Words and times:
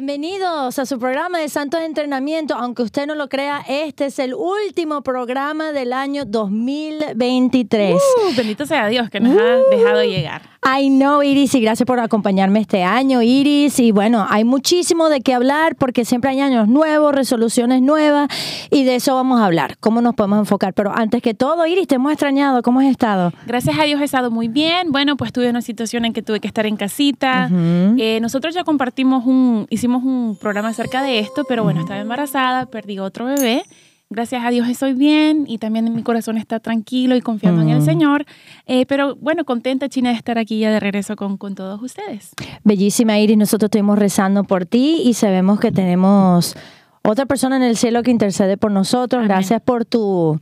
Bienvenidos 0.00 0.78
a 0.78 0.86
su 0.86 0.96
programa 1.00 1.40
de 1.40 1.48
Santos 1.48 1.80
de 1.80 1.86
Entrenamiento. 1.86 2.54
Aunque 2.54 2.82
usted 2.82 3.08
no 3.08 3.16
lo 3.16 3.28
crea, 3.28 3.64
este 3.68 4.06
es 4.06 4.20
el 4.20 4.32
último 4.32 5.02
programa 5.02 5.72
del 5.72 5.92
año 5.92 6.24
2023. 6.24 7.96
Uh, 7.96 8.36
bendito 8.36 8.64
sea 8.64 8.86
Dios 8.86 9.10
que 9.10 9.18
nos 9.18 9.36
ha 9.36 9.56
dejado 9.76 10.04
llegar. 10.04 10.42
I 10.76 10.90
know, 10.90 11.22
Iris, 11.22 11.54
y 11.54 11.60
gracias 11.60 11.86
por 11.86 11.98
acompañarme 11.98 12.60
este 12.60 12.82
año, 12.82 13.22
Iris. 13.22 13.78
Y 13.78 13.90
bueno, 13.90 14.26
hay 14.28 14.44
muchísimo 14.44 15.08
de 15.08 15.20
qué 15.20 15.32
hablar 15.32 15.76
porque 15.76 16.04
siempre 16.04 16.30
hay 16.30 16.40
años 16.40 16.68
nuevos, 16.68 17.14
resoluciones 17.14 17.80
nuevas, 17.80 18.28
y 18.70 18.84
de 18.84 18.96
eso 18.96 19.14
vamos 19.14 19.40
a 19.40 19.46
hablar, 19.46 19.78
cómo 19.80 20.00
nos 20.02 20.14
podemos 20.14 20.38
enfocar. 20.40 20.74
Pero 20.74 20.92
antes 20.94 21.22
que 21.22 21.32
todo, 21.32 21.66
Iris, 21.66 21.86
te 21.86 21.94
hemos 21.94 22.12
extrañado, 22.12 22.62
¿cómo 22.62 22.80
has 22.80 22.86
estado? 22.86 23.32
Gracias 23.46 23.78
a 23.78 23.84
Dios 23.84 24.00
he 24.00 24.04
estado 24.04 24.30
muy 24.30 24.48
bien. 24.48 24.92
Bueno, 24.92 25.16
pues 25.16 25.32
tuve 25.32 25.48
una 25.48 25.62
situación 25.62 26.04
en 26.04 26.12
que 26.12 26.22
tuve 26.22 26.40
que 26.40 26.48
estar 26.48 26.66
en 26.66 26.76
casita. 26.76 27.48
Eh, 27.50 28.18
nosotros 28.20 28.54
ya 28.54 28.64
compartimos 28.64 29.24
un, 29.26 29.66
hicimos 29.70 30.04
un 30.04 30.36
programa 30.38 30.68
acerca 30.68 31.02
de 31.02 31.20
esto, 31.20 31.44
pero 31.48 31.64
bueno, 31.64 31.80
estaba 31.80 32.00
embarazada, 32.00 32.66
perdí 32.66 32.98
otro 32.98 33.24
bebé 33.24 33.64
gracias 34.10 34.44
a 34.44 34.50
Dios 34.50 34.68
estoy 34.68 34.94
bien 34.94 35.44
y 35.46 35.58
también 35.58 35.94
mi 35.94 36.02
corazón 36.02 36.38
está 36.38 36.60
tranquilo 36.60 37.16
y 37.16 37.20
confiando 37.20 37.62
en 37.62 37.70
el 37.70 37.82
Señor. 37.82 38.24
Eh, 38.66 38.86
pero 38.86 39.16
bueno, 39.16 39.44
contenta, 39.44 39.88
China, 39.88 40.10
de 40.10 40.16
estar 40.16 40.38
aquí 40.38 40.58
ya 40.58 40.70
de 40.70 40.80
regreso 40.80 41.16
con, 41.16 41.36
con 41.36 41.54
todos 41.54 41.82
ustedes. 41.82 42.32
Bellísima, 42.64 43.18
Iris. 43.18 43.36
Nosotros 43.36 43.68
estuvimos 43.68 43.98
rezando 43.98 44.44
por 44.44 44.66
ti 44.66 45.02
y 45.04 45.14
sabemos 45.14 45.60
que 45.60 45.72
tenemos 45.72 46.56
otra 47.02 47.26
persona 47.26 47.56
en 47.56 47.62
el 47.62 47.76
cielo 47.76 48.02
que 48.02 48.10
intercede 48.10 48.56
por 48.56 48.70
nosotros. 48.70 49.24
Gracias 49.24 49.60
por 49.60 49.84
tu 49.84 50.40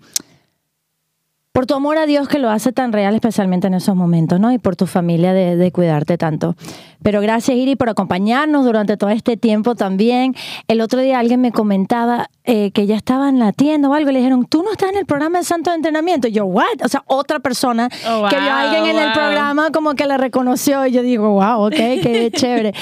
por 1.52 1.64
tu 1.64 1.72
amor 1.72 1.96
a 1.96 2.04
Dios 2.04 2.28
que 2.28 2.38
lo 2.38 2.50
hace 2.50 2.70
tan 2.70 2.92
real, 2.92 3.14
especialmente 3.14 3.66
en 3.66 3.72
esos 3.72 3.96
momentos, 3.96 4.38
¿no? 4.38 4.52
Y 4.52 4.58
por 4.58 4.76
tu 4.76 4.84
familia 4.84 5.32
de, 5.32 5.56
de 5.56 5.72
cuidarte 5.72 6.18
tanto. 6.18 6.54
Pero 7.02 7.20
gracias, 7.20 7.56
Iri, 7.56 7.76
por 7.76 7.88
acompañarnos 7.88 8.64
durante 8.64 8.96
todo 8.96 9.10
este 9.10 9.36
tiempo 9.36 9.74
también. 9.74 10.34
El 10.68 10.80
otro 10.80 11.00
día 11.00 11.18
alguien 11.18 11.40
me 11.40 11.52
comentaba 11.52 12.30
eh, 12.44 12.70
que 12.70 12.86
ya 12.86 12.96
estaba 12.96 13.28
en 13.28 13.38
la 13.38 13.52
tienda 13.52 13.88
o 13.88 13.94
algo 13.94 14.10
y 14.10 14.12
le 14.12 14.18
dijeron, 14.20 14.46
tú 14.46 14.62
no 14.62 14.72
estás 14.72 14.90
en 14.90 14.98
el 14.98 15.06
programa 15.06 15.38
de 15.38 15.44
Santo 15.44 15.70
de 15.70 15.76
Entrenamiento. 15.76 16.28
Y 16.28 16.32
yo, 16.32 16.44
¿what? 16.44 16.64
O 16.84 16.88
sea, 16.88 17.02
otra 17.06 17.40
persona 17.40 17.88
Oh, 18.08 18.26
que 18.28 18.36
vio 18.38 18.50
a 18.50 18.62
wow, 18.62 18.74
alguien 18.74 18.96
en 18.96 19.02
el 19.02 19.12
programa 19.12 19.70
como 19.70 19.94
que 19.94 20.06
le 20.06 20.16
reconoció 20.16 20.86
y 20.86 20.92
yo 20.92 21.02
digo, 21.02 21.30
wow, 21.30 21.66
ok, 21.66 21.74
qué 21.74 22.30
chévere. 22.34 22.72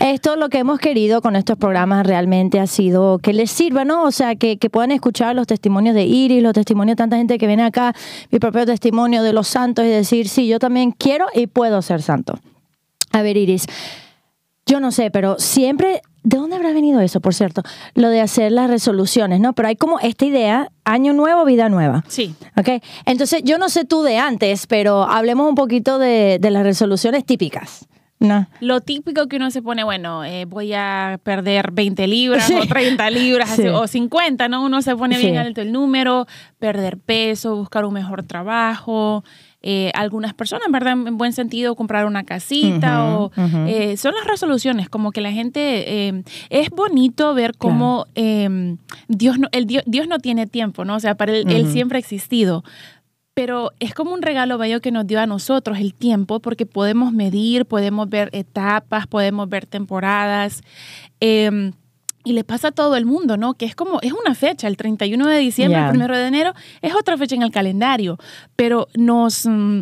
Esto 0.00 0.36
lo 0.36 0.48
que 0.48 0.58
hemos 0.58 0.78
querido 0.78 1.22
con 1.22 1.36
estos 1.36 1.56
programas 1.56 2.06
realmente 2.06 2.60
ha 2.60 2.66
sido 2.66 3.18
que 3.18 3.32
les 3.32 3.50
sirva, 3.50 3.84
¿no? 3.84 4.04
O 4.04 4.10
sea, 4.10 4.36
que, 4.36 4.58
que 4.58 4.70
puedan 4.70 4.90
escuchar 4.90 5.34
los 5.34 5.46
testimonios 5.46 5.94
de 5.94 6.04
Iris, 6.04 6.42
los 6.42 6.52
testimonios 6.52 6.96
de 6.96 7.02
tanta 7.02 7.16
gente 7.16 7.38
que 7.38 7.46
viene 7.46 7.64
acá, 7.64 7.94
mi 8.30 8.38
propio 8.38 8.66
testimonio 8.66 9.22
de 9.22 9.32
los 9.32 9.48
santos 9.48 9.84
y 9.84 9.88
decir, 9.88 10.28
sí, 10.28 10.46
yo 10.46 10.58
también 10.58 10.92
quiero 10.92 11.26
y 11.34 11.46
puedo 11.46 11.82
ser 11.82 12.02
santo. 12.02 12.38
A 13.14 13.22
ver, 13.22 13.36
Iris, 13.36 13.66
yo 14.66 14.80
no 14.80 14.90
sé, 14.92 15.10
pero 15.10 15.36
siempre, 15.38 16.02
¿de 16.22 16.36
dónde 16.38 16.56
habrá 16.56 16.72
venido 16.72 17.00
eso, 17.00 17.20
por 17.20 17.34
cierto? 17.34 17.62
Lo 17.94 18.08
de 18.08 18.20
hacer 18.20 18.50
las 18.50 18.68
resoluciones, 18.68 19.40
¿no? 19.40 19.52
Pero 19.52 19.68
hay 19.68 19.76
como 19.76 20.00
esta 20.00 20.24
idea, 20.24 20.68
año 20.84 21.12
nuevo, 21.12 21.44
vida 21.44 21.68
nueva. 21.68 22.02
Sí. 22.08 22.34
¿Ok? 22.56 22.82
Entonces, 23.06 23.42
yo 23.44 23.58
no 23.58 23.68
sé 23.68 23.84
tú 23.84 24.02
de 24.02 24.18
antes, 24.18 24.66
pero 24.66 25.04
hablemos 25.04 25.48
un 25.48 25.54
poquito 25.54 25.98
de, 25.98 26.38
de 26.40 26.50
las 26.50 26.62
resoluciones 26.64 27.24
típicas. 27.24 27.86
¿no? 28.20 28.46
Lo 28.60 28.80
típico 28.80 29.26
que 29.26 29.36
uno 29.36 29.50
se 29.50 29.60
pone, 29.60 29.84
bueno, 29.84 30.24
eh, 30.24 30.46
voy 30.46 30.72
a 30.72 31.20
perder 31.22 31.72
20 31.72 32.06
libras 32.06 32.44
Sí. 32.46 32.54
o 32.54 32.64
30 32.66 33.10
libras 33.10 33.50
Sí. 33.50 33.66
o 33.68 33.86
50, 33.86 34.48
¿no? 34.48 34.64
Uno 34.64 34.80
se 34.80 34.96
pone 34.96 35.16
Sí. 35.16 35.26
bien 35.26 35.36
alto 35.36 35.60
el 35.60 35.72
número, 35.72 36.26
perder 36.58 36.96
peso, 36.96 37.54
buscar 37.56 37.84
un 37.84 37.92
mejor 37.92 38.22
trabajo. 38.22 39.24
Eh, 39.66 39.90
algunas 39.94 40.34
personas, 40.34 40.68
¿verdad? 40.70 40.92
En 40.92 41.16
buen 41.16 41.32
sentido, 41.32 41.74
comprar 41.74 42.04
una 42.04 42.24
casita 42.24 43.02
o 43.16 43.32
eh, 43.66 43.96
son 43.96 44.14
las 44.14 44.26
resoluciones, 44.26 44.90
como 44.90 45.10
que 45.10 45.22
la 45.22 45.32
gente 45.32 46.08
eh, 46.08 46.22
es 46.50 46.68
bonito 46.68 47.32
ver 47.32 47.56
cómo 47.56 48.04
eh, 48.14 48.76
Dios, 49.08 49.38
no, 49.38 49.48
el 49.52 49.66
Dios, 49.66 49.82
Dios 49.86 50.06
no 50.06 50.18
tiene 50.18 50.46
tiempo, 50.46 50.84
¿no? 50.84 50.96
O 50.96 51.00
sea, 51.00 51.14
para 51.14 51.32
él, 51.34 51.72
siempre 51.72 51.96
ha 51.96 51.98
existido. 51.98 52.62
Pero 53.32 53.72
es 53.80 53.94
como 53.94 54.12
un 54.12 54.20
regalo 54.20 54.58
bello 54.58 54.82
que 54.82 54.92
nos 54.92 55.06
dio 55.06 55.18
a 55.18 55.26
nosotros 55.26 55.78
el 55.78 55.94
tiempo, 55.94 56.40
porque 56.40 56.66
podemos 56.66 57.12
medir, 57.14 57.64
podemos 57.64 58.08
ver 58.10 58.28
etapas, 58.32 59.06
podemos 59.06 59.48
ver 59.48 59.64
temporadas. 59.64 60.60
eh, 61.20 61.72
y 62.24 62.32
le 62.32 62.42
pasa 62.42 62.68
a 62.68 62.72
todo 62.72 62.96
el 62.96 63.04
mundo, 63.04 63.36
¿no? 63.36 63.54
Que 63.54 63.66
es 63.66 63.76
como, 63.76 64.00
es 64.00 64.12
una 64.12 64.34
fecha, 64.34 64.66
el 64.66 64.76
31 64.76 65.26
de 65.26 65.38
diciembre, 65.38 65.80
el 65.80 65.96
1 65.96 66.08
de 66.08 66.26
enero, 66.26 66.54
es 66.82 66.94
otra 66.94 67.16
fecha 67.16 67.34
en 67.34 67.42
el 67.42 67.50
calendario, 67.50 68.18
pero 68.56 68.88
nos, 68.94 69.46
mm, 69.46 69.80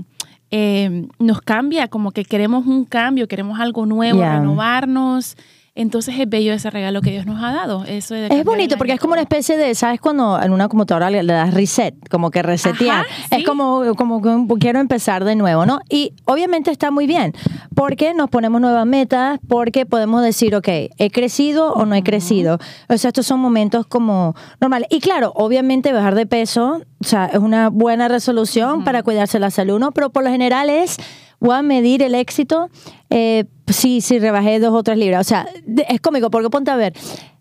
eh, 0.50 1.06
nos 1.18 1.40
cambia, 1.40 1.88
como 1.88 2.10
que 2.10 2.24
queremos 2.24 2.66
un 2.66 2.84
cambio, 2.84 3.28
queremos 3.28 3.60
algo 3.60 3.86
nuevo, 3.86 4.20
renovarnos. 4.20 5.36
Entonces 5.74 6.14
es 6.20 6.28
bello 6.28 6.52
ese 6.52 6.68
regalo 6.68 7.00
que 7.00 7.10
Dios 7.12 7.24
nos 7.24 7.42
ha 7.42 7.50
dado. 7.50 7.84
Eso 7.86 8.14
de 8.14 8.26
Es 8.26 8.44
bonito 8.44 8.76
porque 8.76 8.92
es 8.92 9.00
como 9.00 9.14
una 9.14 9.22
especie 9.22 9.56
de, 9.56 9.74
¿sabes? 9.74 10.02
Cuando 10.02 10.38
en 10.42 10.52
una 10.52 10.68
computadora 10.68 11.08
le, 11.08 11.24
das 11.24 11.54
reset, 11.54 11.94
como 12.10 12.30
que 12.30 12.42
resetear. 12.42 13.06
Ajá, 13.06 13.24
Es 13.30 13.38
sí. 13.38 13.44
como, 13.44 13.82
como 13.96 14.18
un- 14.18 14.46
quiero 14.58 14.80
empezar 14.80 15.24
de 15.24 15.34
nuevo, 15.34 15.64
¿no? 15.64 15.80
Y 15.88 16.12
obviamente 16.26 16.70
está 16.70 16.90
muy 16.90 17.06
bien 17.06 17.32
porque 17.74 18.12
nos 18.12 18.28
ponemos 18.28 18.60
nuevas 18.60 18.84
metas, 18.84 19.40
porque 19.48 19.86
podemos 19.86 20.22
decir, 20.22 20.54
ok, 20.54 20.68
¿he 20.68 21.10
crecido 21.10 21.72
o 21.72 21.86
no 21.86 21.94
he 21.94 22.02
crecido? 22.02 22.58
O 22.90 22.98
sea, 22.98 23.08
estos 23.08 23.24
son 23.26 23.40
momentos 23.40 23.86
como 23.86 24.34
normales. 24.60 24.88
Y 24.90 25.00
claro, 25.00 25.32
obviamente 25.34 25.90
bajar 25.94 26.14
de 26.16 26.26
peso, 26.26 26.82
o 27.00 27.04
sea, 27.04 27.26
es 27.32 27.38
una 27.38 27.70
buena 27.70 28.08
resolución 28.08 28.84
para 28.84 29.02
cuidarse 29.02 29.38
la 29.38 29.50
salud, 29.50 29.78
¿no? 29.78 29.92
Pero 29.92 30.10
por 30.10 30.22
lo 30.22 30.28
general 30.28 30.68
es, 30.68 30.98
voy 31.40 31.56
a 31.56 31.62
medir 31.62 32.02
el 32.02 32.14
éxito 32.14 32.68
eh, 33.08 33.46
si, 33.72 34.00
si 34.00 34.18
rebajé 34.18 34.60
dos 34.60 34.74
o 34.74 34.82
tres 34.82 34.98
libras. 34.98 35.26
O 35.26 35.28
sea, 35.28 35.48
es 35.88 36.00
cómico 36.00 36.30
porque 36.30 36.50
ponte 36.50 36.70
a 36.70 36.76
ver, 36.76 36.94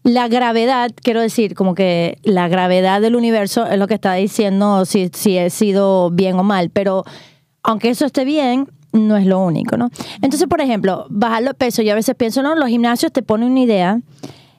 la 0.03 0.28
gravedad, 0.28 0.92
quiero 1.02 1.22
decir, 1.22 1.53
como 1.53 1.75
que 1.75 2.18
la 2.24 2.47
gravedad 2.47 3.02
del 3.02 3.16
universo 3.16 3.66
es 3.66 3.78
lo 3.78 3.88
que 3.88 3.94
está 3.94 4.14
diciendo 4.14 4.86
si, 4.86 5.09
si 5.14 5.38
he 5.38 5.50
sido 5.50 6.09
bien 6.09 6.38
o 6.40 6.44
mal, 6.44 6.70
pero 6.70 7.03
aunque 7.64 7.90
eso 7.90 8.06
esté 8.06 8.25
bien, 8.25 8.68
no 8.94 9.16
es 9.18 9.25
lo 9.25 9.40
único, 9.40 9.78
¿no? 9.78 9.90
Entonces, 10.22 10.47
por 10.47 10.62
ejemplo, 10.62 11.06
bajar 11.09 11.44
los 11.44 11.53
pesos, 11.53 11.86
yo 11.86 11.91
a 11.91 11.96
veces 11.96 12.16
pienso, 12.16 12.41
no, 12.41 12.56
los 12.56 12.70
gimnasios 12.70 13.12
te 13.12 13.22
ponen 13.22 13.52
una 13.52 13.62
idea 13.62 14.00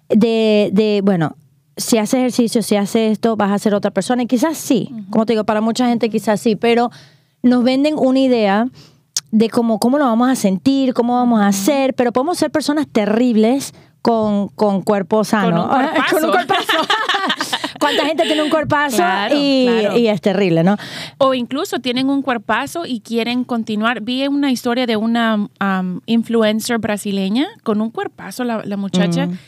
de, 0.08 0.70
de 0.72 1.00
bueno, 1.02 1.36
si 1.76 1.98
haces 1.98 2.14
ejercicio, 2.14 2.62
si 2.62 2.76
haces 2.76 3.12
esto, 3.12 3.36
vas 3.36 3.50
a 3.50 3.58
ser 3.58 3.74
otra 3.74 3.90
persona. 3.90 4.22
Y 4.22 4.26
quizás 4.26 4.56
sí, 4.56 4.90
como 5.10 5.26
te 5.26 5.32
digo, 5.32 5.44
para 5.44 5.60
mucha 5.60 5.88
gente 5.88 6.08
quizás 6.10 6.40
sí, 6.40 6.56
pero 6.56 6.90
nos 7.42 7.64
venden 7.64 7.94
una 7.98 8.20
idea 8.20 8.68
de 9.32 9.48
cómo, 9.50 9.80
cómo 9.80 9.98
lo 9.98 10.04
vamos 10.04 10.28
a 10.30 10.36
sentir, 10.36 10.94
cómo 10.94 11.16
vamos 11.16 11.40
a 11.40 11.48
hacer, 11.48 11.94
pero 11.94 12.12
podemos 12.12 12.38
ser 12.38 12.50
personas 12.50 12.86
terribles 12.86 13.72
con, 14.02 14.48
con 14.48 14.82
cuerpo 14.82 15.24
sano. 15.24 15.64
un 15.64 15.68
cuerpazo. 15.70 16.10
Con 16.14 16.24
un 16.24 16.30
cuerpazo. 16.30 16.72
¿Cuánta 17.80 18.04
gente 18.04 18.22
tiene 18.24 18.42
un 18.42 18.50
cuerpazo 18.50 18.96
Claro, 18.98 19.34
y, 19.36 19.66
claro. 19.68 19.98
y 19.98 20.06
es 20.06 20.20
terrible, 20.20 20.62
no? 20.62 20.76
O 21.18 21.34
incluso 21.34 21.80
tienen 21.80 22.10
un 22.10 22.22
cuerpazo 22.22 22.84
y 22.86 23.00
quieren 23.00 23.42
continuar. 23.42 24.02
Vi 24.02 24.26
una 24.28 24.52
historia 24.52 24.86
de 24.86 24.96
una 24.96 25.34
um, 25.60 26.00
influencer 26.06 26.78
brasileña 26.78 27.48
con 27.64 27.80
un 27.80 27.90
cuerpazo, 27.90 28.44
la, 28.44 28.62
la 28.64 28.76
muchacha, 28.76 29.26
Mm. 29.26 29.38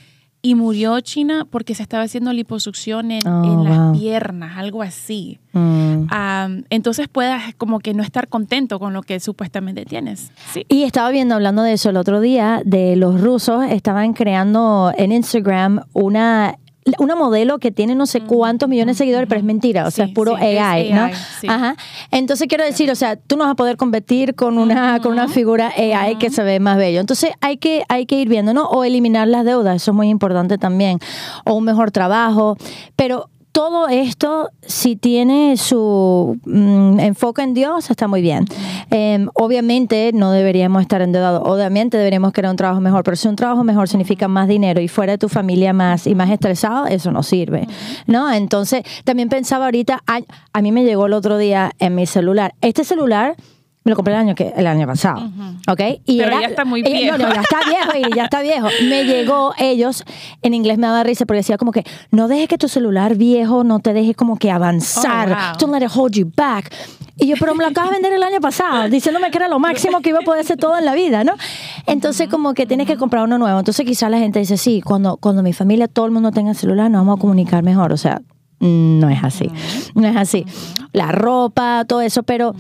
Y 0.45 0.55
murió 0.57 1.01
China 1.01 1.47
porque 1.51 1.75
se 1.75 1.83
estaba 1.83 2.03
haciendo 2.03 2.31
liposucción 2.35 3.11
en, 3.11 3.27
Oh, 3.27 3.45
en 3.45 3.65
las 3.65 3.79
wow. 3.79 3.93
piernas, 3.99 4.59
algo 4.59 4.83
así. 4.83 5.39
Mm. 5.55 6.07
Um, 6.13 6.65
entonces 6.69 7.09
puedas 7.09 7.55
como 7.57 7.79
que 7.79 7.95
no 7.95 8.03
estar 8.03 8.29
contento 8.29 8.79
con 8.79 8.93
lo 8.93 9.01
que 9.03 9.21
supuestamente 9.21 9.87
tienes. 9.87 10.31
Sí. 10.53 10.67
Y 10.69 10.83
estaba 10.83 11.11
viendo, 11.11 11.35
hablando 11.35 11.63
de 11.63 11.73
eso 11.73 11.89
el 11.89 11.97
otro 11.97 12.21
día, 12.21 12.61
de 12.67 12.95
los 12.95 13.23
rusos, 13.23 13.65
estaban 13.71 14.13
creando 14.13 14.93
en 14.99 15.13
Instagram 15.13 15.81
una 15.95 16.59
una 16.99 17.17
modelo 17.17 17.59
que 17.59 17.71
tiene 17.71 17.95
no 17.95 18.07
sé 18.07 18.21
cuántos 18.21 18.69
millones 18.69 18.97
de 18.97 19.05
seguidores, 19.05 19.29
pero 19.29 19.39
es 19.39 19.45
mentira, 19.45 19.87
o 19.87 19.91
sea, 19.91 20.05
Sí, 20.05 20.11
es 20.11 20.15
puro 20.15 20.37
sí, 20.37 20.45
es 20.45 20.61
AI, 20.61 20.93
¿no? 20.93 21.09
Sí. 21.41 21.47
Ajá. 21.49 21.77
Entonces 22.11 22.47
quiero 22.49 22.65
decir, 22.65 22.91
o 22.91 22.95
sea, 22.95 23.17
tú 23.17 23.37
no 23.37 23.45
vas 23.45 23.53
a 23.53 23.57
poder 23.57 23.77
competir 23.77 24.35
con 24.35 24.59
una, 24.59 25.01
con 25.01 25.13
una 25.13 25.29
figura 25.29 25.73
AI 25.77 26.17
que 26.17 26.31
se 26.31 26.43
ve 26.43 26.61
más 26.61 26.77
bello. 26.77 27.01
Entonces 27.01 27.33
hay 27.41 27.57
que, 27.57 27.85
hay 27.89 28.07
que 28.07 28.21
ir 28.21 28.29
viendo, 28.29 28.53
¿no? 28.53 28.67
O 28.67 28.85
eliminar 28.85 29.29
las 29.29 29.45
deudas, 29.45 29.77
eso 29.77 29.93
es 29.93 29.95
muy 29.95 30.09
importante 30.09 30.59
también. 30.59 30.99
O 31.45 31.55
un 31.55 31.65
mejor 31.65 31.91
trabajo. 31.91 32.57
Pero 32.97 33.31
todo 33.55 33.87
esto, 33.87 34.51
si 34.63 34.97
tiene 34.97 35.57
su 35.57 36.41
mm, 36.45 36.99
enfoque 36.99 37.43
en 37.43 37.55
Dios, 37.55 37.89
está 37.89 38.09
muy 38.09 38.21
bien. 38.21 38.47
Eh, 38.91 39.25
obviamente 39.35 40.11
no 40.13 40.33
deberíamos 40.33 40.83
estar 40.83 41.01
endeudados, 41.03 41.41
obviamente 41.45 41.97
deberíamos 41.97 42.33
querer 42.33 42.51
un 42.51 42.57
trabajo 42.57 42.81
mejor, 42.81 43.05
pero 43.05 43.17
si 43.17 43.29
un 43.29 43.37
trabajo 43.37 43.63
mejor 43.63 43.89
significa 43.89 44.27
más 44.27 44.49
dinero 44.49 44.81
y 44.81 44.89
fuera 44.89 45.13
de 45.13 45.19
tu 45.19 45.29
familia 45.29 45.73
más 45.73 46.09
y 46.09 46.17
más 46.17 46.31
estresado, 46.31 46.87
eso 46.87 47.13
no 47.13 47.23
sirve, 47.23 47.69
¿no? 48.09 48.33
Entonces, 48.33 48.83
también 49.05 49.29
pensaba 49.29 49.67
ahorita, 49.67 50.03
a, 50.05 50.19
a 50.53 50.61
mí 50.61 50.73
me 50.73 50.83
llegó 50.83 51.07
el 51.07 51.13
otro 51.13 51.39
día 51.39 51.71
en 51.79 51.95
mi 51.95 52.07
celular, 52.07 52.57
este 52.61 52.83
celular 52.83 53.37
Me 53.85 53.91
lo 53.91 53.97
compré 53.97 54.15
el 54.15 54.21
año, 54.21 54.35
que, 54.35 54.53
el 54.57 54.67
año 54.67 54.87
pasado. 54.87 55.31
¿Ok? 55.69 55.81
Y 56.07 56.19
Pero 56.19 56.41
ya 56.41 56.47
está 56.47 56.65
muy 56.65 56.81
eh, 56.81 56.91
viejo. 56.91 57.19
no, 57.19 57.29
no, 57.29 57.35
ya 57.35 57.43
está 57.43 57.59
viejo 57.69 58.09
y 58.09 58.17
ya 58.17 58.25
está 58.25 58.41
viejo. 58.41 58.69
Me 58.89 59.05
llegó 59.05 59.53
ellos, 59.59 60.05
en 60.41 60.55
inglés 60.55 60.79
me 60.79 60.87
daba 60.87 61.03
risa 61.03 61.27
porque 61.27 61.39
decía 61.39 61.59
como 61.59 61.71
que 61.71 61.85
no 62.11 62.27
dejes 62.27 62.49
que 62.49 62.57
tu 62.57 62.69
celular 62.69 63.15
viejo 63.15 63.63
no 63.63 63.81
te 63.81 63.93
deje 63.93 64.15
como 64.15 64.39
que 64.39 64.51
avanzar. 64.51 65.29
Oh, 65.29 65.35
wow. 65.35 65.59
Don't 65.59 65.73
let 65.75 65.85
it 65.85 65.93
hold 65.95 66.15
you 66.15 66.31
back. 66.35 66.73
Y 67.17 67.27
yo, 67.29 67.37
pero 67.39 67.55
me 67.55 67.63
lo 67.63 67.71
acabas 67.71 67.91
de 67.91 67.97
vender 67.97 68.15
el 68.15 68.23
año 68.23 68.41
pasado, 68.41 68.89
diciéndome 68.89 69.31
que 69.31 69.37
era 69.39 69.49
lo 69.49 69.59
máximo 69.59 70.01
que 70.01 70.11
iba 70.11 70.19
a 70.19 70.23
poder 70.23 70.41
hacer 70.41 70.57
todo 70.57 70.77
en 70.77 70.85
la 70.85 70.95
vida, 70.95 71.23
¿no? 71.23 71.35
Entonces, 71.87 72.29
como 72.29 72.55
que 72.55 72.67
tienes 72.67 72.89
que 72.89 72.97
comprar 72.97 73.23
uno 73.25 73.39
nuevo. 73.39 73.59
Entonces, 73.59 73.87
quizás 73.87 74.11
la 74.11 74.19
gente 74.19 74.41
dice, 74.41 74.57
sí, 74.57 74.81
cuando, 74.83 75.17
cuando 75.19 75.43
mi 75.43 75.53
familia, 75.53 75.87
todo 75.87 76.07
el 76.07 76.11
mundo 76.11 76.33
tenga 76.33 76.55
celular, 76.55 76.91
nos 76.91 77.03
vamos 77.03 77.19
a 77.19 77.21
comunicar 77.21 77.63
mejor. 77.63 77.93
O 77.93 77.97
sea, 77.97 78.21
no 78.59 79.09
es 79.11 79.23
así. 79.23 79.51
No 79.95 80.09
es 80.09 80.17
así. 80.17 80.45
La 80.93 81.13
ropa, 81.13 81.85
todo 81.87 82.01
eso, 82.01 82.25
pero 82.25 82.55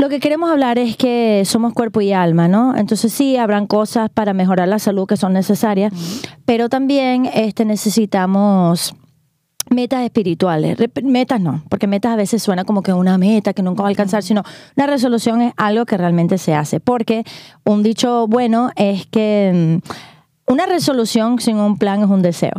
lo 0.00 0.08
que 0.08 0.18
queremos 0.18 0.50
hablar 0.50 0.78
es 0.78 0.96
que 0.96 1.42
somos 1.44 1.74
cuerpo 1.74 2.00
y 2.00 2.12
alma, 2.12 2.48
¿no? 2.48 2.74
Entonces 2.74 3.12
sí, 3.12 3.36
habrán 3.36 3.66
cosas 3.66 4.08
para 4.08 4.32
mejorar 4.32 4.66
la 4.66 4.78
salud 4.78 5.06
que 5.06 5.18
son 5.18 5.34
necesarias, 5.34 5.92
pero 6.46 6.70
también 6.70 7.26
este, 7.26 7.66
necesitamos 7.66 8.94
metas 9.68 10.02
espirituales. 10.02 10.78
Metas 11.02 11.40
no, 11.42 11.62
porque 11.68 11.86
metas 11.86 12.14
a 12.14 12.16
veces 12.16 12.42
suena 12.42 12.64
como 12.64 12.82
que 12.82 12.94
una 12.94 13.18
meta 13.18 13.52
que 13.52 13.62
nunca 13.62 13.82
va 13.82 13.88
a 13.88 13.90
alcanzar, 13.90 14.22
sino 14.22 14.42
una 14.74 14.86
resolución 14.86 15.42
es 15.42 15.52
algo 15.58 15.84
que 15.84 15.98
realmente 15.98 16.38
se 16.38 16.54
hace. 16.54 16.80
Porque 16.80 17.24
un 17.66 17.82
dicho 17.82 18.26
bueno 18.26 18.70
es 18.76 19.04
que 19.04 19.80
mm, 19.84 19.90
una 20.50 20.66
resolución 20.66 21.38
sin 21.40 21.56
un 21.56 21.78
plan 21.78 22.02
es 22.02 22.08
un 22.08 22.22
deseo. 22.22 22.52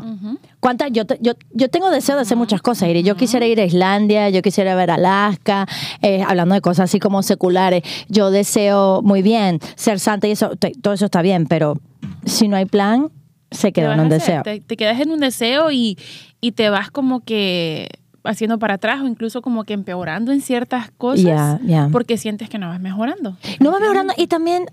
¿Cuántas? 0.60 0.92
Yo, 0.92 1.06
te- 1.06 1.18
yo, 1.22 1.34
yo 1.54 1.70
tengo 1.70 1.90
deseo 1.90 2.16
de 2.16 2.22
hacer 2.22 2.38
muchas 2.38 2.62
cosas, 2.62 2.88
Iri. 2.90 3.02
Yo 3.04 3.16
quisiera 3.16 3.46
ir 3.48 3.60
a 3.60 3.66
Islandia, 3.66 4.30
yo 4.30 4.42
quisiera 4.44 4.76
ver 4.76 4.92
Alaska, 4.92 5.68
eh, 6.02 6.24
hablando 6.28 6.54
de 6.56 6.62
cosas 6.62 6.86
así 6.86 7.00
como 7.00 7.24
seculares. 7.24 7.82
Yo 8.10 8.30
deseo 8.32 9.02
muy 9.02 9.22
bien 9.24 9.60
ser 9.76 10.00
santa 10.00 10.28
y 10.28 10.32
eso, 10.32 10.52
todo 10.82 10.94
eso 10.94 11.06
está 11.06 11.22
bien, 11.24 11.48
pero 11.48 11.78
si 12.26 12.48
no 12.48 12.58
hay 12.58 12.66
plan, 12.66 13.10
se 13.50 13.70
¿Qué 13.74 13.82
queda 13.82 13.90
vas 13.90 13.98
en 13.98 14.04
un 14.04 14.10
deseo. 14.10 14.44
Te, 14.44 14.60
te 14.62 14.78
quedas 14.78 15.00
en 15.02 15.10
un 15.12 15.20
deseo 15.20 15.72
y, 15.72 15.98
y 16.42 16.52
te 16.54 16.70
vas 16.70 16.92
como 16.92 17.22
que 17.22 17.90
haciendo 18.24 18.60
para 18.60 18.76
atrás 18.76 19.02
o 19.02 19.08
incluso 19.08 19.42
como 19.42 19.64
que 19.64 19.74
empeorando 19.74 20.32
en 20.32 20.42
ciertas 20.42 20.92
cosas 20.92 21.60
porque 21.92 22.18
sientes 22.18 22.50
que 22.50 22.60
no 22.60 22.68
vas 22.70 22.80
mejorando. 22.80 23.36
No 23.60 23.72
va 23.72 23.80
mejorando 23.80 24.14
y 24.16 24.28
también 24.28 24.66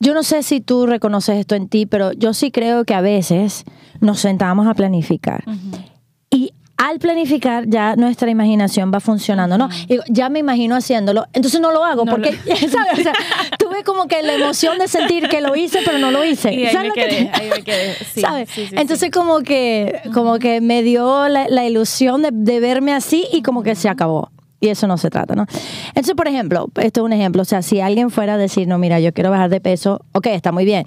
yo 0.00 0.14
no 0.14 0.22
sé 0.22 0.42
si 0.42 0.60
tú 0.60 0.86
reconoces 0.86 1.36
esto 1.38 1.54
en 1.54 1.68
ti, 1.68 1.86
pero 1.86 2.12
yo 2.12 2.34
sí 2.34 2.50
creo 2.50 2.84
que 2.84 2.94
a 2.94 3.00
veces 3.00 3.64
nos 4.00 4.20
sentamos 4.20 4.66
a 4.66 4.74
planificar. 4.74 5.44
Y 6.30 6.52
al 6.76 6.98
planificar 6.98 7.68
ya 7.68 7.94
nuestra 7.94 8.28
imaginación 8.30 8.90
va 8.92 8.98
funcionando, 8.98 9.56
¿no? 9.56 9.68
Y 9.88 9.98
ya 10.08 10.28
me 10.28 10.40
imagino 10.40 10.74
haciéndolo, 10.74 11.24
entonces 11.32 11.60
no 11.60 11.70
lo 11.70 11.84
hago 11.84 12.04
No 12.04 12.10
porque, 12.10 12.32
¿sabes? 12.68 12.98
O 12.98 13.02
sea, 13.02 13.12
tuve 13.58 13.84
como 13.84 14.08
que 14.08 14.22
la 14.24 14.34
emoción 14.34 14.78
de 14.78 14.88
sentir 14.88 15.28
que 15.28 15.40
lo 15.40 15.54
hice, 15.54 15.78
pero 15.84 15.98
no 15.98 16.10
lo 16.10 16.24
hice. 16.24 16.52
Y 16.52 16.66
ahí 16.66 16.72
¿Sabes 16.72 16.82
me 16.82 16.88
lo 16.88 16.94
que 16.94 17.08
quedé, 17.16 17.24
te- 17.26 17.42
ahí 17.42 17.50
me 17.50 17.62
quedé. 17.62 17.94
Sí, 18.12 18.20
¿sabes? 18.20 18.50
sí, 18.50 18.66
sí, 18.66 18.74
Entonces 18.76 19.10
como 19.12 19.38
que 19.40 20.00
como 20.12 20.38
que 20.40 20.60
me 20.60 20.82
dio 20.82 21.28
la, 21.28 21.48
la 21.48 21.64
ilusión 21.64 22.22
de, 22.22 22.30
de 22.32 22.58
verme 22.60 22.92
así 22.92 23.24
y 23.32 23.42
como 23.42 23.62
que 23.62 23.76
se 23.76 23.88
acabó. 23.88 24.30
Y 24.64 24.70
eso 24.70 24.86
no 24.86 24.96
se 24.96 25.10
trata, 25.10 25.34
¿no? 25.34 25.44
Entonces, 25.88 26.14
por 26.14 26.26
ejemplo, 26.26 26.68
esto 26.80 27.02
es 27.02 27.04
un 27.04 27.12
ejemplo. 27.12 27.42
O 27.42 27.44
sea, 27.44 27.60
si 27.60 27.80
alguien 27.82 28.08
fuera 28.08 28.34
a 28.34 28.38
decir, 28.38 28.66
no, 28.66 28.78
mira, 28.78 28.98
yo 28.98 29.12
quiero 29.12 29.30
bajar 29.30 29.50
de 29.50 29.60
peso, 29.60 30.00
ok, 30.12 30.28
está 30.28 30.52
muy 30.52 30.64
bien. 30.64 30.86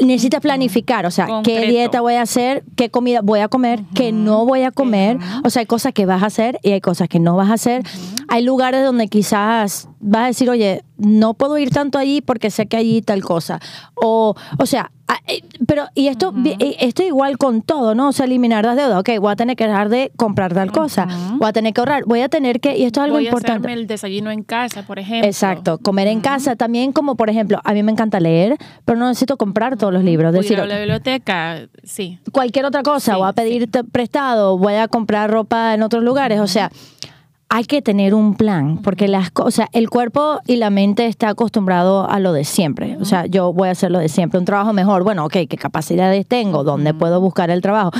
Necesitas 0.00 0.40
planificar, 0.40 1.06
o 1.06 1.10
sea, 1.10 1.26
qué 1.42 1.66
dieta 1.66 2.00
voy 2.00 2.14
a 2.14 2.22
hacer, 2.22 2.62
qué 2.76 2.88
comida 2.88 3.20
voy 3.20 3.40
a 3.40 3.48
comer, 3.48 3.80
qué 3.96 4.12
no 4.12 4.46
voy 4.46 4.62
a 4.62 4.70
comer. 4.70 5.18
O 5.42 5.50
sea, 5.50 5.58
hay 5.58 5.66
cosas 5.66 5.92
que 5.92 6.06
vas 6.06 6.22
a 6.22 6.26
hacer 6.26 6.60
y 6.62 6.70
hay 6.70 6.80
cosas 6.80 7.08
que 7.08 7.18
no 7.18 7.34
vas 7.34 7.50
a 7.50 7.54
hacer. 7.54 7.82
Hay 8.28 8.44
lugares 8.44 8.84
donde 8.84 9.08
quizás 9.08 9.88
vas 10.00 10.22
a 10.22 10.26
decir, 10.26 10.48
oye, 10.50 10.82
no 10.96 11.34
puedo 11.34 11.58
ir 11.58 11.70
tanto 11.70 11.98
allí 11.98 12.20
porque 12.20 12.50
sé 12.50 12.66
que 12.66 12.76
allí 12.76 13.02
tal 13.02 13.22
cosa. 13.22 13.60
O, 13.94 14.34
o 14.58 14.66
sea, 14.66 14.90
eh, 15.26 15.42
pero, 15.66 15.84
y 15.94 16.08
esto, 16.08 16.32
vi- 16.32 16.56
eh, 16.58 16.76
esto 16.80 17.02
igual 17.02 17.38
con 17.38 17.62
todo, 17.62 17.94
¿no? 17.94 18.08
O 18.08 18.12
sea, 18.12 18.26
eliminar 18.26 18.64
las 18.64 18.76
deudas. 18.76 18.98
Ok, 19.00 19.10
voy 19.20 19.32
a 19.32 19.36
tener 19.36 19.56
que 19.56 19.66
dejar 19.66 19.88
de 19.88 20.12
comprar 20.16 20.52
tal 20.52 20.70
cosa. 20.72 21.06
Voy 21.38 21.48
a 21.48 21.52
tener 21.52 21.72
que 21.72 21.80
ahorrar. 21.80 22.04
Voy 22.04 22.20
a 22.20 22.28
tener 22.28 22.60
que, 22.60 22.76
y 22.76 22.84
esto 22.84 23.00
es 23.00 23.04
algo 23.04 23.16
Voy 23.16 23.24
a 23.26 23.28
importante. 23.28 23.52
hacerme 23.58 23.72
el 23.80 23.86
desayuno 23.86 24.30
en 24.30 24.42
casa, 24.42 24.82
por 24.82 24.98
ejemplo. 24.98 25.26
Exacto, 25.26 25.78
comer 25.78 26.08
en 26.08 26.20
casa 26.20 26.56
también, 26.56 26.92
como 26.92 27.14
por 27.16 27.30
ejemplo, 27.30 27.58
a 27.64 27.72
mí 27.72 27.82
me 27.82 27.92
encanta 27.92 28.20
leer, 28.20 28.56
pero 28.84 28.98
no 28.98 29.08
necesito 29.08 29.36
comprar 29.38 29.76
todos 29.78 29.92
los 29.92 30.04
libros. 30.04 30.32
Voy 30.32 30.42
decir, 30.42 30.58
ir 30.58 30.62
a 30.64 30.66
la 30.66 30.78
biblioteca, 30.78 31.68
sí. 31.84 32.18
cualquier 32.32 32.66
otra 32.66 32.82
cosa, 32.82 33.12
Sí, 33.14 33.18
voy 33.18 33.28
a 33.28 33.32
pedir 33.32 33.70
t- 33.70 33.84
prestado, 33.84 34.58
voy 34.58 34.74
a 34.74 34.88
comprar 34.88 35.30
ropa 35.30 35.72
en 35.74 35.82
otros 35.82 36.02
lugares, 36.04 36.38
o 36.40 36.46
sea, 36.46 36.70
hay 37.50 37.64
que 37.64 37.80
tener 37.80 38.14
un 38.14 38.34
plan, 38.34 38.78
porque 38.78 39.08
las 39.08 39.30
cosas, 39.30 39.48
o 39.48 39.50
sea, 39.50 39.68
el 39.72 39.88
cuerpo 39.88 40.40
y 40.46 40.56
la 40.56 40.68
mente 40.68 41.06
está 41.06 41.30
acostumbrado 41.30 42.08
a 42.08 42.20
lo 42.20 42.32
de 42.32 42.44
siempre. 42.44 42.98
O 43.00 43.06
sea, 43.06 43.24
yo 43.26 43.52
voy 43.52 43.68
a 43.68 43.72
hacer 43.72 43.90
lo 43.90 43.98
de 43.98 44.08
siempre, 44.08 44.38
un 44.38 44.44
trabajo 44.44 44.72
mejor, 44.74 45.02
bueno, 45.02 45.24
ok, 45.24 45.32
¿qué 45.48 45.56
capacidades 45.56 46.26
tengo? 46.26 46.62
¿Dónde 46.62 46.92
puedo 46.92 47.20
buscar 47.20 47.50
el 47.50 47.62
trabajo? 47.62 47.90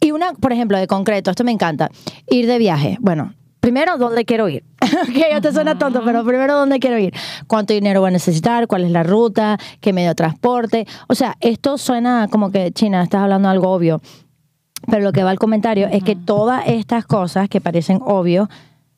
Y 0.00 0.10
una, 0.10 0.32
por 0.32 0.52
ejemplo, 0.52 0.76
de 0.76 0.88
concreto, 0.88 1.30
esto 1.30 1.44
me 1.44 1.52
encanta, 1.52 1.90
ir 2.28 2.48
de 2.48 2.58
viaje. 2.58 2.96
Bueno, 3.00 3.34
primero, 3.60 3.96
¿dónde 3.96 4.24
quiero 4.24 4.48
ir? 4.48 4.64
ok, 4.82 5.16
ya 5.30 5.40
te 5.40 5.52
suena 5.52 5.78
tonto, 5.78 6.02
pero 6.04 6.24
primero, 6.24 6.54
¿dónde 6.54 6.80
quiero 6.80 6.98
ir? 6.98 7.14
¿Cuánto 7.46 7.72
dinero 7.72 8.00
voy 8.00 8.08
a 8.08 8.12
necesitar? 8.12 8.66
¿Cuál 8.66 8.84
es 8.84 8.90
la 8.90 9.04
ruta? 9.04 9.56
¿Qué 9.80 9.92
medio 9.92 10.08
de 10.08 10.14
transporte? 10.16 10.86
O 11.06 11.14
sea, 11.14 11.36
esto 11.40 11.78
suena 11.78 12.26
como 12.28 12.50
que, 12.50 12.72
China, 12.72 13.04
estás 13.04 13.22
hablando 13.22 13.48
de 13.48 13.52
algo 13.52 13.70
obvio. 13.70 14.00
Pero 14.90 15.02
lo 15.02 15.12
que 15.12 15.22
va 15.22 15.30
al 15.30 15.38
comentario 15.38 15.86
es 15.92 16.02
que 16.02 16.16
todas 16.16 16.66
estas 16.66 17.04
cosas 17.04 17.48
que 17.48 17.60
parecen 17.60 18.00
obvios 18.02 18.48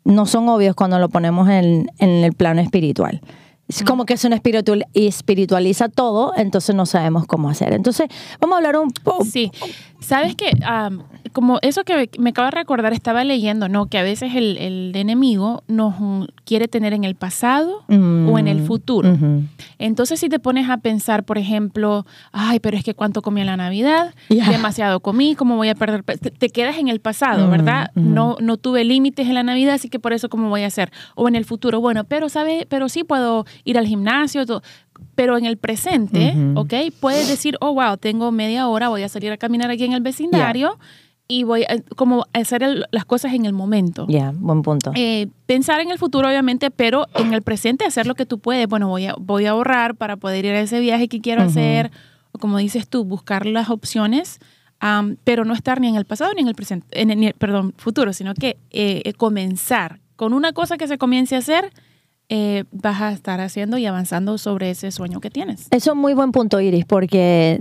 no 0.04 0.26
son 0.26 0.48
obvios 0.48 0.74
cuando 0.74 0.98
lo 0.98 1.08
ponemos 1.08 1.48
en, 1.48 1.90
en 1.98 2.24
el 2.24 2.32
plano 2.32 2.60
espiritual. 2.60 3.20
Es 3.68 3.84
como 3.84 4.04
que 4.04 4.14
eso 4.14 4.28
no 4.28 4.34
espiritual, 4.34 4.84
espiritualiza 4.92 5.88
todo, 5.88 6.32
entonces 6.36 6.74
no 6.74 6.84
sabemos 6.84 7.26
cómo 7.26 7.48
hacer. 7.48 7.72
Entonces, 7.72 8.08
vamos 8.40 8.54
a 8.54 8.56
hablar 8.58 8.76
un 8.76 8.90
poco. 8.90 9.24
Sí, 9.24 9.50
sabes 10.02 10.36
que 10.36 10.50
am, 10.64 11.04
como 11.32 11.58
eso 11.62 11.84
que 11.84 12.10
me 12.18 12.30
acabo 12.30 12.46
de 12.46 12.50
recordar, 12.52 12.92
estaba 12.92 13.24
leyendo, 13.24 13.68
¿no? 13.68 13.86
Que 13.86 13.98
a 13.98 14.02
veces 14.02 14.34
el, 14.34 14.58
el 14.58 14.92
enemigo 14.94 15.62
nos 15.66 15.94
mm, 15.98 16.24
quiere 16.44 16.68
tener 16.68 16.92
en 16.92 17.04
el 17.04 17.14
pasado 17.14 17.84
o 17.88 18.38
en 18.38 18.48
el 18.48 18.62
futuro. 18.62 19.16
Entonces, 19.78 20.20
si 20.20 20.28
te 20.28 20.38
pones 20.38 20.68
a 20.68 20.78
pensar, 20.78 21.24
por 21.24 21.38
ejemplo, 21.38 22.06
ay, 22.32 22.60
pero 22.60 22.76
es 22.76 22.84
que 22.84 22.94
cuánto 22.94 23.22
comí 23.22 23.40
en 23.40 23.46
la 23.46 23.56
Navidad, 23.56 24.14
demasiado 24.28 25.00
comí, 25.00 25.34
¿cómo 25.34 25.56
voy 25.56 25.68
a 25.68 25.74
perder? 25.74 26.04
pe-?" 26.04 26.18
Te, 26.18 26.30
te 26.30 26.50
quedas 26.50 26.78
en 26.78 26.88
el 26.88 27.00
pasado, 27.00 27.48
¿verdad? 27.48 27.90
No, 27.94 28.36
no 28.40 28.56
tuve 28.56 28.84
límites 28.84 29.26
en 29.26 29.34
la 29.34 29.42
Navidad, 29.42 29.74
así 29.74 29.88
que 29.88 29.98
por 29.98 30.12
eso, 30.12 30.28
¿cómo 30.28 30.48
voy 30.48 30.62
a 30.62 30.66
hacer? 30.66 30.92
O 31.14 31.28
en 31.28 31.36
el 31.36 31.44
futuro, 31.44 31.80
bueno, 31.80 32.04
pero, 32.04 32.28
¿sabe? 32.28 32.66
Pero 32.68 32.88
sí 32.88 33.04
puedo 33.04 33.46
ir 33.64 33.78
al 33.78 33.86
gimnasio, 33.86 34.44
todo. 34.46 34.62
Pero 35.14 35.36
en 35.36 35.44
el 35.46 35.56
presente, 35.56 36.32
¿ok? 36.56 36.74
Puedes 37.00 37.28
decir, 37.28 37.56
oh, 37.60 37.74
wow, 37.74 37.96
tengo 37.96 38.30
media 38.32 38.68
hora, 38.68 38.88
voy 38.88 39.02
a 39.02 39.08
salir 39.08 39.32
a 39.32 39.36
caminar 39.36 39.70
aquí 39.70 39.84
en 39.84 39.92
el 39.92 40.00
vecindario 40.00 40.78
y 41.28 41.44
voy 41.44 41.62
a 41.64 41.76
como 41.96 42.26
a 42.34 42.38
hacer 42.38 42.62
el- 42.62 42.84
las 42.90 43.04
cosas 43.04 43.32
en 43.32 43.46
el 43.46 43.52
momento. 43.52 44.06
Ya, 44.08 44.32
buen 44.34 44.62
punto. 44.62 44.92
Eh, 44.94 45.28
pensar 45.46 45.80
en 45.80 45.90
el 45.90 45.98
futuro, 45.98 46.28
obviamente, 46.28 46.70
pero 46.70 47.06
en 47.14 47.32
el 47.32 47.42
presente 47.42 47.84
hacer 47.84 48.06
lo 48.06 48.14
que 48.14 48.26
tú 48.26 48.38
puedes. 48.38 48.66
Bueno, 48.68 48.88
voy 48.88 49.06
a, 49.06 49.14
voy 49.18 49.46
a 49.46 49.50
ahorrar 49.52 49.94
para 49.94 50.16
poder 50.16 50.44
ir 50.44 50.52
a 50.52 50.60
ese 50.60 50.80
viaje 50.80 51.08
que 51.08 51.20
quiero 51.20 51.42
hacer. 51.42 51.90
O 52.32 52.38
como 52.38 52.58
dices 52.58 52.88
tú, 52.88 53.04
buscar 53.04 53.46
las 53.46 53.68
opciones, 53.70 54.40
am, 54.80 55.16
pero 55.24 55.44
no 55.44 55.54
estar 55.54 55.80
ni 55.80 55.88
en 55.88 55.96
el 55.96 56.04
pasado 56.06 56.32
ni 56.34 56.42
en 56.42 56.48
el 56.48 56.54
presente, 56.54 56.86
en 57.00 57.10
el- 57.22 57.34
perdón, 57.34 57.72
futuro, 57.76 58.12
sino 58.12 58.34
que 58.34 58.56
eh, 58.70 59.02
eh, 59.04 59.12
comenzar. 59.14 60.00
Con 60.16 60.32
una 60.34 60.52
cosa 60.52 60.76
que 60.76 60.86
se 60.88 60.98
comience 60.98 61.34
a 61.36 61.38
hacer, 61.38 61.72
eh, 62.28 62.64
vas 62.70 63.00
a 63.00 63.12
estar 63.12 63.40
haciendo 63.40 63.78
y 63.78 63.86
avanzando 63.86 64.38
sobre 64.38 64.70
ese 64.70 64.90
sueño 64.90 65.20
que 65.20 65.30
tienes. 65.30 65.68
Eso 65.70 65.92
es 65.92 65.96
muy 65.96 66.14
buen 66.14 66.32
punto, 66.32 66.60
Iris, 66.60 66.84
porque, 66.84 67.60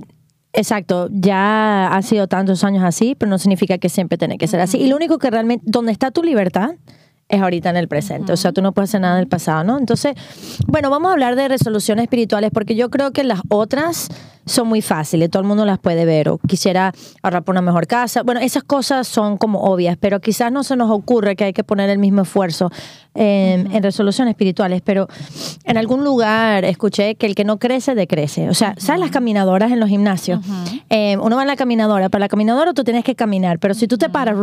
exacto, 0.53 1.09
ya 1.11 1.87
ha 1.93 2.01
sido 2.01 2.27
tantos 2.27 2.63
años 2.63 2.83
así, 2.83 3.15
pero 3.15 3.29
no 3.29 3.37
significa 3.37 3.77
que 3.77 3.89
siempre 3.89 4.17
tiene 4.17 4.37
que 4.37 4.47
ser 4.47 4.61
así. 4.61 4.77
Y 4.77 4.87
lo 4.87 4.95
único 4.95 5.17
que 5.17 5.29
realmente, 5.29 5.65
donde 5.67 5.91
está 5.91 6.11
tu 6.11 6.23
libertad, 6.23 6.71
es 7.31 7.41
ahorita 7.41 7.69
en 7.69 7.77
el 7.77 7.87
presente. 7.87 8.33
O 8.33 8.37
sea, 8.37 8.51
tú 8.51 8.61
no 8.61 8.73
puedes 8.73 8.89
hacer 8.89 9.01
nada 9.01 9.15
del 9.17 9.27
pasado, 9.27 9.63
¿no? 9.63 9.77
Entonces, 9.79 10.15
bueno, 10.67 10.89
vamos 10.89 11.09
a 11.09 11.13
hablar 11.13 11.35
de 11.35 11.47
resoluciones 11.47 12.03
espirituales, 12.03 12.51
porque 12.53 12.75
yo 12.75 12.89
creo 12.89 13.11
que 13.11 13.23
las 13.23 13.39
otras 13.49 14.09
son 14.51 14.67
muy 14.67 14.81
fáciles, 14.81 15.29
todo 15.29 15.41
el 15.41 15.47
mundo 15.47 15.65
las 15.65 15.79
puede 15.79 16.05
ver, 16.05 16.29
o 16.29 16.37
quisiera 16.37 16.93
ahorrar 17.21 17.43
por 17.43 17.53
una 17.53 17.61
mejor 17.61 17.87
casa. 17.87 18.23
Bueno, 18.23 18.39
esas 18.41 18.63
cosas 18.63 19.07
son 19.07 19.37
como 19.37 19.61
obvias, 19.61 19.97
pero 19.99 20.19
quizás 20.19 20.51
no 20.51 20.63
se 20.63 20.75
nos 20.75 20.91
ocurre 20.91 21.35
que 21.35 21.45
hay 21.45 21.53
que 21.53 21.63
poner 21.63 21.89
el 21.89 21.97
mismo 21.97 22.21
esfuerzo 22.21 22.71
en, 23.13 23.71
en 23.71 23.83
resoluciones 23.83 24.31
espirituales, 24.33 24.81
pero 24.83 25.07
en 25.65 25.77
algún 25.77 26.03
lugar 26.03 26.65
escuché 26.65 27.15
que 27.15 27.25
el 27.25 27.35
que 27.35 27.43
no 27.43 27.57
crece, 27.59 27.95
decrece. 27.95 28.49
O 28.49 28.53
sea, 28.53 28.75
¿sabes 28.77 28.99
las 28.99 29.11
caminadoras 29.11 29.71
en 29.71 29.79
los 29.79 29.89
gimnasios? 29.89 30.39
Eh, 30.89 31.17
uno 31.17 31.35
va 31.35 31.41
en 31.43 31.47
la 31.47 31.55
caminadora, 31.55 32.09
para 32.09 32.25
la 32.25 32.29
caminadora 32.29 32.73
tú 32.73 32.83
tienes 32.83 33.03
que 33.03 33.15
caminar, 33.15 33.59
pero 33.59 33.73
si 33.73 33.87
tú 33.87 33.97
te 33.97 34.09
paras, 34.09 34.35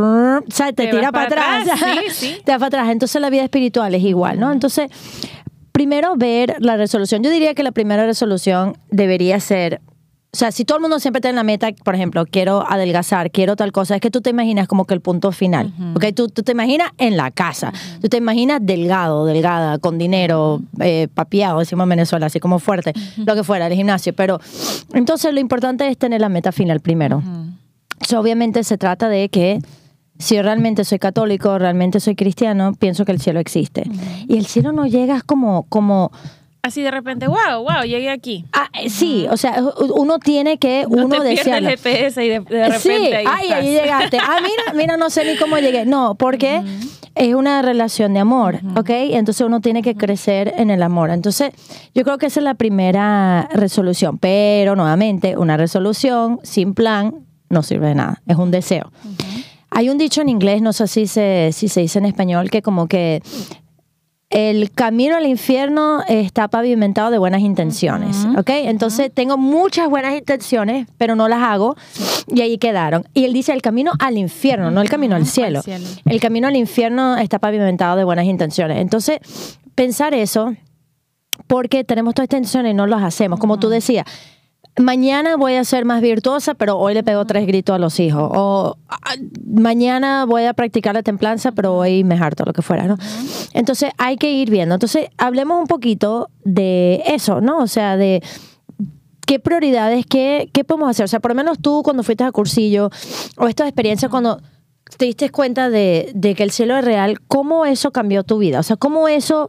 ¿sabes? 0.49 0.75
te, 0.75 0.85
Te 0.87 0.91
tira 0.91 1.12
para 1.12 1.27
atrás, 1.27 1.69
atrás, 1.69 1.81
sí, 2.09 2.11
sí. 2.11 2.37
te 2.45 2.53
vas 2.53 2.59
para 2.59 2.67
atrás. 2.67 2.88
Entonces 2.91 3.21
la 3.21 3.31
vida 3.31 3.43
espiritual 3.43 3.95
es 3.95 4.03
igual, 4.03 4.41
¿no? 4.41 4.53
Entonces, 4.53 4.91
primero 5.73 6.17
ver 6.17 6.57
la 6.59 6.77
resolución. 6.77 7.23
Yo 7.23 7.31
diría 7.31 7.55
que 7.55 7.62
la 7.62 7.73
primera 7.73 8.05
resolución 8.05 8.77
debería 8.91 9.38
ser 9.41 9.81
o 10.31 10.37
sea, 10.37 10.53
si 10.53 10.67
todo 10.67 10.77
el 10.77 10.83
mundo 10.83 11.01
siempre 11.01 11.23
tiene 11.23 11.37
la 11.37 11.43
meta, 11.43 11.71
por 11.85 11.95
ejemplo, 11.95 12.27
quiero 12.27 12.63
adelgazar, 12.71 13.31
quiero 13.31 13.57
tal 13.57 13.73
cosa, 13.73 13.95
es 13.95 14.01
que 14.03 14.11
tú 14.11 14.21
te 14.21 14.29
imaginas 14.29 14.69
como 14.69 14.85
que 14.85 14.93
el 14.93 15.01
punto 15.01 15.33
final, 15.33 15.73
¿ok? 15.95 16.05
Tú, 16.15 16.29
tú 16.29 16.43
te 16.43 16.53
imaginas 16.53 16.91
en 16.99 17.17
la 17.17 17.31
casa, 17.31 17.73
tú 18.03 18.11
te 18.11 18.19
imaginas 18.19 18.61
delgado, 18.63 19.25
delgada, 19.25 19.79
con 19.79 19.97
dinero, 19.97 20.61
eh, 20.81 21.09
papiado, 21.15 21.61
decimos 21.61 21.85
en 21.85 21.89
Venezuela, 21.89 22.27
así 22.27 22.41
como 22.41 22.59
fuerte, 22.59 22.93
lo 23.17 23.35
que 23.35 23.43
fuera, 23.43 23.69
el 23.69 23.73
gimnasio. 23.73 24.13
Pero 24.13 24.39
entonces 24.93 25.33
lo 25.33 25.41
importante 25.41 25.89
es 25.89 25.97
tener 25.97 26.21
la 26.21 26.29
meta 26.29 26.53
final 26.53 26.81
primero. 26.81 27.23
obviamente 28.15 28.65
se 28.65 28.77
trata 28.77 29.09
de 29.09 29.31
que 29.31 29.61
si 30.19 30.41
realmente 30.43 30.85
soy 30.85 30.99
católico, 30.99 31.59
realmente 31.59 32.01
soy 32.01 32.17
cristiano, 32.17 32.75
pienso 32.79 33.07
que 33.07 33.13
el 33.13 33.21
cielo 33.21 33.41
existe. 33.41 33.85
Y 34.27 34.37
el 34.37 34.45
cielo 34.45 34.73
no 34.73 34.87
llega 34.87 35.23
como... 35.23 35.63
como 35.71 36.13
Así 36.62 36.83
de 36.83 36.91
repente, 36.91 37.27
wow, 37.29 37.62
wow, 37.62 37.83
llegué 37.85 38.11
aquí. 38.11 38.45
Ah, 38.53 38.69
eh, 38.75 38.91
sí, 38.91 39.27
o 39.31 39.37
sea, 39.37 39.62
uno 39.95 40.19
tiene 40.19 40.59
que 40.59 40.87
no 40.91 41.07
uno 41.07 41.21
te 41.21 41.33
el 41.33 41.67
GPS 41.69 42.25
y 42.25 42.29
de, 42.29 42.41
repente 42.41 42.79
sí, 42.79 42.91
ahí 42.91 43.25
ay, 43.27 43.53
ahí 43.53 43.71
llegaste. 43.71 44.19
Ah, 44.19 44.38
mira, 44.43 44.75
mira, 44.75 44.97
no 44.97 45.09
sé 45.09 45.25
ni 45.25 45.38
cómo 45.38 45.57
llegué. 45.59 45.87
No, 45.87 46.17
porque 46.17 46.62
es 47.15 47.35
una 47.35 47.62
relación 47.62 48.12
de 48.12 48.21
amor, 48.21 48.61
¿ok? 48.77 48.91
Entonces 48.91 49.47
uno 49.47 49.61
tiene 49.61 49.83
que 49.83 49.95
crecer 49.95 50.55
en 50.57 50.71
el 50.71 50.83
amor. 50.83 51.11
Entonces, 51.11 51.53
yo 51.95 52.05
creo 52.05 52.19
que 52.19 52.27
esa 52.27 52.41
es 52.41 52.45
la 52.45 52.55
primera 52.55 53.49
resolución. 53.53 54.19
Pero 54.19 54.77
nuevamente, 54.77 55.37
una 55.37 55.57
resolución 55.57 56.41
sin 56.43 56.75
plan 56.75 57.15
no 57.50 57.62
sirve 57.62 57.88
de 57.88 57.95
nada. 57.95 58.23
Es 58.27 58.37
un 58.37 58.50
deseo. 58.50 58.93
Hay 59.71 59.91
un 59.91 59.99
dicho 59.99 60.23
en 60.23 60.29
inglés, 60.29 60.62
no 60.62 60.73
sé 60.73 60.87
si 60.88 61.07
se, 61.07 61.50
si 61.53 61.69
se 61.69 61.81
dice 61.81 61.99
en 61.99 62.07
español, 62.07 62.50
que 62.50 62.62
como 62.62 62.88
que 62.88 63.23
el 64.31 64.71
camino 64.73 65.17
al 65.17 65.25
infierno 65.27 66.03
está 66.07 66.49
pavimentado 66.49 67.11
de 67.11 67.17
buenas 67.19 67.41
intenciones, 67.41 68.27
¿ok? 68.37 68.51
Entonces 68.51 69.11
tengo 69.13 69.39
muchas 69.39 69.89
buenas 69.89 70.15
intenciones, 70.15 70.87
pero 70.99 71.17
no 71.17 71.29
las 71.29 71.43
hago 71.43 71.77
y 72.27 72.43
ahí 72.43 72.59
quedaron. 72.59 73.07
Y 73.15 73.25
él 73.25 73.33
dice 73.33 73.53
el 73.53 73.63
camino 73.63 73.93
al 73.99 74.19
infierno, 74.19 74.71
no 74.71 74.83
el 74.83 74.91
camino 74.91 75.17
al 75.17 75.27
cielo. 75.27 75.63
El 76.05 76.21
camino 76.21 76.47
al 76.47 76.57
infierno 76.57 77.17
está 77.17 77.39
pavimentado 77.39 77.97
de 77.97 78.05
buenas 78.05 78.27
intenciones. 78.27 78.79
Entonces, 78.79 79.21
pensar 79.75 80.13
eso, 80.13 80.55
porque 81.47 81.85
tenemos 81.85 82.15
todas 82.15 82.27
estas 82.27 82.39
intenciones 82.39 82.73
y 82.73 82.75
no 82.75 82.87
las 82.87 83.03
hacemos, 83.03 83.39
como 83.39 83.59
tú 83.59 83.71
decías 83.71 84.05
mañana 84.79 85.37
voy 85.37 85.55
a 85.55 85.65
ser 85.65 85.85
más 85.85 86.01
virtuosa, 86.01 86.55
pero 86.55 86.79
hoy 86.79 86.95
le 86.95 87.03
pego 87.03 87.25
tres 87.25 87.47
gritos 87.47 87.75
a 87.75 87.79
los 87.79 87.99
hijos. 88.01 88.31
O 88.35 88.77
ah, 88.89 89.15
mañana 89.47 90.25
voy 90.25 90.45
a 90.45 90.55
practicar 90.55 90.95
la 90.95 91.03
templanza, 91.03 91.53
pero 91.53 91.77
hoy 91.77 92.05
me 92.05 92.17
harto, 92.17 92.45
lo 92.45 92.53
que 92.53 92.63
fuera, 92.63 92.85
¿no? 92.85 92.97
Entonces 93.53 93.93
hay 93.99 94.17
que 94.17 94.31
ir 94.33 94.51
viendo. 94.51 94.75
Entonces 94.75 95.09
hablemos 95.19 95.61
un 95.61 95.67
poquito 95.67 96.31
de 96.45 97.03
eso, 97.07 97.41
¿no? 97.41 97.59
O 97.59 97.67
sea, 97.67 97.97
de 97.97 98.23
qué 99.27 99.39
prioridades, 99.39 100.07
qué, 100.07 100.51
qué 100.53 100.65
podemos 100.65 100.91
hacer. 100.91 101.05
O 101.05 101.09
sea, 101.09 101.21
por 101.21 101.31
lo 101.31 101.35
menos 101.35 101.59
tú 101.61 101.83
cuando 101.83 102.03
fuiste 102.03 102.25
a 102.25 102.33
cursillo 102.33 102.91
o 103.37 103.47
estas 103.47 103.69
experiencias 103.69 104.11
cuando 104.11 104.41
te 104.97 105.04
diste 105.04 105.30
cuenta 105.30 105.71
de, 105.71 106.12
que 106.37 106.42
el 106.42 106.50
cielo 106.50 106.76
es 106.76 106.85
real, 106.85 107.21
¿cómo 107.26 107.66
eso 107.66 107.90
cambió 107.90 108.25
tu 108.25 108.38
vida? 108.38 108.61
O 108.61 108.62
sea, 108.62 108.76
¿cómo 108.76 109.09
eso 109.09 109.49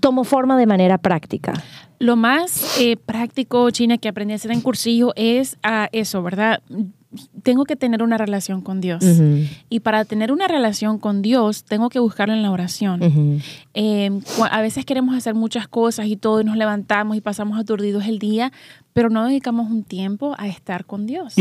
tomó 0.00 0.24
forma 0.24 0.56
de 0.56 0.66
manera 0.66 0.98
práctica? 0.98 1.52
Lo 1.98 2.14
más 2.16 2.78
eh, 2.80 2.96
práctico, 2.96 3.68
China, 3.70 3.98
que 3.98 4.08
aprendí 4.08 4.32
a 4.32 4.36
hacer 4.36 4.52
en 4.52 4.60
cursillo 4.60 5.12
es 5.16 5.58
a 5.64 5.88
eso, 5.90 6.22
¿verdad? 6.22 6.62
Tengo 7.42 7.64
que 7.64 7.74
tener 7.74 8.02
una 8.02 8.18
relación 8.18 8.60
con 8.60 8.80
Dios. 8.80 9.04
Y 9.68 9.80
para 9.80 10.04
tener 10.04 10.30
una 10.30 10.46
relación 10.46 10.98
con 10.98 11.22
Dios, 11.22 11.64
tengo 11.64 11.88
que 11.88 11.98
buscarlo 11.98 12.34
en 12.34 12.42
la 12.42 12.52
oración. 12.52 13.40
Em, 13.74 14.20
a 14.50 14.60
veces 14.60 14.84
queremos 14.84 15.16
hacer 15.16 15.34
muchas 15.34 15.66
cosas 15.66 16.06
y 16.06 16.16
todo, 16.16 16.40
y 16.40 16.44
nos 16.44 16.56
levantamos 16.56 17.16
y 17.16 17.20
pasamos 17.20 17.58
aturdidos 17.58 18.06
el 18.06 18.18
día, 18.18 18.52
pero 18.92 19.10
no 19.10 19.24
dedicamos 19.26 19.70
un 19.70 19.82
tiempo 19.82 20.34
a 20.38 20.46
estar 20.46 20.84
con 20.84 21.06
Dios. 21.06 21.34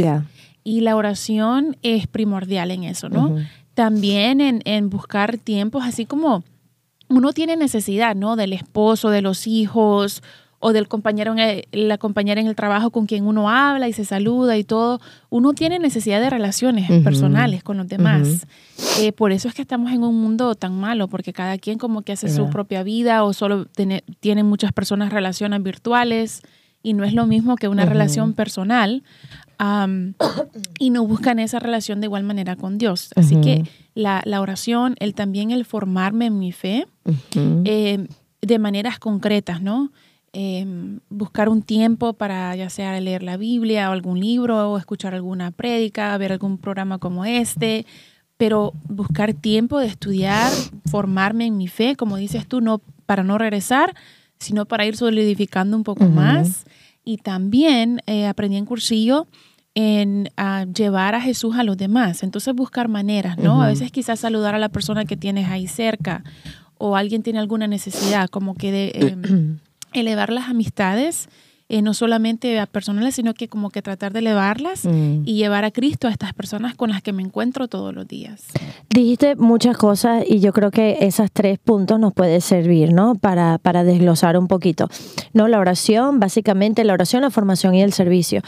Y 0.67 0.81
la 0.81 0.97
oración 0.97 1.77
es 1.81 2.07
primordial 2.07 2.71
en 2.71 2.83
eso, 2.83 3.07
¿no? 3.07 3.37
También 3.73 4.41
en, 4.41 4.61
en 4.65 4.89
buscar 4.89 5.37
tiempos, 5.37 5.85
así 5.85 6.05
como 6.05 6.43
uno 7.07 7.31
tiene 7.31 7.55
necesidad, 7.55 8.17
¿no? 8.17 8.35
Del 8.35 8.51
esposo, 8.51 9.09
de 9.09 9.21
los 9.21 9.47
hijos 9.47 10.21
o 10.59 10.73
del 10.73 10.89
compañero, 10.89 11.33
en 11.37 11.87
la 11.87 11.97
compañera 11.97 12.41
en 12.41 12.47
el 12.47 12.55
trabajo 12.55 12.91
con 12.91 13.05
quien 13.05 13.25
uno 13.25 13.49
habla 13.49 13.87
y 13.87 13.93
se 13.93 14.03
saluda 14.03 14.57
y 14.57 14.65
todo, 14.65 14.99
uno 15.29 15.53
tiene 15.53 15.79
necesidad 15.79 16.19
de 16.19 16.29
relaciones 16.29 16.91
personales 17.01 17.63
con 17.63 17.77
los 17.77 17.87
demás. 17.87 18.45
Eh, 18.99 19.13
por 19.13 19.31
eso 19.31 19.47
es 19.47 19.53
que 19.53 19.61
estamos 19.61 19.93
en 19.93 20.03
un 20.03 20.19
mundo 20.19 20.55
tan 20.55 20.77
malo, 20.77 21.07
porque 21.07 21.31
cada 21.31 21.57
quien 21.57 21.77
como 21.77 22.01
que 22.01 22.11
hace 22.11 22.27
su 22.27 22.49
propia 22.49 22.83
vida 22.83 23.23
o 23.23 23.31
solo 23.31 23.67
tiene, 23.67 24.03
tienen 24.19 24.47
muchas 24.47 24.73
personas 24.73 25.13
relaciones 25.13 25.63
virtuales 25.63 26.41
y 26.83 26.93
no 26.93 27.05
es 27.05 27.13
lo 27.13 27.25
mismo 27.25 27.55
que 27.55 27.67
una 27.67 27.85
relación 27.85 28.33
personal 28.33 29.03
y 30.79 30.89
no 30.89 31.05
buscan 31.05 31.39
esa 31.39 31.59
relación 31.59 31.99
de 31.99 32.07
igual 32.07 32.23
manera 32.23 32.55
con 32.55 32.77
Dios. 32.77 33.09
Así 33.15 33.39
que 33.41 33.63
la, 33.93 34.21
oración, 34.39 34.95
el 34.99 35.13
también 35.13 35.51
el 35.51 35.65
formarme 35.65 36.27
en 36.27 36.39
mi 36.39 36.51
fe 36.51 36.87
eh, 37.33 38.07
de 38.41 38.59
maneras 38.59 38.99
concretas, 38.99 39.61
¿no? 39.61 39.91
Em, 40.33 40.99
buscar 41.09 41.49
un 41.49 41.63
tiempo 41.63 42.13
para 42.13 42.55
ya 42.55 42.69
sea 42.69 42.99
leer 42.99 43.23
la 43.23 43.37
Biblia 43.37 43.89
o 43.89 43.93
algún 43.93 44.19
libro 44.19 44.71
o 44.71 44.77
escuchar 44.77 45.15
alguna 45.15 45.51
prédica, 45.51 46.15
ver 46.17 46.31
algún 46.33 46.57
programa 46.57 46.99
como 46.99 47.25
este, 47.25 47.85
pero 48.37 48.73
buscar 48.87 49.33
tiempo 49.33 49.79
de 49.79 49.87
estudiar, 49.87 50.51
formarme 50.91 51.47
en 51.47 51.57
mi 51.57 51.67
fe, 51.67 51.95
como 51.95 52.17
dices 52.17 52.45
tú, 52.45 52.61
no 52.61 52.81
para 53.07 53.23
no 53.23 53.37
regresar, 53.37 53.95
sino 54.37 54.65
para 54.65 54.85
ir 54.85 54.95
solidificando 54.95 55.75
un 55.75 55.83
poco 55.83 56.05
más. 56.05 56.65
Y 57.07 57.15
también 57.15 58.01
eh, 58.05 58.27
aprendí 58.27 58.57
en 58.57 58.65
cursillo 58.65 59.27
en 59.75 60.29
llevar 60.73 61.15
a 61.15 61.21
Jesús 61.21 61.55
a 61.55 61.63
los 61.63 61.77
demás. 61.77 62.21
Entonces 62.21 62.53
buscar 62.53 62.89
maneras, 62.89 63.37
¿no? 63.37 63.61
A 63.63 63.67
veces 63.67 63.93
quizás 63.93 64.19
saludar 64.19 64.55
a 64.55 64.59
la 64.59 64.67
persona 64.67 65.05
que 65.05 65.15
tienes 65.15 65.47
ahí 65.47 65.67
cerca 65.67 66.25
o 66.77 66.97
alguien 66.97 67.23
tiene 67.23 67.39
alguna 67.39 67.65
necesidad, 67.65 68.27
como 68.27 68.55
que 68.55 68.73
de, 68.73 68.91
em, 68.95 69.59
elevar 69.93 70.33
las 70.33 70.49
amistades, 70.49 71.29
eh, 71.69 71.81
no 71.81 71.93
solamente 71.93 72.59
a 72.59 72.65
personales, 72.65 73.15
sino 73.15 73.33
que 73.33 73.49
como 73.49 73.69
que 73.71 73.81
tratar 73.81 74.13
de 74.13 74.19
elevarlas 74.19 74.85
mm. 74.85 75.23
y 75.25 75.35
llevar 75.35 75.65
a 75.65 75.71
Cristo 75.71 76.07
a 76.07 76.11
estas 76.11 76.33
personas 76.33 76.75
con 76.75 76.91
las 76.91 77.01
que 77.01 77.11
me 77.11 77.21
encuentro 77.21 77.67
todos 77.67 77.93
los 77.93 78.07
días. 78.07 78.45
Dijiste 78.89 79.35
muchas 79.35 79.77
cosas 79.77 80.23
y 80.25 80.39
yo 80.39 80.53
creo 80.53 80.71
que 80.71 80.99
esos 81.01 81.29
tres 81.31 81.59
puntos 81.59 81.99
nos 81.99 82.13
puede 82.13 82.39
servir, 82.39 82.93
¿no? 82.93 83.15
Para, 83.15 83.57
para 83.57 83.83
desglosar 83.83 84.37
un 84.37 84.47
poquito. 84.47 84.87
¿No? 85.33 85.49
La 85.49 85.59
oración, 85.59 86.21
básicamente 86.21 86.85
la 86.85 86.93
oración, 86.93 87.21
la 87.21 87.31
formación 87.31 87.75
y 87.75 87.81
el 87.81 87.91
servicio. 87.91 88.41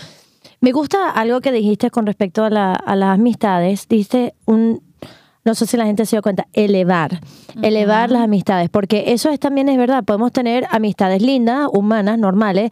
Me 0.61 0.71
gusta 0.71 1.09
algo 1.09 1.41
que 1.41 1.51
dijiste 1.51 1.91
con 1.91 2.05
respecto 2.05 2.43
a, 2.43 2.49
la, 2.49 2.73
a 2.73 2.95
las 2.95 3.15
amistades. 3.15 3.87
Dijiste 3.87 4.33
un 4.45 4.81
no 5.49 5.55
sé 5.55 5.65
si 5.65 5.77
la 5.77 5.85
gente 5.85 6.05
se 6.05 6.15
dio 6.15 6.21
cuenta, 6.21 6.45
elevar, 6.53 7.21
elevar 7.63 8.11
las 8.11 8.21
amistades, 8.21 8.69
porque 8.69 9.05
eso 9.13 9.31
es, 9.31 9.39
también 9.39 9.67
es 9.67 9.79
verdad, 9.79 10.03
podemos 10.03 10.31
tener 10.31 10.67
amistades 10.69 11.23
lindas, 11.23 11.67
humanas, 11.73 12.19
normales, 12.19 12.69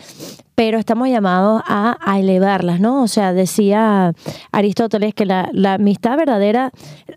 pero 0.57 0.79
estamos 0.79 1.07
llamados 1.07 1.61
a, 1.67 2.17
elevarlas, 2.17 2.79
¿no? 2.79 3.03
O 3.03 3.07
sea, 3.07 3.31
decía 3.31 4.13
Aristóteles 4.51 5.13
que 5.13 5.23
la, 5.23 5.51
amistad 5.75 6.17
verdadera, 6.17 6.71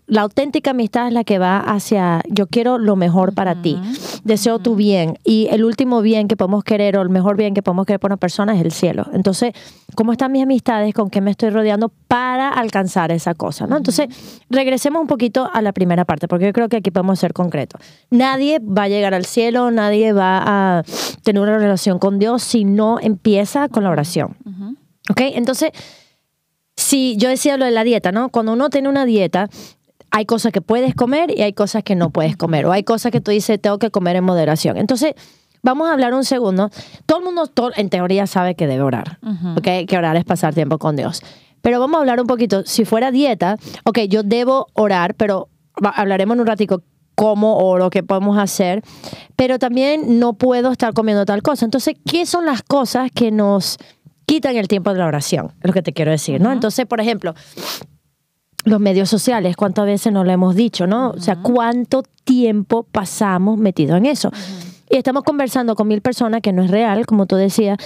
la 0.05 0.21
auténtica 0.21 0.71
amistad 0.71 1.07
es 1.07 1.13
la 1.13 1.23
que 1.23 1.39
va 1.39 1.57
hacia 1.57 2.21
yo 2.29 2.45
quiero 2.45 2.77
lo 2.77 2.95
mejor 2.95 3.33
para 3.33 3.59
ti, 3.59 3.79
deseo 4.23 4.59
tu 4.59 4.75
bien 4.75 5.17
y 5.23 5.47
el 5.49 5.63
último 5.63 6.03
bien 6.03 6.27
que 6.27 6.37
podemos 6.37 6.63
querer 6.63 6.97
o 6.97 7.01
el 7.01 7.09
mejor 7.09 7.35
bien 7.35 7.55
que 7.55 7.63
podemos 7.63 7.87
querer 7.87 7.99
por 7.99 8.11
una 8.11 8.17
persona 8.17 8.53
es 8.53 8.61
el 8.61 8.71
cielo. 8.71 9.07
Entonces, 9.11 9.53
¿cómo 9.95 10.11
están 10.11 10.31
mis 10.31 10.43
amistades? 10.43 10.93
¿Con 10.93 11.09
qué 11.09 11.19
me 11.19 11.31
estoy 11.31 11.49
rodeando 11.49 11.91
para 12.07 12.49
alcanzar 12.49 13.11
esa 13.11 13.33
cosa, 13.33 13.65
¿no? 13.65 13.75
Entonces, 13.75 14.07
regresemos 14.51 15.01
un 15.01 15.07
poquito 15.07 15.49
a 15.51 15.63
la 15.63 15.71
primera 15.71 16.05
parte, 16.05 16.27
porque 16.27 16.45
yo 16.45 16.53
creo 16.53 16.69
que 16.69 16.77
aquí 16.77 16.91
podemos 16.91 17.17
ser 17.17 17.33
concretos. 17.33 17.81
Nadie 18.11 18.59
va 18.59 18.83
a 18.83 18.87
llegar 18.87 19.15
al 19.15 19.25
cielo, 19.25 19.71
nadie 19.71 20.13
va 20.13 20.43
a 20.77 20.83
tener 21.23 21.41
una 21.41 21.57
relación 21.57 21.97
con 21.97 22.19
Dios 22.19 22.43
si 22.43 22.65
no 22.65 22.99
empieza 23.01 23.30
empieza 23.31 23.69
con 23.69 23.83
la 23.83 23.89
oración. 23.89 24.35
¿Ok? 25.09 25.21
Entonces, 25.21 25.71
si 26.75 27.15
yo 27.17 27.29
decía 27.29 27.57
lo 27.57 27.65
de 27.65 27.71
la 27.71 27.83
dieta, 27.83 28.11
¿no? 28.11 28.29
Cuando 28.29 28.53
uno 28.53 28.69
tiene 28.69 28.89
una 28.89 29.05
dieta, 29.05 29.49
hay 30.09 30.25
cosas 30.25 30.51
que 30.51 30.61
puedes 30.61 30.95
comer 30.95 31.31
y 31.31 31.41
hay 31.41 31.53
cosas 31.53 31.83
que 31.83 31.95
no 31.95 32.09
puedes 32.09 32.35
comer. 32.35 32.65
O 32.65 32.71
hay 32.71 32.83
cosas 32.83 33.11
que 33.11 33.21
tú 33.21 33.31
dices, 33.31 33.59
tengo 33.61 33.79
que 33.79 33.89
comer 33.89 34.17
en 34.17 34.23
moderación. 34.23 34.77
Entonces, 34.77 35.13
vamos 35.63 35.89
a 35.89 35.93
hablar 35.93 36.13
un 36.13 36.25
segundo. 36.25 36.69
Todo 37.05 37.19
el 37.19 37.25
mundo, 37.25 37.49
en 37.75 37.89
teoría, 37.89 38.27
sabe 38.27 38.55
que 38.55 38.67
debe 38.67 38.83
orar. 38.83 39.19
¿Ok? 39.57 39.87
Que 39.87 39.97
orar 39.97 40.17
es 40.17 40.25
pasar 40.25 40.53
tiempo 40.53 40.77
con 40.77 40.95
Dios. 40.95 41.21
Pero 41.61 41.79
vamos 41.79 41.97
a 41.97 41.99
hablar 42.01 42.19
un 42.19 42.27
poquito. 42.27 42.63
Si 42.65 42.85
fuera 42.85 43.11
dieta, 43.11 43.57
ok, 43.85 43.99
yo 44.09 44.23
debo 44.23 44.67
orar, 44.73 45.15
pero 45.15 45.47
hablaremos 45.81 46.35
en 46.35 46.41
un 46.41 46.47
ratico 46.47 46.83
cómo 47.21 47.55
o 47.57 47.77
lo 47.77 47.91
que 47.91 48.01
podemos 48.01 48.39
hacer, 48.39 48.81
pero 49.35 49.59
también 49.59 50.17
no 50.17 50.33
puedo 50.33 50.71
estar 50.71 50.91
comiendo 50.91 51.23
tal 51.23 51.43
cosa. 51.43 51.65
Entonces, 51.65 51.93
¿qué 52.03 52.25
son 52.25 52.47
las 52.47 52.63
cosas 52.63 53.11
que 53.13 53.29
nos 53.29 53.77
quitan 54.25 54.55
el 54.55 54.67
tiempo 54.67 54.91
de 54.91 54.97
la 54.97 55.05
oración? 55.05 55.51
Es 55.61 55.67
lo 55.67 55.71
que 55.71 55.83
te 55.83 55.93
quiero 55.93 56.09
decir, 56.09 56.41
¿no? 56.41 56.51
Entonces, 56.51 56.87
por 56.87 56.99
ejemplo, 56.99 57.35
los 58.63 58.79
medios 58.79 59.07
sociales, 59.07 59.55
¿cuántas 59.55 59.85
veces 59.85 60.11
nos 60.11 60.25
lo 60.25 60.31
hemos 60.31 60.55
dicho, 60.55 60.87
no? 60.87 61.11
O 61.11 61.19
sea, 61.19 61.35
¿cuánto 61.35 62.01
tiempo 62.23 62.87
pasamos 62.91 63.59
metidos 63.59 63.97
en 63.97 64.07
eso? 64.07 64.31
Y 64.89 64.95
estamos 64.95 65.21
conversando 65.21 65.75
con 65.75 65.87
mil 65.87 66.01
personas 66.01 66.41
que 66.41 66.51
no 66.51 66.63
es 66.63 66.71
real, 66.71 67.05
como 67.05 67.27
tú 67.27 67.35
decías, 67.35 67.77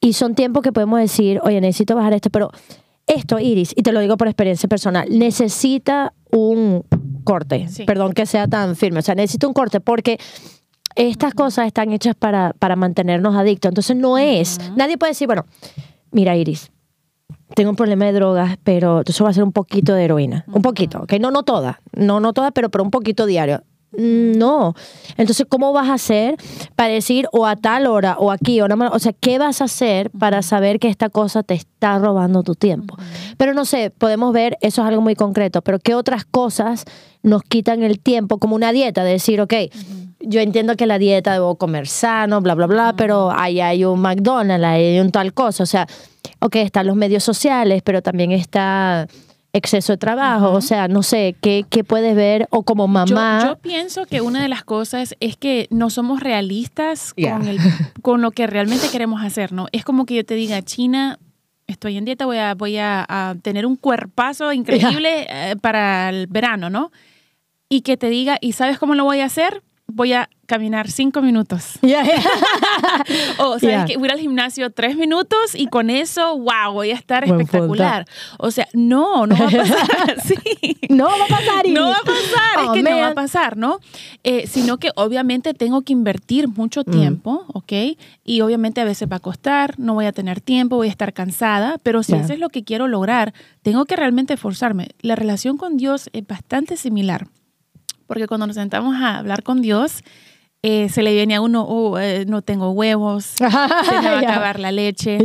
Y 0.00 0.14
son 0.14 0.34
tiempos 0.34 0.62
que 0.62 0.72
podemos 0.72 1.00
decir, 1.00 1.38
oye, 1.42 1.60
necesito 1.60 1.96
bajar 1.96 2.14
esto, 2.14 2.30
pero 2.30 2.50
esto, 3.06 3.38
Iris, 3.38 3.74
y 3.76 3.82
te 3.82 3.92
lo 3.92 4.00
digo 4.00 4.16
por 4.16 4.28
experiencia 4.28 4.70
personal, 4.70 5.06
necesita 5.10 6.14
un 6.30 6.84
corte. 7.24 7.66
Perdón 7.86 8.12
que 8.12 8.26
sea 8.26 8.46
tan 8.46 8.76
firme. 8.76 9.00
O 9.00 9.02
sea, 9.02 9.14
necesita 9.14 9.46
un 9.46 9.54
corte 9.54 9.80
porque 9.80 10.18
estas 10.94 11.34
cosas 11.34 11.66
están 11.66 11.92
hechas 11.92 12.14
para, 12.14 12.52
para 12.58 12.76
mantenernos 12.76 13.34
adictos. 13.34 13.70
Entonces 13.70 13.96
no 13.96 14.18
es, 14.18 14.58
nadie 14.76 14.98
puede 14.98 15.10
decir, 15.10 15.26
bueno, 15.26 15.46
mira 16.12 16.36
Iris, 16.36 16.70
tengo 17.54 17.70
un 17.70 17.76
problema 17.76 18.04
de 18.06 18.12
drogas, 18.12 18.56
pero 18.62 19.02
eso 19.06 19.24
va 19.24 19.30
a 19.30 19.34
ser 19.34 19.44
un 19.44 19.52
poquito 19.52 19.94
de 19.94 20.04
heroína. 20.04 20.44
Un 20.52 20.62
poquito, 20.62 21.02
¿ok? 21.02 21.14
No, 21.20 21.30
no 21.30 21.42
toda, 21.42 21.80
no, 21.92 22.20
no 22.20 22.32
toda, 22.32 22.50
pero, 22.50 22.68
pero 22.68 22.84
un 22.84 22.90
poquito 22.90 23.26
diario. 23.26 23.62
No. 23.96 24.74
Entonces, 25.16 25.46
¿cómo 25.48 25.72
vas 25.72 25.88
a 25.88 25.94
hacer 25.94 26.36
para 26.74 26.92
decir 26.92 27.28
o 27.32 27.46
a 27.46 27.54
tal 27.54 27.86
hora 27.86 28.16
o 28.18 28.32
aquí 28.32 28.60
o 28.60 28.68
no? 28.68 28.88
O 28.88 28.98
sea, 28.98 29.12
¿qué 29.12 29.38
vas 29.38 29.60
a 29.60 29.64
hacer 29.64 30.10
para 30.10 30.42
saber 30.42 30.80
que 30.80 30.88
esta 30.88 31.10
cosa 31.10 31.42
te 31.42 31.54
está 31.54 31.98
robando 31.98 32.42
tu 32.42 32.54
tiempo? 32.54 32.96
Pero 33.36 33.54
no 33.54 33.64
sé, 33.64 33.90
podemos 33.90 34.32
ver, 34.32 34.58
eso 34.60 34.82
es 34.82 34.88
algo 34.88 35.00
muy 35.00 35.14
concreto, 35.14 35.62
pero 35.62 35.78
¿qué 35.78 35.94
otras 35.94 36.24
cosas 36.24 36.84
nos 37.24 37.42
quitan 37.42 37.82
el 37.82 37.98
tiempo 37.98 38.38
como 38.38 38.54
una 38.54 38.72
dieta? 38.72 39.02
De 39.02 39.10
decir, 39.10 39.40
ok, 39.40 39.54
yo 40.20 40.40
entiendo 40.40 40.76
que 40.76 40.86
la 40.86 40.98
dieta 40.98 41.32
debo 41.32 41.56
comer 41.56 41.88
sano, 41.88 42.40
bla, 42.40 42.54
bla, 42.54 42.66
bla, 42.66 42.94
pero 42.96 43.32
ahí 43.32 43.60
hay 43.60 43.84
un 43.84 44.00
McDonald's, 44.00 44.64
ahí 44.64 44.84
hay 44.84 45.00
un 45.00 45.10
tal 45.10 45.34
cosa. 45.34 45.64
O 45.64 45.66
sea, 45.66 45.88
ok, 46.38 46.56
están 46.56 46.86
los 46.86 46.96
medios 46.96 47.24
sociales, 47.24 47.82
pero 47.82 48.02
también 48.02 48.30
está 48.30 49.08
exceso 49.54 49.92
de 49.92 49.98
trabajo, 49.98 50.50
o 50.50 50.60
sea, 50.60 50.88
no 50.88 51.04
sé, 51.04 51.36
¿qué, 51.40 51.64
¿qué, 51.70 51.84
puedes 51.84 52.16
ver? 52.16 52.48
O 52.50 52.64
como 52.64 52.88
mamá. 52.88 53.40
Yo, 53.44 53.56
pienso 53.56 54.04
que 54.04 54.20
una 54.20 54.42
de 54.42 54.48
las 54.48 54.64
cosas 54.64 55.14
es 55.20 55.36
que 55.36 55.68
no 55.70 55.90
somos 55.90 56.20
realistas 56.20 57.14
con, 57.14 57.46
el, 57.46 57.58
con 58.02 58.20
lo 58.20 58.32
que 58.32 58.48
realmente 58.48 58.88
queremos 58.90 59.22
hacer, 59.22 59.52
¿no? 59.52 59.68
Es 59.70 59.84
como 59.84 60.06
que 60.06 60.16
yo 60.16 60.24
te 60.24 60.34
diga, 60.34 60.60
China, 60.62 61.20
estoy 61.68 61.96
en 61.96 62.04
dieta, 62.04 62.26
voy 62.26 62.38
a, 62.38 62.54
voy 62.54 62.78
a, 62.78 63.36
tener 63.42 63.64
un 63.64 63.76
cuerpazo 63.76 64.52
increíble 64.52 65.26
eh, 65.28 65.54
para 65.60 66.08
el 66.08 66.26
verano, 66.26 66.68
¿no? 66.68 66.90
Y 67.68 67.80
que 67.82 67.96
te 67.96 68.08
diga, 68.08 68.38
¿y 68.40 68.52
sabes 68.52 68.78
cómo 68.78 68.94
lo 68.94 69.04
voy 69.04 69.20
a 69.20 69.26
hacer? 69.26 69.62
voy 69.86 70.12
a 70.12 70.28
caminar 70.46 70.90
cinco 70.90 71.22
minutos. 71.22 71.78
o 73.38 73.58
sea, 73.58 73.84
que 73.86 73.96
voy 73.96 74.08
al 74.08 74.18
gimnasio 74.18 74.70
tres 74.70 74.96
minutos 74.96 75.54
y 75.54 75.68
con 75.68 75.88
eso, 75.88 76.38
wow, 76.38 76.72
voy 76.72 76.90
a 76.90 76.94
estar 76.94 77.24
espectacular. 77.24 78.06
O 78.38 78.50
sea, 78.50 78.66
no, 78.72 79.26
no 79.26 79.36
va 79.36 79.46
a 79.46 79.50
pasar. 79.50 80.20
sí. 80.24 80.76
No 80.90 81.04
va 81.06 81.24
a 81.24 81.28
pasar. 81.28 81.68
No 81.68 81.88
va 81.88 81.96
a 81.96 82.02
pasar, 82.02 82.64
es 82.64 82.70
que 82.72 82.82
no 82.82 82.98
va 82.98 83.08
a 83.08 83.14
pasar, 83.14 83.56
¿no? 83.56 83.78
Eh, 84.22 84.46
sino 84.46 84.78
que 84.78 84.90
obviamente 84.96 85.54
tengo 85.54 85.82
que 85.82 85.92
invertir 85.92 86.48
mucho 86.48 86.82
mm. 86.86 86.90
tiempo, 86.90 87.44
¿ok? 87.52 87.72
Y 88.24 88.40
obviamente 88.42 88.80
a 88.80 88.84
veces 88.84 89.08
va 89.10 89.16
a 89.16 89.20
costar, 89.20 89.78
no 89.78 89.94
voy 89.94 90.06
a 90.06 90.12
tener 90.12 90.40
tiempo, 90.40 90.76
voy 90.76 90.88
a 90.88 90.90
estar 90.90 91.12
cansada, 91.12 91.78
pero 91.82 92.02
si 92.02 92.14
eso 92.14 92.32
es 92.32 92.38
lo 92.38 92.48
que 92.48 92.64
quiero 92.64 92.86
lograr, 92.88 93.32
tengo 93.62 93.84
que 93.86 93.96
realmente 93.96 94.34
esforzarme. 94.34 94.88
La 95.00 95.14
relación 95.16 95.56
con 95.56 95.76
Dios 95.76 96.10
es 96.12 96.26
bastante 96.26 96.76
similar 96.76 97.28
porque 98.14 98.28
cuando 98.28 98.46
nos 98.46 98.54
sentamos 98.54 98.94
a 98.94 99.18
hablar 99.18 99.42
con 99.42 99.60
Dios, 99.60 100.04
eh, 100.62 100.88
se 100.88 101.02
le 101.02 101.12
viene 101.12 101.34
a 101.34 101.40
uno, 101.40 101.64
oh, 101.64 101.98
eh, 101.98 102.24
no 102.28 102.42
tengo 102.42 102.70
huevos, 102.70 103.24
se 103.34 103.42
me 103.42 103.50
va 103.50 104.18
a 104.18 104.20
acabar 104.20 104.60
la 104.60 104.70
leche. 104.70 105.18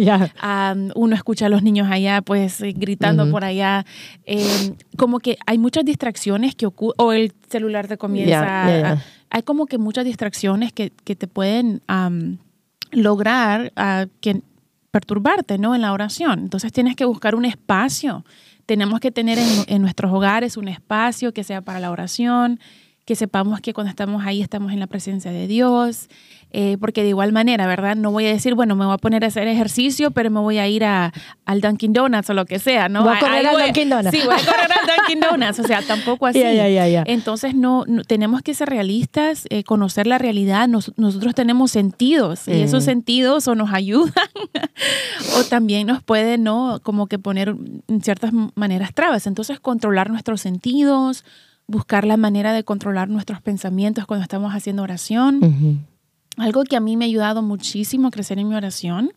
uno 0.95 1.15
escucha 1.15 1.45
a 1.45 1.49
los 1.49 1.61
niños 1.61 1.87
allá, 1.91 2.23
pues, 2.23 2.61
eh, 2.61 2.73
gritando 2.75 3.29
por 3.29 3.45
allá. 3.45 3.85
Em, 4.25 4.75
como 4.97 5.19
que 5.19 5.37
hay 5.45 5.59
muchas 5.59 5.85
distracciones 5.85 6.55
que 6.55 6.65
ocurren, 6.65 6.95
o 6.97 7.13
el 7.13 7.31
celular 7.47 7.87
te 7.87 7.99
comienza. 7.99 8.97
hay 9.29 9.43
como 9.43 9.67
que 9.67 9.77
muchas 9.77 10.03
distracciones 10.03 10.73
que, 10.73 10.91
que 11.03 11.15
te 11.15 11.27
pueden 11.27 11.83
lograr 12.91 13.71
que, 14.19 14.41
perturbarte, 14.89 15.59
¿no? 15.59 15.75
En 15.75 15.81
la 15.81 15.93
oración. 15.93 16.39
Entonces 16.39 16.71
tienes 16.71 16.95
que 16.95 17.05
buscar 17.05 17.35
un 17.35 17.45
espacio 17.45 18.25
tenemos 18.69 18.99
que 18.99 19.09
tener 19.09 19.39
en, 19.65 19.81
nuestros 19.81 20.13
hogares 20.13 20.55
un 20.55 20.67
espacio 20.67 21.33
que 21.33 21.43
sea 21.43 21.61
para 21.61 21.79
la 21.79 21.89
oración, 21.89 22.59
que 23.09 23.15
sepamos 23.15 23.59
que 23.59 23.73
cuando 23.73 23.89
estamos 23.89 24.23
ahí 24.23 24.39
estamos 24.39 24.71
en 24.71 24.79
la 24.79 24.85
presencia 24.85 25.31
de 25.31 25.47
Dios, 25.47 26.09
eh, 26.51 26.77
porque 26.79 27.01
de 27.01 27.09
igual 27.09 27.31
manera, 27.31 27.65
¿verdad? 27.65 27.95
No 27.95 28.11
voy 28.11 28.27
a 28.27 28.29
decir, 28.29 28.53
bueno, 28.53 28.75
me 28.75 28.85
voy 28.85 28.93
a 28.93 28.99
poner 28.99 29.23
a 29.23 29.27
hacer 29.29 29.47
ejercicio, 29.47 30.11
pero 30.11 30.29
me 30.29 30.39
voy 30.39 30.59
a 30.59 30.67
ir 30.67 30.83
a, 30.83 31.11
al 31.43 31.59
Dunkin' 31.59 31.91
Donuts 31.91 32.29
o 32.29 32.35
lo 32.35 32.45
que 32.45 32.59
sea, 32.59 32.87
¿no? 32.87 33.01
Voy 33.01 33.17
a 33.17 33.19
correr 33.19 33.47
al 33.47 33.65
Dunkin' 33.65 33.89
Donuts. 33.89 34.11
Sí, 34.15 34.21
voy 34.23 34.35
a 34.35 34.45
correr 34.45 34.69
al 34.71 34.95
Dunkin' 34.95 35.19
Donuts, 35.21 35.59
o 35.59 35.63
sea, 35.63 35.81
tampoco 35.81 36.27
así. 36.27 36.39
Entonces, 37.07 37.55
no, 37.55 37.83
tenemos 38.05 38.43
que 38.43 38.53
ser 38.53 38.69
realistas, 38.69 39.47
eh, 39.49 39.63
conocer 39.63 40.05
la 40.05 40.19
realidad. 40.19 40.67
nosotros 40.67 41.33
tenemos 41.33 41.71
sentidos 41.71 42.47
y 42.47 42.61
esos 42.61 42.83
mm. 42.83 42.85
sentidos 42.85 43.47
o 43.47 43.55
nos 43.55 43.73
ayudan 43.73 44.13
o 45.35 45.43
también 45.45 45.87
nos 45.87 46.03
pueden, 46.03 46.43
¿no? 46.43 46.79
Como 46.83 47.07
que 47.07 47.17
poner 47.17 47.55
en 47.87 48.01
ciertas 48.03 48.33
maneras 48.53 48.93
trabas. 48.93 49.25
Entonces, 49.25 49.59
controlar 49.59 50.11
nuestros 50.11 50.41
sentidos, 50.41 51.25
buscar 51.69 52.05
la 52.05 52.17
manera 52.17 52.51
de 52.51 52.63
controlar 52.63 53.09
nuestros 53.09 53.41
pensamientos 53.41 54.05
cuando 54.05 54.23
estamos 54.23 54.53
haciendo 54.53 54.83
oración. 54.83 55.85
Algo 56.37 56.63
que 56.63 56.75
a 56.75 56.79
mí 56.79 56.97
me 56.97 57.05
ha 57.05 57.07
ayudado 57.07 57.41
muchísimo 57.41 58.07
a 58.07 58.11
crecer 58.11 58.39
en 58.39 58.49
mi 58.49 58.55
oración 58.55 59.11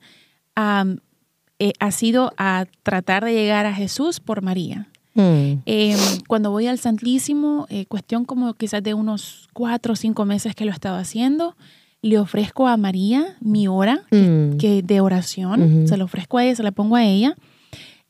eh, 1.59 1.73
ha 1.79 1.91
sido 1.93 2.33
a 2.37 2.67
tratar 2.83 3.25
de 3.25 3.33
llegar 3.33 3.67
a 3.67 3.75
Jesús 3.75 4.19
por 4.21 4.43
María. 4.43 4.89
Mm. 5.15 5.63
Em, 5.65 5.99
cuando 6.27 6.51
voy 6.51 6.67
al 6.67 6.79
Santísimo, 6.79 7.67
eh, 7.71 7.87
cuestión 7.87 8.25
como 8.25 8.55
quizás 8.55 8.83
de 8.83 8.95
unos 8.95 9.49
cuatro 9.53 9.93
o 9.93 9.97
cinco 9.97 10.25
meses 10.25 10.55
que 10.57 10.65
lo 10.65 10.73
he 10.73 10.75
estado 10.75 10.97
haciendo, 10.97 11.57
le 12.01 12.19
ofrezco 12.19 12.67
a 12.67 12.77
María 12.77 13.37
mi 13.41 13.69
hora 13.69 14.03
que, 14.11 14.83
mm. 14.83 14.87
de 14.87 15.01
oración, 15.01 15.87
se 15.87 15.97
lo 15.97 16.05
ofrezco 16.05 16.39
a 16.39 16.45
ella, 16.45 16.57
se 16.57 16.63
la 16.65 16.73
pongo 16.73 16.97
a 16.97 17.05
ella 17.05 17.37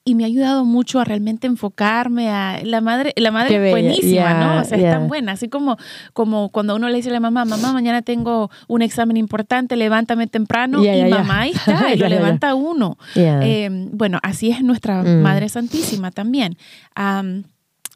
y 0.04 0.14
me 0.14 0.24
ha 0.24 0.26
ayudado 0.26 0.64
mucho 0.64 0.98
a 1.00 1.04
realmente 1.04 1.46
enfocarme 1.46 2.28
a 2.28 2.60
la 2.64 2.80
madre 2.80 3.12
la 3.16 3.30
madre 3.30 3.66
es 3.66 3.70
buenísima 3.70 4.34
no 4.34 4.60
o 4.60 4.64
sea 4.64 4.78
es 4.78 4.84
tan 4.84 5.06
buena 5.06 5.32
así 5.32 5.48
como 5.48 5.76
como 6.12 6.48
cuando 6.50 6.74
uno 6.74 6.88
le 6.88 6.96
dice 6.96 7.10
a 7.10 7.12
la 7.12 7.20
mamá 7.20 7.44
mamá 7.44 7.72
mañana 7.72 8.02
tengo 8.02 8.50
un 8.66 8.82
examen 8.82 9.16
importante 9.16 9.76
levántame 9.76 10.26
temprano 10.26 10.84
y 10.84 11.04
mamá 11.04 11.40
ahí 11.40 11.50
está 11.54 11.94
y 11.94 11.98
lo 11.98 12.08
levanta 12.08 12.54
uno. 12.54 12.98
Eh, 13.14 13.68
bueno 13.92 14.18
así 14.22 14.50
es 14.50 14.62
nuestra 14.62 15.02
mm. 15.02 15.22
madre 15.22 15.48
santísima 15.48 16.10
también 16.10 16.56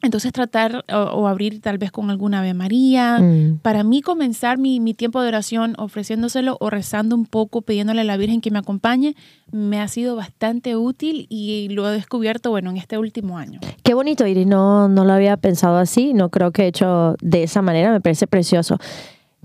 entonces 0.03 0.31
tratar 0.31 0.85
o, 0.93 1.27
abrir 1.27 1.59
tal 1.59 1.77
vez 1.77 1.91
con 1.91 2.09
alguna 2.09 2.39
Ave 2.39 2.53
María. 2.53 3.19
Mm. 3.19 3.59
Para 3.61 3.83
mí 3.83 4.01
comenzar 4.01 4.57
mi, 4.57 4.79
tiempo 4.93 5.21
de 5.21 5.27
oración 5.27 5.73
ofreciéndoselo 5.77 6.57
o 6.59 6.69
rezando 6.69 7.15
un 7.15 7.25
poco, 7.25 7.61
pidiéndole 7.61 8.01
a 8.01 8.03
la 8.03 8.17
Virgen 8.17 8.41
que 8.41 8.51
me 8.51 8.59
acompañe, 8.59 9.15
me 9.51 9.79
ha 9.79 9.87
sido 9.87 10.15
bastante 10.15 10.75
útil 10.75 11.25
y 11.29 11.69
lo 11.69 11.89
he 11.89 11.93
descubierto, 11.93 12.51
bueno, 12.51 12.69
en 12.69 12.77
este 12.77 12.97
último 12.97 13.37
año. 13.37 13.59
Qué 13.83 13.93
bonito, 13.93 14.27
Iris. 14.27 14.45
No, 14.45 14.87
no 14.87 15.03
lo 15.03 15.13
había 15.13 15.37
pensado 15.37 15.77
así, 15.77 16.13
no 16.13 16.29
creo 16.29 16.51
que 16.51 16.63
he 16.63 16.67
hecho 16.67 17.15
de 17.21 17.43
esa 17.43 17.61
manera, 17.61 17.91
me 17.91 18.01
parece 18.01 18.27
precioso. 18.27 18.77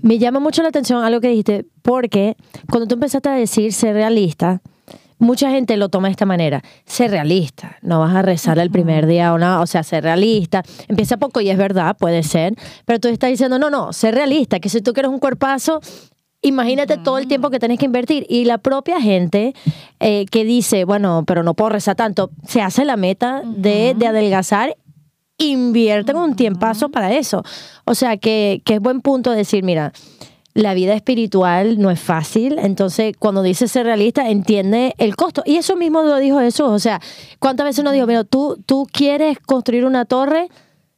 Me 0.01 0.19
llama 0.19 0.39
mucho 0.39 0.61
la 0.61 0.69
atención 0.69 1.03
algo 1.03 1.21
que 1.21 1.29
dijiste, 1.29 1.65
porque 1.81 2.35
cuando 2.69 2.87
tú 2.87 2.95
empezaste 2.95 3.29
a 3.29 3.33
decir 3.33 3.73
ser 3.73 3.95
realista, 3.95 4.61
mucha 5.23 5.49
gente 5.49 5.77
lo 5.77 5.89
toma 5.89 6.07
de 6.07 6.11
esta 6.11 6.25
manera. 6.25 6.61
Ser 6.85 7.11
realista. 7.11 7.77
No 7.81 7.99
vas 7.99 8.15
a 8.15 8.21
rezar 8.21 8.59
el 8.59 8.69
primer 8.69 9.07
día 9.07 9.33
o 9.33 9.39
no. 9.39 9.61
O 9.61 9.67
sea, 9.67 9.83
ser 9.83 10.03
realista. 10.03 10.63
Empieza 10.87 11.17
poco 11.17 11.41
y 11.41 11.49
es 11.49 11.57
verdad, 11.57 11.97
puede 11.97 12.23
ser. 12.23 12.53
Pero 12.85 12.99
tú 12.99 13.07
estás 13.07 13.29
diciendo, 13.29 13.57
no, 13.57 13.69
no, 13.69 13.93
ser 13.93 14.15
realista. 14.15 14.59
Que 14.59 14.69
si 14.69 14.81
tú 14.81 14.93
quieres 14.93 15.11
un 15.11 15.19
cuerpazo, 15.19 15.81
imagínate 16.41 16.97
todo 16.97 17.17
el 17.17 17.27
tiempo 17.27 17.49
que 17.49 17.59
tenés 17.59 17.79
que 17.79 17.85
invertir. 17.85 18.25
Y 18.29 18.45
la 18.45 18.59
propia 18.59 19.01
gente 19.01 19.53
eh, 19.99 20.25
que 20.29 20.43
dice, 20.43 20.85
bueno, 20.85 21.23
pero 21.25 21.43
no 21.43 21.53
puedo 21.53 21.69
rezar 21.69 21.95
tanto, 21.95 22.29
se 22.47 22.61
hace 22.61 22.85
la 22.85 22.97
meta 22.97 23.41
de, 23.45 23.95
de 23.97 24.07
adelgazar 24.07 24.75
invierten 25.37 26.15
un 26.15 26.35
tiempazo 26.35 26.89
para 26.89 27.11
eso. 27.13 27.43
O 27.85 27.95
sea, 27.95 28.17
que, 28.17 28.61
que 28.65 28.75
es 28.75 28.79
buen 28.79 29.01
punto 29.01 29.31
decir, 29.31 29.63
mira, 29.63 29.91
la 30.53 30.73
vida 30.73 30.93
espiritual 30.93 31.79
no 31.79 31.89
es 31.89 31.99
fácil, 31.99 32.59
entonces 32.59 33.15
cuando 33.17 33.41
dice 33.41 33.67
ser 33.67 33.85
realista 33.85 34.29
entiende 34.29 34.93
el 34.97 35.15
costo. 35.15 35.41
Y 35.45 35.57
eso 35.57 35.75
mismo 35.75 36.03
lo 36.03 36.17
dijo 36.17 36.39
Jesús, 36.39 36.67
o 36.67 36.79
sea, 36.79 37.01
¿cuántas 37.39 37.65
veces 37.65 37.83
nos 37.83 37.93
dijo, 37.93 38.05
pero 38.05 38.23
tú, 38.23 38.61
tú 38.65 38.87
quieres 38.91 39.39
construir 39.39 39.85
una 39.85 40.05
torre? 40.05 40.49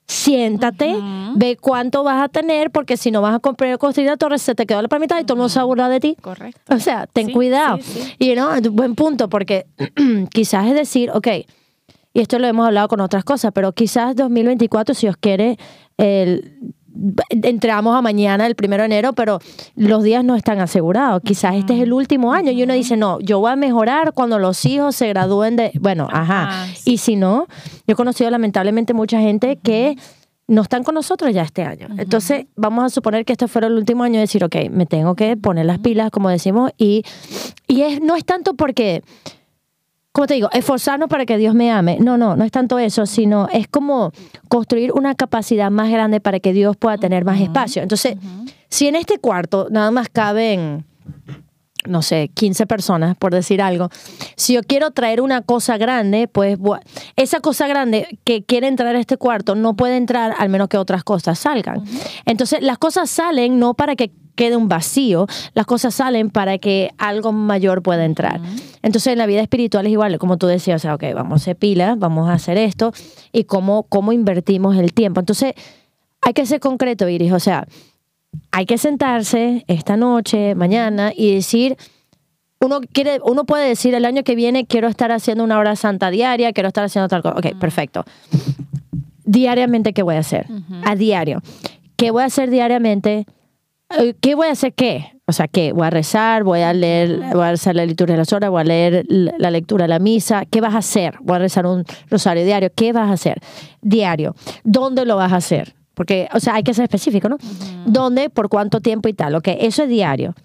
Siéntate, 0.08 0.96
ve 1.36 1.58
cuánto 1.60 2.04
vas 2.04 2.22
a 2.24 2.30
tener, 2.30 2.70
porque 2.70 2.96
si 2.96 3.10
no 3.10 3.22
vas 3.22 3.34
a 3.34 3.40
comprar, 3.40 3.76
construir 3.80 4.08
la 4.08 4.18
torre, 4.18 4.38
se 4.38 4.54
te 4.54 4.68
quedó 4.68 4.80
la 4.84 5.00
mitad 5.00 5.20
y 5.20 5.24
todo 5.24 5.34
el 5.34 5.38
mundo 5.40 5.50
se 5.50 5.60
aburra 5.60 5.90
de 5.90 6.00
ti. 6.00 6.16
Correcto. 6.22 6.76
O 6.76 6.80
sea, 6.80 7.08
ten 7.08 7.32
cuidado. 7.32 7.80
Y 8.20 8.36
no, 8.36 8.52
buen 8.72 8.94
punto, 8.94 9.30
porque 9.30 9.66
quizás 10.32 10.68
es 10.68 10.76
decir, 10.76 11.10
ok, 11.12 11.28
y 12.14 12.22
esto 12.22 12.38
lo 12.38 12.46
hemos 12.46 12.68
hablado 12.68 12.88
con 12.88 13.02
otras 13.02 13.24
cosas, 13.24 13.52
pero 13.52 13.72
quizás 13.72 14.16
2024, 14.16 14.94
si 14.94 15.08
os 15.08 15.18
quiere, 15.18 15.58
el, 15.98 16.74
entramos 17.30 17.96
a 17.96 18.02
mañana, 18.02 18.46
el 18.48 18.56
primero 18.56 18.82
de 18.82 18.88
enero, 18.88 19.14
pero 19.14 19.40
los 19.76 20.04
días 20.04 20.24
no 20.24 20.36
están 20.36 20.60
asegurados. 20.60 21.22
Quizás 21.24 21.56
este 21.56 21.76
es 21.76 21.82
el 21.82 21.94
último 21.94 22.34
año 22.34 22.52
y 22.52 22.64
uno 22.64 22.74
dice, 22.74 22.98
no, 22.98 23.20
yo 23.20 23.40
voy 23.40 23.52
a 23.52 23.56
mejorar 23.56 24.14
cuando 24.14 24.40
los 24.40 24.66
hijos 24.66 24.96
se 24.96 25.08
gradúen 25.08 25.56
de... 25.56 25.72
Bueno, 25.80 26.08
ajá. 26.12 26.68
Y 26.86 26.98
si 26.98 27.16
no, 27.16 27.48
yo 27.88 27.94
he 27.94 27.96
conocido 27.96 28.30
lamentablemente 28.30 28.94
mucha 28.94 29.20
gente 29.20 29.58
que 29.58 29.96
no 30.48 30.62
están 30.62 30.84
con 30.84 30.96
nosotros 30.96 31.34
ya 31.34 31.42
este 31.42 31.64
año. 31.64 31.88
Entonces, 31.98 32.46
vamos 32.56 32.86
a 32.86 32.90
suponer 32.90 33.26
que 33.26 33.34
este 33.34 33.48
fuera 33.48 33.68
el 33.68 33.74
último 33.74 34.04
año 34.04 34.16
y 34.16 34.20
decir, 34.20 34.44
ok, 34.44 34.56
me 34.70 34.86
tengo 34.86 35.16
que 35.16 35.38
poner 35.38 35.66
las 35.66 35.80
pilas, 35.80 36.12
como 36.12 36.30
decimos, 36.30 36.72
y, 36.78 37.04
y 37.68 37.82
es, 37.82 38.02
no 38.02 38.16
es 38.16 38.26
tanto 38.26 38.54
porque, 38.54 39.04
como 40.16 40.28
te 40.28 40.36
digo, 40.36 40.50
esforzarnos 40.54 41.10
para 41.10 41.26
que 41.26 41.38
Dios 41.38 41.54
me 41.54 41.70
ame. 41.70 41.98
No, 42.00 42.18
no, 42.18 42.38
no 42.38 42.46
es 42.46 42.52
tanto 42.52 42.80
eso, 42.80 43.06
sino 43.06 43.50
es 43.52 43.68
como 43.68 44.14
construir 44.48 44.94
una 44.94 45.14
capacidad 45.14 45.70
más 45.70 45.92
grande 45.92 46.22
para 46.22 46.40
que 46.40 46.54
Dios 46.54 46.78
pueda 46.78 46.98
tener 46.98 47.26
más 47.26 47.42
espacio. 47.42 47.82
Entonces, 47.82 48.16
si 48.70 48.88
en 48.88 48.96
este 48.96 49.18
cuarto 49.20 49.68
nada 49.70 49.92
más 49.92 50.08
caben 50.08 50.86
no 51.88 52.02
sé, 52.02 52.30
15 52.34 52.68
personas, 52.68 53.16
por 53.18 53.34
decir 53.34 53.62
algo. 53.62 53.90
Si 54.36 54.54
yo 54.54 54.62
quiero 54.62 54.92
traer 54.92 55.22
una 55.22 55.42
cosa 55.42 55.78
grande, 55.78 56.28
pues 56.28 56.58
esa 57.16 57.40
cosa 57.40 57.68
grande 57.68 58.20
que 58.24 58.44
quiere 58.44 58.68
entrar 58.68 58.96
a 58.96 59.00
este 59.00 59.18
cuarto 59.18 59.56
no 59.56 59.76
puede 59.76 59.98
entrar 59.98 60.34
al 60.38 60.50
menos 60.50 60.68
que 60.68 60.78
otras 60.78 61.04
cosas 61.04 61.40
salgan. 61.40 61.84
Entonces, 62.26 62.62
las 62.62 62.78
cosas 62.78 63.10
salen 63.10 63.60
no 63.60 63.74
para 63.74 63.96
que 63.96 64.12
quede 64.36 64.56
un 64.56 64.68
vacío, 64.68 65.28
las 65.54 65.66
cosas 65.66 65.96
salen 65.96 66.30
para 66.30 66.58
que 66.58 66.92
algo 66.98 67.32
mayor 67.32 67.82
pueda 67.82 68.06
entrar. 68.06 68.40
Entonces, 68.82 69.14
en 69.14 69.18
la 69.18 69.26
vida 69.26 69.42
espiritual 69.42 69.86
es 69.86 69.94
igual, 69.94 70.18
como 70.20 70.38
tú 70.38 70.48
decías, 70.48 70.82
o 70.82 70.84
sea, 70.84 70.96
ok, 70.96 71.04
vamos 71.16 71.34
a 71.34 71.36
hacer 71.42 71.56
pila, 71.56 71.96
vamos 71.98 72.30
a 72.30 72.34
hacer 72.34 72.58
esto, 72.58 72.92
y 73.32 73.46
cómo, 73.46 73.84
cómo 73.84 74.12
invertimos 74.12 74.76
el 74.78 74.94
tiempo. 74.94 75.22
Entonces, 75.22 75.54
hay 76.22 76.34
que 76.34 76.46
ser 76.46 76.60
concreto, 76.60 77.08
Iris, 77.08 77.32
o 77.32 77.40
sea, 77.40 77.68
hay 78.52 78.66
que 78.66 78.78
sentarse 78.78 79.64
esta 79.68 79.98
noche, 79.98 80.56
mañana 80.56 81.12
y 81.16 81.36
decir, 81.36 81.78
uno 82.62 82.80
quiere, 82.92 83.20
uno 83.24 83.46
puede 83.46 83.68
decir 83.68 83.94
el 83.96 84.06
año 84.06 84.24
que 84.24 84.36
viene 84.36 84.66
quiero 84.66 84.88
estar 84.88 85.12
haciendo 85.12 85.44
una 85.44 85.60
hora 85.60 85.76
santa 85.76 86.10
diaria, 86.10 86.54
quiero 86.54 86.68
estar 86.68 86.84
haciendo 86.84 87.08
tal 87.08 87.22
cosa. 87.22 87.36
Ok, 87.38 87.60
perfecto. 87.60 88.06
Diariamente, 89.24 89.94
¿qué 89.94 90.04
voy 90.04 90.16
a 90.16 90.20
hacer? 90.20 90.48
A 90.84 90.96
diario. 90.96 91.42
¿Qué 91.96 92.12
voy 92.12 92.24
a 92.24 92.26
hacer 92.26 92.50
diariamente? 92.50 93.26
Eh, 93.98 94.14
¿Qué 94.20 94.36
voy 94.36 94.48
a 94.48 94.52
hacer 94.52 94.74
qué? 94.74 95.12
O 95.28 95.32
sea, 95.32 95.48
¿qué? 95.48 95.74
Voy 95.74 95.88
a 95.88 95.90
rezar, 95.90 96.44
voy 96.44 96.62
a 96.62 96.72
leer, 96.74 97.20
voy 97.34 97.44
a 97.44 97.52
rezar 97.52 97.76
la 97.76 97.86
liturgia 97.86 98.14
de 98.14 98.20
las 98.20 98.32
horas, 98.32 98.52
voy 98.52 98.62
a 98.62 98.64
leer 98.64 99.06
la 99.10 99.50
lectura 99.50 99.86
de 99.86 99.90
la 99.90 100.00
misa. 100.00 100.46
¿Qué 100.46 100.62
vas 100.62 100.76
a 100.76 100.80
hacer? 100.80 101.18
Voy 101.22 101.38
a 101.38 101.40
rezar 101.40 101.66
un 101.66 101.84
rosario 102.10 102.46
diario. 102.46 102.70
¿Qué 102.76 102.94
vas 102.94 103.10
a 103.10 103.14
hacer? 103.14 103.42
Diario. 103.82 104.36
¿Dónde 104.64 105.06
lo 105.06 105.16
vas 105.16 105.34
a 105.34 105.38
hacer? 105.38 105.76
Porque, 105.96 106.28
o 106.34 106.40
sea, 106.40 106.56
hay 106.56 106.64
que 106.64 106.74
ser 106.74 106.84
específico, 106.84 107.30
¿no? 107.30 107.38
¿Dónde, 107.86 108.30
por 108.30 108.50
cuánto 108.50 108.82
tiempo 108.82 109.10
y 109.10 109.14
tal? 109.14 109.36
Ok, 109.36 109.48
eso 109.60 109.84
es 109.84 109.90
diario. 109.90 110.36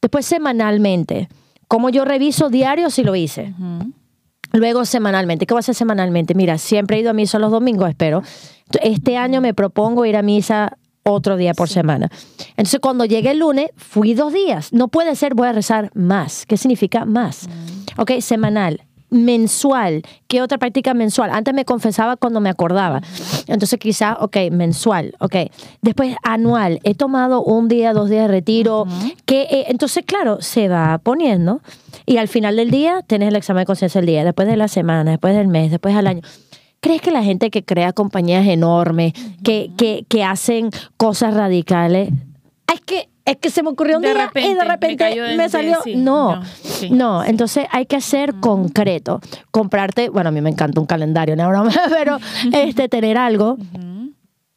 Después 0.00 0.26
semanalmente. 0.26 1.28
¿Cómo 1.66 1.90
yo 1.90 2.04
reviso 2.04 2.48
diario 2.48 2.90
si 2.90 3.02
lo 3.02 3.16
hice? 3.16 3.52
Luego 4.52 4.84
semanalmente. 4.84 5.46
¿Qué 5.46 5.54
voy 5.54 5.58
a 5.58 5.60
hacer 5.60 5.74
semanalmente? 5.74 6.34
Mira, 6.34 6.56
siempre 6.58 6.96
he 6.96 7.00
ido 7.00 7.10
a 7.10 7.14
misa 7.14 7.38
los 7.38 7.50
domingos, 7.50 7.88
espero. 7.88 8.22
Este 8.82 9.16
año 9.16 9.40
me 9.40 9.54
propongo 9.54 10.06
ir 10.06 10.16
a 10.16 10.22
misa 10.22 10.78
otro 11.02 11.36
día 11.36 11.54
por 11.54 11.68
semana. 11.68 12.10
Entonces, 12.50 12.80
cuando 12.80 13.04
llegue 13.04 13.30
el 13.30 13.38
lunes, 13.38 13.70
fui 13.76 14.14
dos 14.14 14.32
días. 14.32 14.72
No 14.72 14.88
puede 14.88 15.16
ser, 15.16 15.34
voy 15.34 15.48
a 15.48 15.52
rezar 15.52 15.90
más. 15.94 16.46
¿Qué 16.46 16.56
significa 16.56 17.04
más? 17.04 17.48
Ok, 17.96 18.12
semanal 18.20 18.82
mensual. 19.10 20.02
¿Qué 20.26 20.42
otra 20.42 20.58
práctica 20.58 20.94
mensual? 20.94 21.30
Antes 21.32 21.54
me 21.54 21.64
confesaba 21.64 22.16
cuando 22.16 22.40
me 22.40 22.50
acordaba. 22.50 23.00
Entonces 23.46 23.78
quizás, 23.78 24.16
ok, 24.20 24.36
mensual, 24.50 25.14
ok. 25.20 25.36
Después 25.82 26.16
anual. 26.22 26.80
He 26.84 26.94
tomado 26.94 27.42
un 27.42 27.68
día, 27.68 27.92
dos 27.92 28.10
días 28.10 28.22
de 28.22 28.28
retiro. 28.28 28.86
que, 29.24 29.42
eh, 29.42 29.66
entonces, 29.68 30.04
claro, 30.06 30.40
se 30.40 30.68
va 30.68 30.98
poniendo. 30.98 31.60
Y 32.06 32.16
al 32.18 32.28
final 32.28 32.56
del 32.56 32.70
día 32.70 33.02
tienes 33.06 33.28
el 33.28 33.36
examen 33.36 33.62
de 33.62 33.66
conciencia 33.66 34.00
del 34.00 34.06
día, 34.06 34.24
después 34.24 34.48
de 34.48 34.56
la 34.56 34.68
semana, 34.68 35.10
después 35.10 35.34
del 35.34 35.48
mes, 35.48 35.70
después 35.70 35.94
del 35.94 36.06
año. 36.06 36.22
¿Crees 36.80 37.02
que 37.02 37.10
la 37.10 37.24
gente 37.24 37.50
que 37.50 37.64
crea 37.64 37.92
compañías 37.92 38.46
enormes, 38.46 39.12
que, 39.42 39.70
que, 39.76 40.04
que 40.08 40.22
hacen 40.22 40.70
cosas 40.96 41.34
radicales, 41.34 42.10
es 42.72 42.80
que 42.80 43.08
es 43.28 43.36
que 43.36 43.50
se 43.50 43.62
me 43.62 43.70
ocurrió 43.70 43.96
un 43.96 44.02
día 44.02 44.12
y 44.12 44.54
de 44.54 44.64
repente 44.64 45.36
me, 45.36 45.48
salió. 45.48 45.78
no, 45.96 46.42
no, 46.90 47.24
entonces 47.24 47.66
hay 47.70 47.86
que 47.86 48.00
ser 48.00 48.34
concreto. 48.40 49.20
Comprarte, 49.50 50.08
bueno, 50.08 50.28
a 50.28 50.32
mí 50.32 50.40
me 50.40 50.50
encanta 50.50 50.80
un 50.80 50.86
calendario, 50.86 51.36
no 51.36 51.48
broma, 51.48 51.70
pero 51.90 52.18
este, 52.52 52.88
tener 52.88 53.18
algo. 53.18 53.58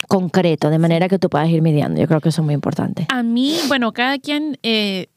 concreto, 0.08 0.70
de 0.70 0.78
manera 0.78 1.08
que 1.08 1.20
tú 1.20 1.30
puedas 1.30 1.50
ir 1.50 1.62
midiendo. 1.62 2.00
Yo 2.00 2.08
creo 2.08 2.20
que 2.20 2.30
eso 2.30 2.42
es 2.42 2.46
muy 2.46 2.54
importante. 2.54 3.06
A 3.10 3.24
mí, 3.24 3.58
bueno, 3.68 3.94
cada 3.94 4.20
quien 4.20 4.58
eh, 4.62 5.08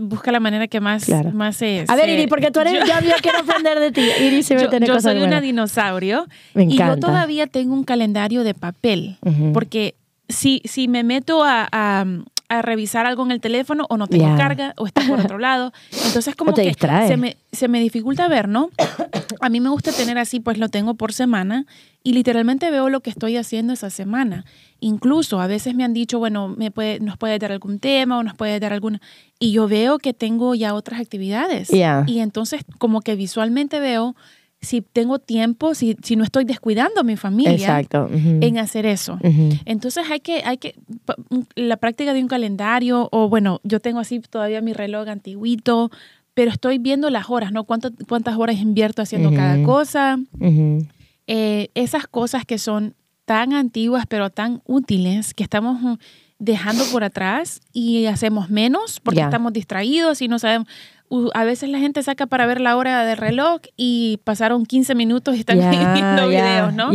busca 0.00 0.32
la 0.32 0.40
manera 0.40 0.68
que 0.68 0.80
más, 0.80 1.08
más 1.32 1.62
es. 1.62 1.88
A 1.88 1.96
ver, 1.96 2.08
Iris, 2.08 2.26
porque 2.26 2.50
tú 2.50 2.60
eres, 2.60 2.74
yo, 2.74 2.80
yo, 2.86 3.14
quiero 3.22 3.38
aprender 3.46 3.78
de 3.78 3.92
ti. 3.92 4.02
Iris, 4.20 4.48
yo, 4.48 4.70
yo 4.78 5.00
soy 5.00 5.22
una 5.22 5.40
dinosaurio 5.40 6.26
me 6.54 6.64
y 6.64 6.76
yo 6.76 6.96
todavía 6.98 7.46
tengo 7.46 7.74
un 7.74 7.84
calendario 7.84 8.44
de 8.44 8.54
papel, 8.54 9.18
porque 9.52 9.94
si, 10.28 10.62
si 10.64 10.88
me 10.88 11.02
meto 11.02 11.42
a, 11.44 11.68
a 11.70 12.04
revisar 12.62 13.06
algo 13.06 13.24
en 13.24 13.30
el 13.30 13.40
teléfono 13.40 13.86
o 13.88 13.96
no 13.96 14.06
tengo 14.06 14.36
carga 14.36 14.74
o 14.76 14.86
está 14.86 15.06
por 15.06 15.20
otro 15.20 15.38
lado. 15.38 15.72
Entonces 16.04 16.34
como 16.34 16.52
que 16.52 16.74
se 17.06 17.16
me, 17.16 17.36
se 17.52 17.68
me 17.68 17.80
dificulta 17.80 18.28
ver, 18.28 18.48
¿no? 18.48 18.70
A 19.40 19.48
mí 19.48 19.60
me 19.60 19.68
gusta 19.70 19.92
tener 19.92 20.18
así, 20.18 20.40
pues 20.40 20.58
lo 20.58 20.68
tengo 20.68 20.94
por 20.94 21.12
semana 21.12 21.66
y 22.02 22.12
literalmente 22.12 22.70
veo 22.70 22.88
lo 22.88 23.00
que 23.00 23.10
estoy 23.10 23.36
haciendo 23.36 23.72
esa 23.72 23.90
semana. 23.90 24.44
Incluso 24.80 25.40
a 25.40 25.46
veces 25.46 25.74
me 25.74 25.84
han 25.84 25.92
dicho, 25.92 26.18
bueno, 26.18 26.48
me 26.48 26.70
puede, 26.70 26.98
nos 27.00 27.16
puede 27.18 27.38
dar 27.38 27.52
algún 27.52 27.78
tema 27.78 28.18
o 28.18 28.22
nos 28.22 28.34
puede 28.34 28.58
dar 28.58 28.72
alguna... 28.72 29.00
Y 29.38 29.52
yo 29.52 29.68
veo 29.68 29.98
que 29.98 30.12
tengo 30.12 30.54
ya 30.54 30.74
otras 30.74 31.00
actividades. 31.00 31.70
Y 32.06 32.18
entonces 32.20 32.62
como 32.78 33.00
que 33.00 33.16
visualmente 33.16 33.80
veo 33.80 34.16
si 34.62 34.82
tengo 34.82 35.18
tiempo, 35.18 35.74
si, 35.74 35.96
si 36.02 36.16
no 36.16 36.24
estoy 36.24 36.44
descuidando 36.44 37.00
a 37.00 37.02
mi 37.02 37.16
familia 37.16 37.82
en 38.12 38.58
hacer 38.58 38.84
eso. 38.84 39.18
Entonces 39.64 40.04
hay 40.10 40.20
que, 40.20 40.42
hay 40.44 40.58
que, 40.58 40.74
la 41.54 41.78
práctica 41.78 42.12
de 42.12 42.20
un 42.20 42.28
calendario, 42.28 43.08
o 43.10 43.28
bueno, 43.28 43.60
yo 43.64 43.80
tengo 43.80 44.00
así 44.00 44.20
todavía 44.20 44.60
mi 44.60 44.72
reloj 44.72 45.08
antiguito, 45.08 45.90
pero 46.34 46.50
estoy 46.50 46.78
viendo 46.78 47.08
las 47.10 47.30
horas, 47.30 47.52
¿no? 47.52 47.64
¿Cuántas, 47.64 47.92
cuántas 48.06 48.36
horas 48.36 48.56
invierto 48.56 49.02
haciendo 49.02 49.32
cada 49.32 49.62
cosa? 49.62 50.18
Eh, 51.26 51.68
esas 51.74 52.06
cosas 52.06 52.44
que 52.44 52.58
son 52.58 52.94
tan 53.24 53.52
antiguas, 53.54 54.04
pero 54.08 54.30
tan 54.30 54.60
útiles, 54.66 55.32
que 55.32 55.42
estamos 55.42 55.98
dejando 56.38 56.84
por 56.86 57.04
atrás 57.04 57.60
y 57.72 58.06
hacemos 58.06 58.50
menos 58.50 58.98
porque 59.00 59.20
estamos 59.20 59.52
distraídos 59.52 60.20
y 60.22 60.28
no 60.28 60.38
sabemos 60.38 60.66
a 61.34 61.44
veces 61.44 61.68
la 61.68 61.78
gente 61.78 62.02
saca 62.02 62.26
para 62.26 62.46
ver 62.46 62.60
la 62.60 62.76
hora 62.76 63.04
del 63.04 63.16
reloj 63.16 63.60
y 63.76 64.20
pasaron 64.24 64.64
15 64.64 64.94
minutos 64.94 65.36
y 65.36 65.40
están 65.40 65.58
viendo 65.58 66.28
videos, 66.28 66.72
¿no? 66.72 66.90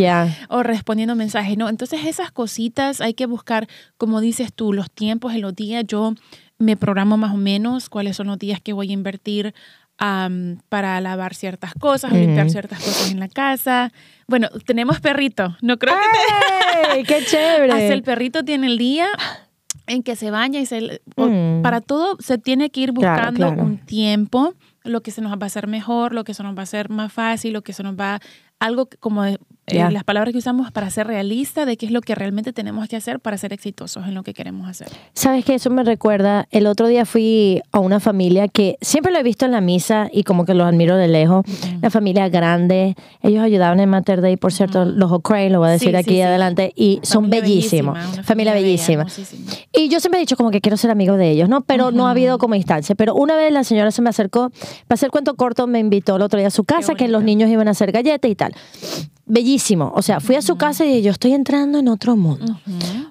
O 0.49 0.63
respondiendo 0.63 1.15
mensajes, 1.15 1.58
¿no? 1.58 1.67
Entonces 1.69 2.06
esas 2.06 2.32
cositas 2.32 3.01
hay 3.01 3.13
que 3.13 3.25
buscar, 3.25 3.67
como 3.97 4.21
dices 4.21 4.54
tú, 4.54 4.73
los 4.73 4.89
tiempos 4.89 5.34
en 5.34 5.41
los 5.41 5.56
días. 5.56 5.84
Yo 5.86 6.13
me 6.58 6.78
programo 6.78 7.17
más 7.17 7.34
o 7.34 7.38
menos 7.38 7.89
cuáles 7.89 8.15
son 8.15 8.28
los 8.28 8.39
días 8.39 8.62
que 8.62 8.73
voy 8.73 8.89
a 8.91 8.93
invertir 8.93 9.54
para 9.97 11.01
lavar 11.01 11.36
ciertas 11.36 11.73
cosas, 11.73 12.12
limpiar 12.12 12.49
ciertas 12.49 12.80
cosas 12.80 13.12
en 13.12 13.19
la 13.19 13.30
casa. 13.30 13.91
Bueno, 14.28 14.49
tenemos 14.65 14.99
perrito, 14.99 15.56
no 15.62 15.78
creo 15.78 15.95
que 15.95 16.97
te... 16.97 17.04
¡Qué 17.04 17.25
chévere! 17.30 17.71
Hasta 17.71 17.93
el 17.93 18.04
perrito 18.04 18.43
tiene 18.43 18.67
el 18.67 18.78
día 18.78 19.08
en 19.87 20.03
que 20.03 20.15
se 20.15 20.31
baña 20.31 20.59
y 20.59 20.65
se... 20.65 21.01
Mm. 21.15 21.61
Para 21.61 21.81
todo 21.81 22.17
se 22.19 22.37
tiene 22.37 22.69
que 22.69 22.81
ir 22.81 22.91
buscando 22.91 23.49
un 23.49 23.77
tiempo, 23.77 24.53
lo 24.83 25.01
que 25.01 25.11
se 25.11 25.21
nos 25.21 25.33
va 25.33 25.43
a 25.43 25.45
hacer 25.45 25.67
mejor, 25.67 26.13
lo 26.13 26.23
que 26.23 26.33
se 26.33 26.43
nos 26.43 26.55
va 26.55 26.61
a 26.61 26.63
hacer 26.63 26.89
más 26.89 27.11
fácil, 27.11 27.53
lo 27.53 27.61
que 27.61 27.73
se 27.73 27.83
nos 27.83 27.95
va... 27.95 28.19
Algo 28.59 28.87
como 28.99 29.23
eh, 29.67 29.91
las 29.91 30.04
palabras 30.04 30.32
que 30.32 30.38
usamos 30.38 30.71
para 30.71 30.89
ser 30.91 31.08
realista 31.08 31.65
de 31.65 31.75
qué 31.75 31.88
es 31.88 31.91
lo 31.91 32.01
que 32.01 32.13
realmente 32.13 32.54
tenemos 32.54 32.88
que 32.88 32.95
hacer 32.95 33.19
para 33.19 33.38
ser 33.38 33.51
exitosos 33.51 34.06
en 34.08 34.13
lo 34.13 34.21
que 34.21 34.34
queremos 34.34 34.69
hacer. 34.69 34.88
Sabes 35.13 35.43
que 35.43 35.56
eso 35.56 35.71
me 35.71 35.84
recuerda, 35.84 36.47
el 36.51 36.67
otro 36.67 36.88
día 36.88 37.06
fui 37.06 37.62
a 37.71 37.80
una 37.80 37.99
familia 37.99 38.47
que 38.47 38.78
siempre 38.82 39.12
lo 39.12 39.19
he 39.19 39.23
visto 39.23 39.45
en 39.45 39.51
la 39.51 39.62
misa 39.62 40.08
y 40.12 40.23
como 40.23 40.45
que 40.45 40.54
los 40.54 40.67
admiro 40.67 40.97
de 40.97 41.08
lejos, 41.08 41.45
una 41.78 41.89
familia 41.89 42.30
grande, 42.30 42.95
ellos 43.21 43.43
ayudaban 43.43 43.80
en 43.80 43.89
Mater 43.89 44.21
Day, 44.21 44.38
por 44.38 44.54
cierto, 44.54 44.86
los 44.86 45.12
O'Crane, 45.12 45.49
lo 45.49 45.60
voy 45.60 45.69
a 45.69 45.71
decir 45.71 45.97
aquí 45.97 46.21
adelante, 46.21 46.71
y 46.75 46.99
son 47.01 47.30
bellísimos, 47.30 47.97
familia, 48.23 48.54
bellísima. 48.54 49.06
Y 49.73 49.89
yo 49.89 49.99
siempre 49.99 50.19
he 50.19 50.21
dicho 50.21 50.36
como 50.36 50.51
que 50.51 50.62
quiero 50.62 50.78
ser 50.78 50.91
amigo 50.91 51.17
de 51.17 51.32
ellos, 51.32 51.49
¿no? 51.49 51.62
Pero 51.62 51.91
no 51.91 52.08
ha 52.08 52.12
habido 52.12 52.38
como 52.38 52.56
instancia. 52.56 52.95
Pero 52.95 53.15
una 53.15 53.36
vez 53.36 53.51
la 53.51 53.63
señora 53.63 53.91
se 53.91 54.01
me 54.01 54.10
acercó, 54.10 54.51
para 54.88 54.95
hacer 54.95 55.10
cuento 55.10 55.36
corto, 55.36 55.65
me 55.65 55.80
invitó 55.80 56.17
el 56.17 56.21
otro 56.21 56.38
día 56.38 56.47
a 56.47 56.51
su 56.51 56.63
casa, 56.65 56.93
que 56.93 57.08
los 57.08 57.23
niños 57.23 57.49
iban 57.49 57.67
a 57.67 57.71
hacer 57.71 57.91
galletas 57.91 58.30
y 58.30 58.36
tal 58.36 58.54
bellísimo. 59.25 59.91
O 59.95 60.01
sea, 60.01 60.19
fui 60.19 60.35
a 60.35 60.41
su 60.41 60.55
casa 60.55 60.85
y 60.85 61.01
yo 61.01 61.11
estoy 61.11 61.33
entrando 61.33 61.79
en 61.79 61.88
otro 61.88 62.15
mundo. 62.15 62.59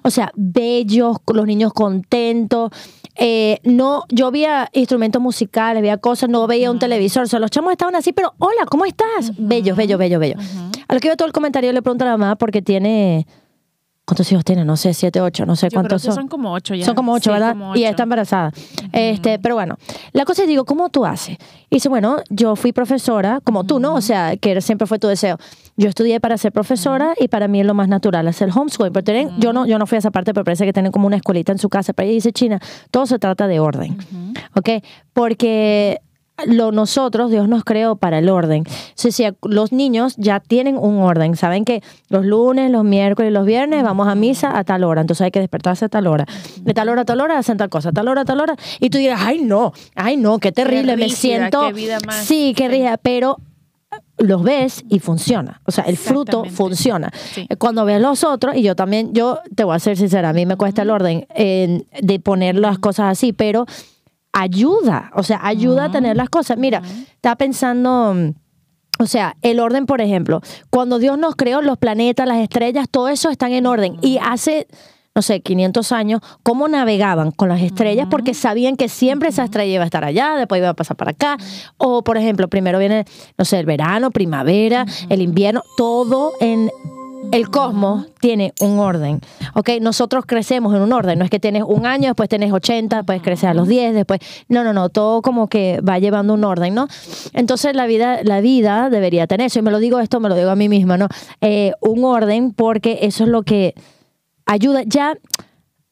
O 0.01 0.09
sea, 0.09 0.31
bellos, 0.35 1.17
los 1.33 1.45
niños 1.45 1.73
contentos. 1.73 2.71
Eh, 3.15 3.59
no, 3.63 4.03
yo 4.09 4.31
veía 4.31 4.69
instrumentos 4.73 5.21
musicales, 5.21 5.81
veía 5.81 5.97
cosas, 5.97 6.29
no 6.29 6.45
veía 6.47 6.71
un 6.71 6.79
televisor. 6.79 7.23
O 7.23 7.27
sea, 7.27 7.39
los 7.39 7.51
chamos 7.51 7.71
estaban 7.71 7.95
así, 7.95 8.13
pero 8.13 8.33
hola, 8.39 8.65
¿cómo 8.69 8.85
estás? 8.85 9.31
Bellos, 9.37 9.77
bellos, 9.77 9.99
bellos, 9.99 10.19
bellos. 10.19 10.43
A 10.87 10.93
lo 10.93 10.99
que 10.99 11.07
veo 11.07 11.17
todo 11.17 11.27
el 11.27 11.33
comentario 11.33 11.71
le 11.71 11.81
pregunto 11.81 12.05
a 12.05 12.07
la 12.09 12.17
mamá 12.17 12.35
porque 12.35 12.61
tiene 12.61 13.25
¿Cuántos 14.05 14.31
hijos 14.31 14.45
tiene? 14.45 14.63
No 14.65 14.77
sé, 14.77 14.93
siete, 14.93 15.19
ocho, 15.19 15.45
no 15.47 15.55
sé 15.55 15.67
Yo 15.67 15.71
cuántos 15.77 16.01
creo 16.03 16.11
que 16.11 16.15
son. 16.15 16.23
son 16.23 16.27
como 16.27 16.53
ocho 16.53 16.75
ya. 16.75 16.85
Son 16.85 16.93
como 16.93 17.11
ocho, 17.13 17.31
Sí, 17.31 17.33
¿verdad? 17.33 17.53
como 17.53 17.75
Y 17.75 17.85
está 17.85 18.03
embarazada. 18.03 18.51
este, 18.93 19.39
pero 19.39 19.55
bueno, 19.55 19.77
la 20.13 20.25
cosa 20.25 20.43
es, 20.43 20.47
digo, 20.47 20.63
¿cómo 20.63 20.89
tú 20.89 21.05
haces? 21.05 21.37
Y 21.71 21.77
dice, 21.77 21.89
bueno, 21.89 22.17
yo 22.29 22.55
fui 22.55 22.71
profesora, 22.71 23.41
como 23.43 23.63
tú, 23.63 23.79
¿no? 23.79 23.95
O 23.95 24.01
sea, 24.01 24.37
que 24.37 24.61
siempre 24.61 24.85
fue 24.85 24.99
tu 24.99 25.07
deseo. 25.07 25.37
Yo 25.75 25.89
estudié 25.89 26.19
para 26.19 26.37
ser 26.37 26.51
profesora 26.51 27.15
y 27.19 27.27
para 27.27 27.47
mí 27.47 27.59
es 27.61 27.65
lo 27.65 27.73
más 27.73 27.87
natural 27.89 28.27
hacer 28.27 28.49
homeschooling. 28.55 28.93
Pero 28.93 29.03
tienen, 29.03 29.31
yo, 29.39 29.51
no, 29.53 29.65
yo 29.65 29.79
no 29.79 29.87
fui 29.87 29.95
a 29.95 29.99
esa 29.99 30.11
parte, 30.11 30.33
pero 30.35 30.43
parece 30.45 30.65
que 30.65 30.71
tienen 30.73 30.91
como 30.91 31.07
una 31.07 31.15
escuelita 31.17 31.51
en 31.51 31.57
su 31.57 31.69
casa. 31.69 31.91
Pero 31.93 32.05
ella 32.07 32.13
dice, 32.15 32.31
China, 32.31 32.59
todo 32.91 33.07
se 33.07 33.17
trata 33.17 33.47
de 33.47 33.59
orden. 33.59 33.97
¿Ok? 34.55 34.69
Porque 35.13 35.99
lo 36.47 36.71
nosotros, 36.71 37.31
Dios 37.31 37.47
nos 37.47 37.63
creó 37.63 37.95
para 37.95 38.19
el 38.19 38.29
orden. 38.29 38.63
O 38.67 38.71
sea, 38.95 39.11
si 39.11 39.23
los 39.43 39.71
niños 39.71 40.15
ya 40.17 40.39
tienen 40.41 40.77
un 40.77 40.97
orden, 40.99 41.35
saben 41.37 41.63
que 41.63 41.81
los 42.09 42.25
lunes, 42.25 42.69
los 42.71 42.83
miércoles, 42.83 43.31
los 43.31 43.45
viernes 43.45 43.83
vamos 43.83 44.07
a 44.07 44.15
misa 44.15 44.57
a 44.57 44.63
tal 44.65 44.83
hora, 44.83 45.01
entonces 45.01 45.23
hay 45.25 45.31
que 45.31 45.39
despertarse 45.39 45.85
a 45.85 45.89
tal 45.89 46.07
hora. 46.07 46.25
De 46.61 46.73
tal 46.73 46.89
hora 46.89 47.01
a 47.03 47.05
tal 47.05 47.21
hora 47.21 47.37
hacen 47.37 47.57
tal 47.57 47.69
cosa, 47.69 47.89
a 47.89 47.91
tal 47.93 48.07
hora 48.09 48.21
a 48.21 48.25
tal 48.25 48.41
hora. 48.41 48.55
Y 48.79 48.89
tú 48.89 48.97
dirás, 48.97 49.21
ay 49.23 49.39
no, 49.43 49.71
ay 49.95 50.17
no, 50.17 50.39
qué 50.39 50.51
terrible, 50.51 50.97
me 50.97 51.03
rígida, 51.05 51.15
siento. 51.17 51.67
qué 51.67 51.73
vida 51.73 51.97
más- 52.05 52.25
Sí, 52.25 52.53
qué 52.55 52.67
rígida, 52.67 52.97
pero 52.97 53.37
los 54.17 54.43
ves 54.43 54.83
y 54.89 54.99
funciona. 54.99 55.61
O 55.65 55.71
sea, 55.71 55.85
el 55.85 55.95
fruto 55.97 56.43
funciona. 56.45 57.11
Sí. 57.33 57.47
Eh, 57.49 57.55
Cuando 57.55 57.85
ves 57.85 58.01
los 58.01 58.23
otros, 58.25 58.55
y 58.55 58.61
yo 58.61 58.75
también, 58.75 59.13
yo 59.13 59.39
te 59.55 59.63
voy 59.63 59.75
a 59.75 59.79
ser 59.79 59.95
sincera, 59.97 60.29
a 60.29 60.33
mí 60.33 60.45
me 60.45 60.57
cuesta 60.57 60.81
el 60.81 60.89
orden 60.89 61.27
eh, 61.35 61.83
de 62.01 62.19
poner 62.19 62.55
las 62.57 62.77
cosas 62.79 63.11
así, 63.11 63.31
pero 63.33 63.65
ayuda, 64.35 65.11
o 65.15 65.23
sea, 65.23 65.39
ayuda 65.41 65.85
a 65.85 65.91
tener 65.91 66.17
las 66.17 66.29
cosas. 66.29 66.57
Mira, 66.57 66.81
estaba 67.07 67.37
pensando, 67.37 68.13
mm, 68.13 68.33
o 68.99 69.07
sea, 69.07 69.37
el 69.41 69.61
orden, 69.61 69.85
por 69.85 70.01
ejemplo, 70.01 70.41
cuando 70.69 70.99
Dios 70.99 71.17
nos 71.17 71.35
creó, 71.35 71.61
los 71.61 71.77
planetas, 71.77 72.27
las 72.27 72.39
estrellas, 72.39 72.87
todo 72.91 73.07
eso 73.07 73.29
están 73.29 73.53
en 73.53 73.65
orden. 73.65 73.97
Y 74.01 74.19
hace, 74.21 74.67
no 75.15 75.21
sé, 75.21 75.39
500 75.39 75.91
años, 75.93 76.21
¿cómo 76.43 76.67
navegaban 76.67 77.31
con 77.31 77.47
las 77.47 77.61
estrellas? 77.61 78.07
Porque 78.11 78.33
sabían 78.33 78.75
que 78.75 78.89
siempre 78.89 79.29
esa 79.29 79.45
estrella 79.45 79.73
iba 79.73 79.83
a 79.83 79.87
estar 79.87 80.03
allá, 80.03 80.35
después 80.35 80.59
iba 80.59 80.69
a 80.69 80.73
pasar 80.73 80.97
para 80.97 81.11
acá. 81.11 81.37
O, 81.77 82.03
por 82.03 82.17
ejemplo, 82.17 82.49
primero 82.49 82.77
viene, 82.77 83.05
no 83.37 83.45
sé, 83.45 83.59
el 83.59 83.65
verano, 83.65 84.11
primavera, 84.11 84.85
el 85.07 85.21
invierno, 85.21 85.63
todo 85.77 86.33
en 86.41 86.69
el 87.31 87.49
cosmos 87.49 88.07
tiene 88.19 88.53
un 88.61 88.79
orden, 88.79 89.19
¿ok? 89.53 89.71
Nosotros 89.81 90.25
crecemos 90.25 90.73
en 90.75 90.81
un 90.81 90.93
orden, 90.93 91.19
no 91.19 91.25
es 91.25 91.31
que 91.31 91.39
tienes 91.39 91.63
un 91.65 91.85
año, 91.85 92.07
después 92.07 92.29
tienes 92.29 92.51
80, 92.51 92.97
después 92.97 93.21
creces 93.21 93.45
a 93.45 93.53
los 93.53 93.67
10, 93.67 93.93
después... 93.93 94.19
No, 94.47 94.63
no, 94.63 94.73
no, 94.73 94.89
todo 94.89 95.21
como 95.21 95.47
que 95.47 95.81
va 95.81 95.99
llevando 95.99 96.33
un 96.33 96.43
orden, 96.43 96.73
¿no? 96.73 96.87
Entonces 97.33 97.75
la 97.75 97.85
vida, 97.87 98.19
la 98.23 98.41
vida 98.41 98.89
debería 98.89 99.27
tener 99.27 99.47
eso, 99.47 99.59
y 99.59 99.61
me 99.61 99.71
lo 99.71 99.79
digo 99.79 99.99
esto, 99.99 100.19
me 100.19 100.29
lo 100.29 100.35
digo 100.35 100.49
a 100.49 100.55
mí 100.55 100.69
misma, 100.69 100.97
¿no? 100.97 101.07
Eh, 101.41 101.73
un 101.81 102.03
orden 102.03 102.53
porque 102.53 102.99
eso 103.01 103.23
es 103.23 103.29
lo 103.29 103.43
que 103.43 103.75
ayuda, 104.45 104.83
ya 104.85 105.17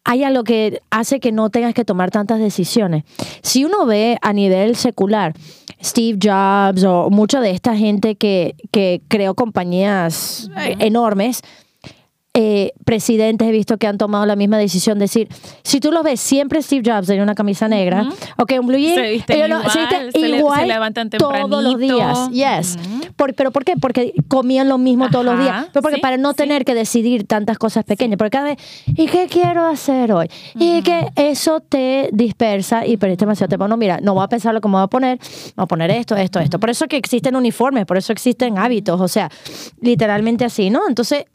hay 0.06 0.24
algo 0.24 0.44
que 0.44 0.82
hace 0.90 1.20
que 1.20 1.32
no 1.32 1.50
tengas 1.50 1.74
que 1.74 1.86
tomar 1.86 2.12
tantas 2.12 2.40
decisiones. 2.40 3.04
Si 3.42 3.64
uno 3.64 3.86
ve 3.86 4.18
a 4.22 4.34
nivel 4.34 4.76
secular, 4.76 5.34
Steve 5.84 6.18
Jobs 6.18 6.84
o 6.84 7.10
mucha 7.10 7.42
de 7.42 7.52
esta 7.52 7.76
gente 7.76 8.16
que, 8.16 8.56
que 8.72 9.02
creó 9.08 9.36
compañías 9.36 10.50
enormes, 10.80 11.42
eh, 12.36 12.72
presidentes 12.84 13.48
he 13.48 13.52
visto 13.52 13.78
que 13.78 13.86
han 13.86 13.98
tomado 14.00 14.26
la 14.26 14.36
misma 14.36 14.58
decisión. 14.58 14.98
decir, 14.98 15.28
si 15.64 15.80
tú 15.80 15.92
lo 15.92 16.02
ves, 16.02 16.20
siempre 16.20 16.62
Steve 16.64 16.82
Jobs 16.92 17.06
tenía 17.08 17.22
una 17.22 17.36
camisa 17.36 17.68
negra, 17.68 18.10
ok, 18.38 18.54
un 18.60 18.68
blue 18.68 18.78
jean, 18.80 18.96
Se 18.96 19.12
visten 19.12 19.38
ellos 19.38 19.50
no- 19.50 19.60
igual, 19.60 19.78
visten 19.78 20.12
se 20.12 20.20
le- 20.30 20.38
igual 20.38 20.60
se 20.62 20.66
levantan 20.68 21.10
todos 21.12 21.64
los 21.64 21.78
días. 21.78 22.30
Yes. 22.32 22.78
Por- 23.16 23.36
¿Pero 23.36 23.52
por 23.52 23.64
qué? 23.66 23.74
Porque 23.80 24.14
comían 24.28 24.68
lo 24.68 24.78
mismo 24.80 25.10
todos 25.10 25.24
los 25.26 25.40
días. 25.40 25.68
Pero 25.72 25.82
porque 25.84 25.98
sí, 25.98 26.02
para 26.02 26.18
no 26.18 26.32
sí. 26.32 26.38
tener 26.38 26.66
que 26.66 26.74
decidir 26.74 27.28
tantas 27.28 27.58
cosas 27.60 27.84
pequeñas. 27.86 28.18
Porque 28.18 28.32
cada 28.32 28.46
vez, 28.46 28.58
¿y 28.88 29.06
qué 29.06 29.28
quiero 29.30 29.66
hacer 29.68 30.12
hoy? 30.12 30.28
Y 30.56 30.82
que 30.82 31.08
eso 31.16 31.60
te 31.60 32.10
dispersa 32.14 32.86
y 32.88 32.98
perdiste 32.98 33.26
demasiado 33.26 33.50
tiempo. 33.50 33.68
No, 33.68 33.78
mira, 33.78 34.00
no 34.02 34.16
voy 34.16 34.24
a 34.24 34.28
pensar 34.28 34.54
lo 34.54 34.62
que 34.62 34.68
me 34.68 34.74
voy 34.76 34.84
a 34.84 34.88
poner. 34.88 35.20
Voy 35.56 35.64
a 35.64 35.68
poner 35.68 35.92
esto, 35.92 36.16
esto, 36.16 36.40
esto. 36.40 36.60
Por 36.60 36.72
eso 36.72 36.88
que 36.88 36.98
existen 36.98 37.36
uniformes, 37.36 37.86
por 37.86 37.98
eso 37.98 38.12
existen 38.12 38.58
hábitos. 38.58 39.00
O 39.00 39.08
sea, 39.08 39.30
literalmente 39.82 40.46
así, 40.46 40.70
¿no? 40.70 40.82
Entonces, 40.88 41.26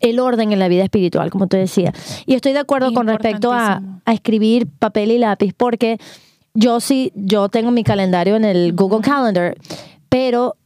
el 0.00 0.20
orden 0.20 0.52
en 0.52 0.58
la 0.58 0.68
vida 0.68 0.84
espiritual, 0.84 1.30
como 1.30 1.46
te 1.46 1.56
decía. 1.56 1.92
Y 2.26 2.34
estoy 2.34 2.52
de 2.52 2.60
acuerdo 2.60 2.92
con 2.92 3.06
respecto 3.06 3.52
a, 3.52 3.82
a 4.04 4.12
escribir 4.12 4.66
papel 4.78 5.10
y 5.10 5.18
lápiz, 5.18 5.52
porque 5.56 5.98
yo 6.54 6.80
sí, 6.80 7.12
yo 7.14 7.48
tengo 7.48 7.70
mi 7.70 7.84
calendario 7.84 8.36
en 8.36 8.44
el 8.44 8.72
Google 8.72 9.00
Calendar, 9.00 9.56
pero 10.08 10.56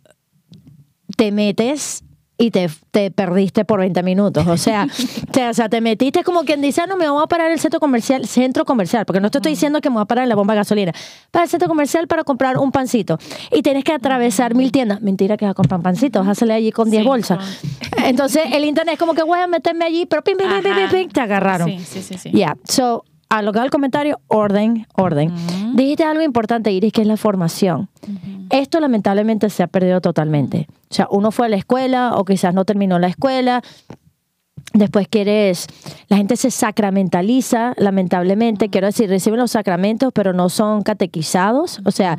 te 1.17 1.33
metes 1.33 2.05
y 2.43 2.51
te, 2.51 2.69
te 2.91 3.13
perdiste 3.13 3.65
por 3.65 3.79
20 3.79 4.03
minutos. 4.03 4.45
O 4.49 4.57
sea, 4.57 4.89
te, 5.31 5.49
o 5.49 5.55
sea, 5.55 5.69
te 5.69 5.81
metiste 5.81 6.25
como 6.25 6.43
quien 6.43 6.61
dice, 6.61 6.81
"Ah, 6.81 6.87
no, 6.89 6.97
me 6.97 7.09
voy 7.09 7.23
a 7.23 7.27
parar 7.29 7.53
el 7.53 7.61
centro 7.61 7.79
comercial, 7.79 8.27
centro 8.27 8.65
comercial, 8.65 9.07
porque 9.07 9.21
no 9.21 9.31
te 9.31 9.39
estoy 9.39 9.53
diciendo 9.53 9.81
que 9.81 9.91
me 9.91 9.95
voy 9.95 10.03
a 10.03 10.07
parar 10.07 10.25
en 10.25 10.29
la 10.29 10.35
bomba 10.35 10.55
de 10.55 10.59
gasolina, 10.59 10.93
para 11.31 11.45
el 11.45 11.49
centro 11.51 11.69
comercial 11.69 12.09
para 12.09 12.25
comprar 12.25 12.59
un 12.59 12.73
pancito. 12.73 13.17
Y 13.53 13.63
tienes 13.63 13.85
que 13.85 13.93
atravesar 13.93 14.57
mil 14.57 14.73
tiendas. 14.73 15.01
Mentira 15.03 15.37
que 15.37 15.45
vas 15.45 15.53
a 15.53 15.55
comprar 15.55 15.81
pancito, 15.83 16.19
vas 16.19 16.31
a 16.31 16.35
salir 16.35 16.55
allí 16.55 16.73
con 16.73 16.91
10 16.91 17.03
Sí, 17.03 17.09
bolsas. 17.09 17.61
Entonces, 18.05 18.43
el 18.53 18.65
internet 18.65 18.95
es 18.95 18.99
como 18.99 19.15
que 19.15 19.23
voy 19.23 19.39
a 19.39 19.47
meterme 19.47 19.85
allí, 19.85 20.07
pero 20.07 20.23
pim, 20.25 20.37
pim, 20.37 20.49
pim, 20.49 20.63
pim, 20.63 20.75
pim, 20.75 20.91
pim, 20.91 21.09
te 21.11 21.21
agarraron. 21.21 21.69
Sí, 21.69 21.79
sí, 21.79 22.03
sí. 22.03 22.19
sí. 22.19 22.31
Yeah, 22.33 22.57
so, 22.65 23.05
a 23.29 23.41
lo 23.41 23.53
que 23.53 23.61
va 23.61 23.65
el 23.65 23.71
comentario, 23.71 24.21
orden, 24.27 24.87
orden. 24.95 25.33
Dijiste 25.75 26.03
algo 26.05 26.23
importante, 26.23 26.73
Iris, 26.73 26.93
que 26.93 27.03
es 27.03 27.07
la 27.07 27.17
formación. 27.17 27.89
Esto 28.53 28.81
lamentablemente 28.81 29.49
se 29.49 29.63
ha 29.63 29.67
perdido 29.67 30.03
totalmente. 30.03 30.69
O 30.91 30.95
sea, 30.95 31.09
uno 31.11 31.31
fue 31.33 31.47
a 31.47 31.49
la 31.49 31.57
escuela 31.57 32.13
o 32.17 32.25
quizás 32.27 32.53
no 32.53 32.67
terminó 32.67 32.99
la 32.99 33.07
escuela. 33.07 33.63
Después 34.75 35.09
quieres, 35.09 35.67
la 36.09 36.19
gente 36.19 36.37
se 36.37 36.51
sacramentaliza, 36.51 37.73
lamentablemente, 37.79 38.69
quiero 38.69 38.89
decir, 38.89 39.09
reciben 39.09 39.41
los 39.41 39.53
sacramentos, 39.53 40.13
pero 40.13 40.35
no 40.35 40.51
son 40.51 40.83
catequizados. 40.83 41.81
O 41.87 41.91
sea, 41.91 42.19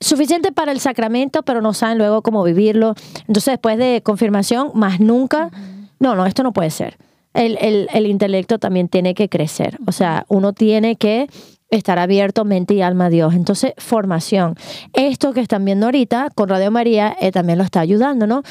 suficiente 0.00 0.52
para 0.52 0.70
el 0.70 0.80
sacramento, 0.80 1.42
pero 1.42 1.62
no 1.62 1.72
saben 1.72 1.96
luego 1.96 2.20
cómo 2.20 2.44
vivirlo. 2.44 2.94
Entonces, 3.20 3.52
después 3.54 3.78
de 3.78 4.02
confirmación, 4.04 4.72
más 4.74 5.00
nunca, 5.00 5.50
no, 5.98 6.14
no, 6.14 6.26
esto 6.26 6.42
no 6.42 6.52
puede 6.52 6.68
ser. 6.68 6.98
El, 7.32 7.56
el, 7.62 7.88
el 7.94 8.04
intelecto 8.04 8.58
también 8.58 8.88
tiene 8.88 9.14
que 9.14 9.30
crecer. 9.30 9.78
O 9.86 9.92
sea, 9.92 10.26
uno 10.28 10.52
tiene 10.52 10.96
que 10.96 11.28
estar 11.70 11.98
abierto 11.98 12.44
mente 12.44 12.74
y 12.74 12.82
alma 12.82 13.06
a 13.06 13.10
Dios. 13.10 13.34
Entonces, 13.34 13.72
formación. 13.78 14.54
Esto 14.92 15.32
que 15.32 15.40
están 15.40 15.64
viendo 15.64 15.86
ahorita 15.86 16.30
con 16.34 16.48
Radio 16.48 16.70
María 16.70 17.16
eh, 17.20 17.32
también 17.32 17.58
lo 17.58 17.64
está 17.64 17.80
ayudando, 17.80 18.26
¿no? 18.26 18.42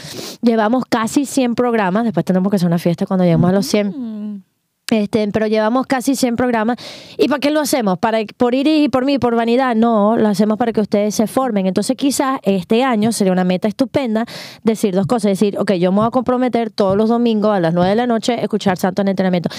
Llevamos 0.41 0.83
casi 0.89 1.25
100 1.25 1.55
programas, 1.55 2.03
después 2.03 2.25
tenemos 2.25 2.49
que 2.49 2.57
hacer 2.57 2.67
una 2.67 2.79
fiesta 2.79 3.05
cuando 3.05 3.23
lleguemos 3.23 3.49
a 3.49 3.53
los 3.53 3.65
100. 3.65 3.87
Mm, 3.87 4.43
Este, 4.91 5.27
pero 5.29 5.47
llevamos 5.47 5.87
casi 5.87 6.15
100 6.15 6.35
programas. 6.35 6.77
¿Y 7.17 7.27
para 7.27 7.39
qué 7.39 7.49
lo 7.49 7.59
hacemos? 7.59 7.97
¿Para, 7.97 8.19
¿Por 8.37 8.53
ir 8.53 8.67
y 8.67 8.87
por 8.87 9.03
mí, 9.03 9.17
por 9.17 9.35
vanidad? 9.35 9.75
No, 9.75 10.15
lo 10.15 10.27
hacemos 10.27 10.59
para 10.59 10.73
que 10.73 10.81
ustedes 10.81 11.15
se 11.15 11.25
formen. 11.25 11.65
Entonces 11.65 11.97
quizás 11.97 12.39
este 12.43 12.83
año 12.83 13.11
sería 13.11 13.33
una 13.33 13.43
meta 13.43 13.67
estupenda 13.67 14.25
decir 14.63 14.93
dos 14.93 15.07
cosas. 15.07 15.31
Decir, 15.31 15.57
ok, 15.57 15.71
yo 15.73 15.91
me 15.91 15.99
voy 15.99 16.07
a 16.07 16.11
comprometer 16.11 16.69
todos 16.69 16.95
los 16.95 17.09
domingos 17.09 17.55
a 17.55 17.59
las 17.59 17.73
9 17.73 17.89
de 17.89 17.95
la 17.95 18.05
noche 18.05 18.33
a 18.33 18.41
escuchar 18.41 18.77
Santo 18.77 19.01
en 19.01 19.07
Entrenamiento. 19.07 19.49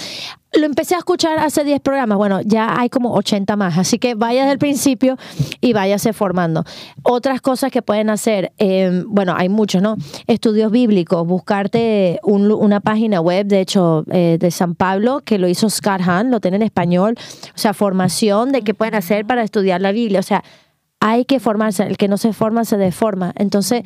Lo 0.53 0.65
empecé 0.65 0.95
a 0.95 0.99
escuchar 0.99 1.39
hace 1.39 1.63
10 1.63 1.81
programas. 1.81 2.17
Bueno, 2.17 2.39
ya 2.41 2.79
hay 2.79 2.89
como 2.89 3.13
80 3.13 3.55
más. 3.57 3.77
Así 3.77 3.99
que 3.99 4.15
vaya 4.15 4.41
desde 4.41 4.53
el 4.53 4.59
principio 4.59 5.17
y 5.59 5.73
váyase 5.73 6.13
formando. 6.13 6.63
Otras 7.03 7.41
cosas 7.41 7.71
que 7.71 7.81
pueden 7.81 8.09
hacer, 8.09 8.53
eh, 8.57 9.03
bueno, 9.07 9.33
hay 9.35 9.49
muchos, 9.49 9.81
¿no? 9.81 9.97
Estudios 10.25 10.71
bíblicos, 10.71 11.27
buscarte 11.27 12.19
un 12.23 12.47
una 12.51 12.79
página 12.79 13.19
web, 13.19 13.45
de 13.45 13.59
hecho, 13.59 14.05
eh, 14.09 14.37
de 14.39 14.51
San 14.51 14.75
Pablo, 14.75 15.21
que 15.25 15.37
lo 15.37 15.47
hizo 15.47 15.69
Scott 15.69 16.01
Hahn, 16.05 16.31
lo 16.31 16.39
tiene 16.39 16.57
en 16.57 16.63
español. 16.63 17.15
O 17.19 17.57
sea, 17.57 17.73
formación 17.73 18.51
de 18.51 18.61
qué 18.61 18.73
pueden 18.73 18.95
hacer 18.95 19.25
para 19.25 19.43
estudiar 19.43 19.81
la 19.81 19.91
Biblia. 19.91 20.19
O 20.19 20.23
sea, 20.23 20.43
hay 20.99 21.25
que 21.25 21.39
formarse. 21.39 21.83
El 21.83 21.97
que 21.97 22.07
no 22.07 22.17
se 22.17 22.33
forma 22.33 22.65
se 22.65 22.77
deforma. 22.77 23.33
Entonces, 23.37 23.83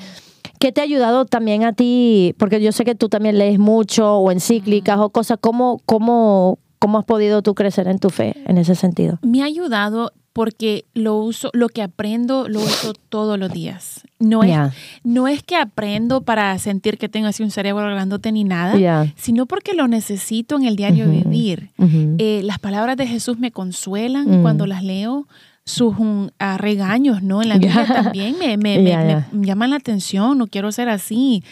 ¿qué 0.59 0.71
te 0.71 0.81
ha 0.81 0.83
ayudado 0.85 1.25
también 1.25 1.63
a 1.63 1.73
ti? 1.73 2.35
Porque 2.37 2.61
yo 2.61 2.71
sé 2.71 2.85
que 2.85 2.95
tú 2.95 3.09
también 3.09 3.37
lees 3.37 3.59
mucho 3.59 4.17
o 4.17 4.31
encíclicas 4.31 4.97
o 4.99 5.09
cosas. 5.09 5.37
¿Cómo, 5.41 5.81
cómo, 5.85 6.59
¿Cómo 6.79 6.97
has 6.99 7.05
podido 7.05 7.41
tú 7.41 7.53
crecer 7.53 7.87
en 7.87 7.99
tu 7.99 8.09
fe 8.09 8.35
en 8.47 8.57
ese 8.57 8.75
sentido? 8.75 9.19
Me 9.21 9.41
ha 9.41 9.45
ayudado 9.45 10.13
porque 10.33 10.85
lo 10.93 11.17
uso, 11.17 11.49
lo 11.53 11.67
que 11.67 11.81
aprendo 11.81 12.47
lo 12.47 12.61
uso 12.61 12.93
todos 13.09 13.37
los 13.37 13.51
días. 13.51 14.01
No 14.17 14.43
es, 14.43 14.57
no 15.03 15.27
es 15.27 15.43
que 15.43 15.57
aprendo 15.57 16.21
para 16.21 16.57
sentir 16.57 16.97
que 16.97 17.09
tengo 17.09 17.27
así 17.27 17.43
un 17.43 17.51
cerebro 17.51 17.85
grandote 17.85 18.31
ni 18.31 18.45
nada, 18.45 18.77
Ya. 18.77 19.13
sino 19.17 19.45
porque 19.45 19.73
lo 19.73 19.89
necesito 19.89 20.55
en 20.55 20.63
el 20.63 20.77
diario 20.77 21.03
Ujú. 21.05 21.11
vivir. 21.29 21.71
Ujú. 21.77 22.15
Eh, 22.17 22.41
las 22.45 22.59
palabras 22.59 22.95
de 22.95 23.07
Jesús 23.07 23.37
me 23.39 23.51
consuelan 23.51 24.39
Mm. 24.39 24.41
cuando 24.41 24.65
las 24.67 24.83
leo. 24.83 25.27
Sus 25.65 25.93
mm, 25.97 26.27
ah, 26.39 26.57
regaños, 26.57 27.21
¿no? 27.21 27.41
En 27.41 27.49
la 27.49 27.57
Biblia 27.57 27.85
Ya. 27.87 27.93
también 28.03 28.37
me, 28.39 28.57
me- 28.57 28.79
me- 28.79 29.45
llaman 29.45 29.69
la 29.69 29.75
atención, 29.77 30.37
no 30.37 30.47
quiero 30.47 30.71
ser 30.71 30.89
así. 30.89 31.43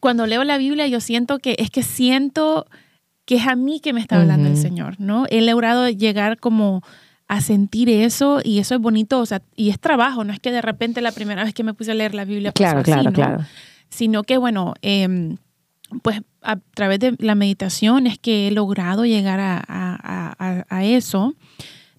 Cuando 0.00 0.26
leo 0.26 0.44
la 0.44 0.58
Biblia 0.58 0.86
yo 0.86 1.00
siento 1.00 1.38
que 1.38 1.56
es 1.58 1.70
que 1.70 1.82
siento 1.82 2.66
que 3.26 3.36
es 3.36 3.46
a 3.46 3.54
mí 3.54 3.80
que 3.80 3.92
me 3.92 4.00
está 4.00 4.20
hablando 4.20 4.48
el. 4.48 4.56
Señor, 4.56 4.96
¿no? 4.98 5.26
He 5.30 5.40
logrado 5.42 5.88
llegar 5.88 6.38
como 6.38 6.82
a 7.28 7.40
sentir 7.40 7.88
eso 7.88 8.40
y 8.42 8.58
eso 8.58 8.74
es 8.74 8.80
bonito, 8.80 9.20
o 9.20 9.26
sea, 9.26 9.40
y 9.54 9.70
es 9.70 9.78
trabajo, 9.78 10.24
no 10.24 10.32
es 10.32 10.40
que 10.40 10.50
de 10.50 10.62
repente 10.62 11.00
la 11.00 11.12
primera 11.12 11.44
vez 11.44 11.54
que 11.54 11.62
me 11.62 11.74
puse 11.74 11.92
a 11.92 11.94
leer 11.94 12.12
la 12.14 12.24
Biblia 12.24 12.50
Claro, 12.50 12.80
así, 12.80 12.86
claro, 12.86 13.02
¿no? 13.04 13.12
claro. 13.12 13.44
Sino 13.88 14.24
que, 14.24 14.36
bueno, 14.36 14.74
em, 14.82 15.36
pues 16.02 16.22
a 16.42 16.56
través 16.74 16.98
de 16.98 17.14
la 17.20 17.36
meditación 17.36 18.08
es 18.08 18.18
que 18.18 18.48
he 18.48 18.50
logrado 18.50 19.04
llegar 19.04 19.38
a, 19.40 20.82
eso. 20.84 21.34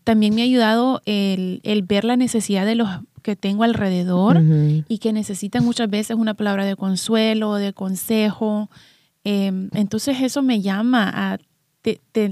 También 0.04 0.36
me 0.36 0.42
ha 0.42 0.46
ayudado 0.46 1.02
el, 1.06 1.62
ver 1.88 2.06
la 2.06 2.16
necesidad 2.16 2.66
de 2.66 2.76
los 2.76 2.90
que 3.22 3.36
tengo 3.36 3.64
alrededor 3.64 4.42
y 4.88 4.98
que 4.98 5.14
necesitan 5.14 5.64
muchas 5.64 5.90
veces 5.90 6.18
una 6.18 6.34
palabra 6.34 6.66
de 6.66 6.76
consuelo, 6.76 7.56
de 7.56 7.74
consejo. 7.74 8.70
Em, 9.24 9.70
entonces 9.74 10.22
eso 10.22 10.42
me 10.42 10.62
llama 10.62 11.12
a 11.14 11.38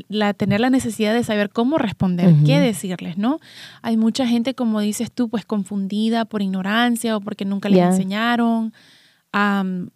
la, 0.09 0.33
tener 0.33 0.59
la 0.59 0.69
necesidad 0.69 1.13
de 1.13 1.23
saber 1.23 1.49
cómo 1.49 1.77
responder, 1.77 2.33
qué 2.45 2.59
decirles, 2.59 3.17
¿no? 3.17 3.39
Hay 3.81 3.97
mucha 3.97 4.27
gente, 4.27 4.55
como 4.55 4.79
dices 4.79 5.11
tú, 5.11 5.29
pues 5.29 5.45
confundida 5.45 6.25
por 6.25 6.41
ignorancia 6.41 7.17
o 7.17 7.21
porque 7.21 7.45
nunca 7.45 7.69
les 7.69 7.81
enseñaron 7.81 8.73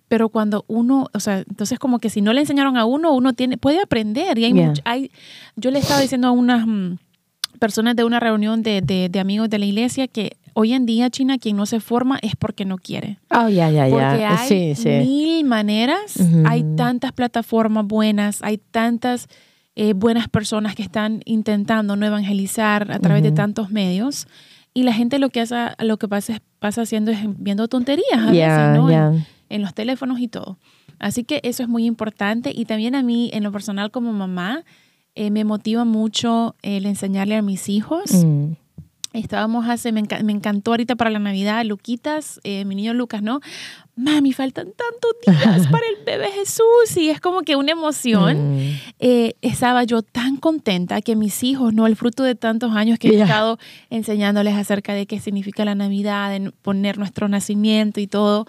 pero 0.08 0.30
cuando 0.30 0.64
uno, 0.68 1.08
o 1.12 1.20
sea, 1.20 1.40
entonces 1.40 1.80
como 1.80 2.00
que 2.00 2.10
si 2.10 2.22
no 2.22 2.34
le 2.34 2.42
enseñaron 2.42 2.78
a 2.78 2.86
uno, 2.86 3.14
uno 3.14 3.34
tiene, 3.34 3.58
puede 3.58 3.82
aprender. 3.82 4.38
Y 4.38 4.46
hay, 4.46 4.74
hay 4.86 5.12
yo 5.56 5.72
le 5.72 5.80
estaba 5.80 6.02
diciendo 6.02 6.28
a 6.28 6.32
unas 6.32 6.68
mm, 6.68 6.98
personas 7.64 7.96
de 7.96 8.04
una 8.04 8.20
reunión 8.20 8.62
de, 8.62 8.82
de, 8.82 9.20
amigos 9.22 9.50
de 9.50 9.58
la 9.58 9.64
iglesia 9.64 10.10
que 10.10 10.36
hoy 10.52 10.74
en 10.74 10.86
día, 10.86 11.10
China, 11.10 11.38
quien 11.38 11.56
no 11.56 11.66
se 11.66 11.80
forma 11.80 12.20
es 12.22 12.36
porque 12.36 12.66
no 12.66 12.78
quiere. 12.78 13.20
Oh, 13.30 13.48
ya, 13.48 13.72
ya, 13.72 13.88
ya. 13.88 14.28
Porque 14.28 14.76
hay 14.76 15.06
mil 15.06 15.46
maneras, 15.46 16.18
hay 16.44 16.66
tantas 16.76 17.14
plataformas 17.14 17.86
buenas, 17.86 18.44
hay 18.44 18.58
tantas 18.58 19.30
eh, 19.78 19.94
buenas 19.94 20.28
personas 20.28 20.76
que 20.76 20.84
están 20.84 21.22
intentando 21.24 21.96
no 21.96 22.06
evangelizar 22.06 22.92
a 22.92 23.00
través 23.00 23.24
de 23.24 23.32
tantos 23.32 23.72
medios. 23.72 24.28
Y 24.74 24.84
la 24.84 24.92
gente 24.92 25.18
lo 25.18 25.30
que 25.30 25.40
hace, 25.40 25.56
lo 25.80 25.96
que 25.96 26.10
pasa, 26.10 26.42
pasa 26.60 26.82
haciendo 26.82 27.12
es 27.12 27.20
viendo 27.38 27.70
tonterías 27.70 28.20
a 28.20 28.32
veces, 28.32 28.76
¿no? 28.76 29.24
En, 29.48 29.62
los 29.62 29.74
teléfonos 29.74 30.20
y 30.20 30.28
todo. 30.28 30.58
Así 31.00 31.24
que 31.24 31.40
eso 31.44 31.64
es 31.64 31.70
muy 31.70 31.86
importante. 31.86 32.52
Y 32.54 32.66
también 32.66 32.94
a 32.94 33.04
mí, 33.04 33.30
en 33.32 33.42
lo 33.42 33.54
personal 33.54 33.90
como 33.90 34.12
mamá, 34.12 34.66
eh, 35.16 35.32
me 35.32 35.44
motiva 35.44 35.86
mucho 35.86 36.56
el 36.62 36.86
enseñarle 36.86 37.36
a 37.36 37.42
mis 37.42 37.70
hijos. 37.70 38.12
Mm. 38.12 38.54
Estábamos 39.14 39.70
hace, 39.70 39.92
me, 39.92 40.02
encantó 40.02 40.72
ahorita 40.72 40.96
para 40.96 41.12
la 41.12 41.20
Navidad, 41.20 41.64
Luquitas, 41.66 42.40
eh, 42.44 42.66
mi 42.66 42.74
niño 42.74 42.96
Lucas, 42.96 43.22
¿no? 43.22 43.42
Mami, 43.96 44.34
faltan 44.34 44.68
tantos 44.68 45.12
días 45.26 45.68
para 45.68 45.84
el 45.86 46.04
bebé 46.04 46.32
Jesús 46.32 46.98
y 46.98 47.10
es 47.10 47.22
como 47.22 47.42
que 47.42 47.56
una 47.56 47.74
emoción. 47.74 48.58
Mm. 48.58 48.80
Eh, 49.00 49.36
estaba 49.42 49.84
yo 49.84 50.02
tan 50.02 50.38
contenta 50.38 51.02
que 51.02 51.16
mis 51.16 51.44
hijos, 51.44 51.74
¿no? 51.74 51.86
El 51.86 51.96
fruto 51.96 52.24
de 52.24 52.34
tantos 52.34 52.76
años 52.76 52.98
que 52.98 53.10
he 53.10 53.22
estado 53.22 53.60
enseñándoles 53.92 54.56
acerca 54.56 54.94
de 54.94 55.06
qué 55.06 55.20
significa 55.20 55.64
la 55.64 55.76
Navidad, 55.76 56.32
de 56.32 56.52
poner 56.64 56.98
nuestro 56.98 57.28
nacimiento 57.28 58.00
y 58.00 58.08
todo, 58.08 58.48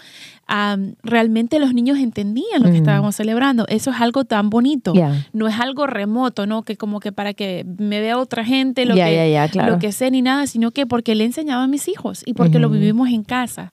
realmente 1.02 1.58
los 1.58 1.74
niños 1.74 1.98
entendían 1.98 2.62
lo 2.62 2.66
que 2.66 2.74
mm. 2.74 2.76
estábamos 2.76 3.16
celebrando. 3.16 3.66
Eso 3.68 3.90
es 3.90 4.00
algo 4.00 4.24
tan 4.24 4.48
bonito. 4.48 4.94
No 5.32 5.48
es 5.48 5.60
algo 5.60 5.86
remoto, 5.86 6.46
¿no? 6.46 6.62
Que 6.62 6.76
como 6.76 7.00
que 7.00 7.12
para 7.12 7.34
que 7.34 7.66
me 7.78 8.00
vea 8.00 8.18
otra 8.18 8.44
gente 8.44 8.86
lo, 8.86 8.94
que, 8.94 9.50
lo 9.66 9.78
que 9.78 9.92
sé 9.92 10.10
ni 10.10 10.22
nada, 10.22 10.46
sino 10.46 10.70
que 10.70 10.86
porque 10.86 11.14
le 11.14 11.24
enseñaba 11.24 11.64
a 11.64 11.68
mis 11.68 11.86
hijos 11.88 12.22
y 12.24 12.32
porque 12.32 12.58
lo 12.58 12.70
vivimos 12.70 13.10
en 13.10 13.24
casa. 13.24 13.72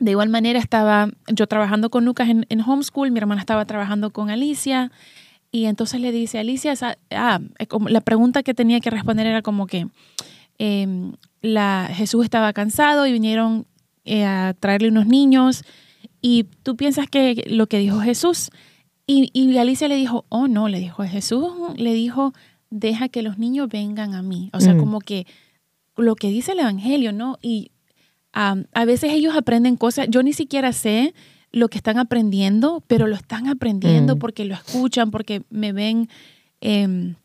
De 0.00 0.10
igual 0.12 0.28
manera 0.30 0.58
estaba 0.58 1.10
yo 1.28 1.46
trabajando 1.46 1.90
con 1.90 2.04
Lucas 2.04 2.28
en, 2.28 2.60
homeschool, 2.60 3.10
mi 3.10 3.18
hermana 3.18 3.40
estaba 3.40 3.64
trabajando 3.66 4.10
con 4.10 4.30
Alicia 4.30 4.90
y 5.52 5.66
entonces 5.66 6.00
le 6.00 6.10
dice, 6.10 6.38
Alicia, 6.38 6.74
ah, 7.10 7.40
la 7.86 8.00
pregunta 8.00 8.42
que 8.42 8.54
tenía 8.54 8.80
que 8.80 8.90
responder 8.90 9.26
era 9.26 9.42
como 9.42 9.66
que 9.66 9.86
em, 10.58 11.12
la, 11.42 11.88
Jesús 11.92 12.24
estaba 12.24 12.52
cansado 12.52 13.06
y 13.06 13.12
vinieron 13.12 13.66
eh, 14.04 14.24
a 14.24 14.54
traerle 14.58 14.88
unos 14.88 15.06
niños 15.06 15.64
y 16.22 16.44
tú 16.62 16.76
piensas 16.76 17.06
que 17.06 17.44
lo 17.46 17.66
que 17.66 17.78
dijo 17.78 18.00
Jesús 18.00 18.50
y, 19.06 19.30
y 19.32 19.58
Alicia 19.58 19.88
le 19.88 19.96
dijo, 19.96 20.24
oh 20.28 20.48
no, 20.48 20.68
le 20.68 20.78
dijo 20.78 21.02
Jesús, 21.02 21.52
le 21.76 21.92
dijo, 21.92 22.32
deja 22.70 23.08
que 23.08 23.22
los 23.22 23.38
niños 23.38 23.68
vengan 23.68 24.14
a 24.14 24.22
mí. 24.22 24.50
O 24.52 24.60
sea, 24.60 24.74
mm. 24.74 24.78
como 24.78 25.00
que 25.00 25.26
lo 25.96 26.14
que 26.14 26.28
dice 26.28 26.52
el 26.52 26.60
Evangelio, 26.60 27.12
¿no? 27.12 27.38
Y 27.42 27.72
a 28.32 28.84
veces 28.84 29.12
ellos 29.12 29.36
aprenden 29.36 29.76
cosas, 29.76 30.06
yo 30.08 30.22
ni 30.22 30.32
siquiera 30.32 30.72
sé 30.72 31.14
lo 31.52 31.68
que 31.68 31.78
están 31.78 31.98
aprendiendo, 31.98 32.82
pero 32.86 33.06
lo 33.06 33.16
están 33.16 33.48
aprendiendo 33.48 34.16
mm. 34.16 34.18
porque 34.18 34.44
lo 34.44 34.54
escuchan, 34.54 35.10
porque 35.10 35.42
me 35.50 35.72
ven 35.72 36.08
em, 36.60 37.16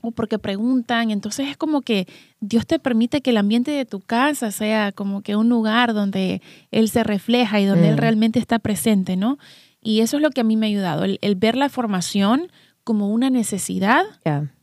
o 0.00 0.12
porque 0.12 0.38
preguntan. 0.38 1.10
Entonces 1.10 1.48
es 1.48 1.56
como 1.56 1.82
que 1.82 2.06
Dios 2.40 2.66
te 2.66 2.78
permite 2.78 3.20
que 3.22 3.30
el 3.30 3.36
ambiente 3.36 3.70
de 3.72 3.84
tu 3.84 4.00
casa 4.00 4.50
sea 4.50 4.92
como 4.92 5.22
que 5.22 5.36
un 5.36 5.48
lugar 5.48 5.94
donde 5.94 6.42
Él 6.70 6.88
se 6.88 7.02
refleja 7.02 7.60
y 7.60 7.64
donde 7.64 7.88
Él 7.88 7.96
mm. 7.96 7.98
realmente 7.98 8.38
está 8.38 8.58
presente, 8.58 9.16
¿no? 9.16 9.38
Y 9.80 10.00
eso 10.00 10.16
es 10.16 10.22
lo 10.22 10.30
que 10.30 10.42
a 10.42 10.44
mí 10.44 10.56
me 10.56 10.66
ha 10.66 10.68
ayudado, 10.68 11.04
el, 11.04 11.34
ver 11.34 11.56
la 11.56 11.68
formación 11.68 12.52
como 12.84 13.08
una 13.08 13.30
necesidad 13.30 14.04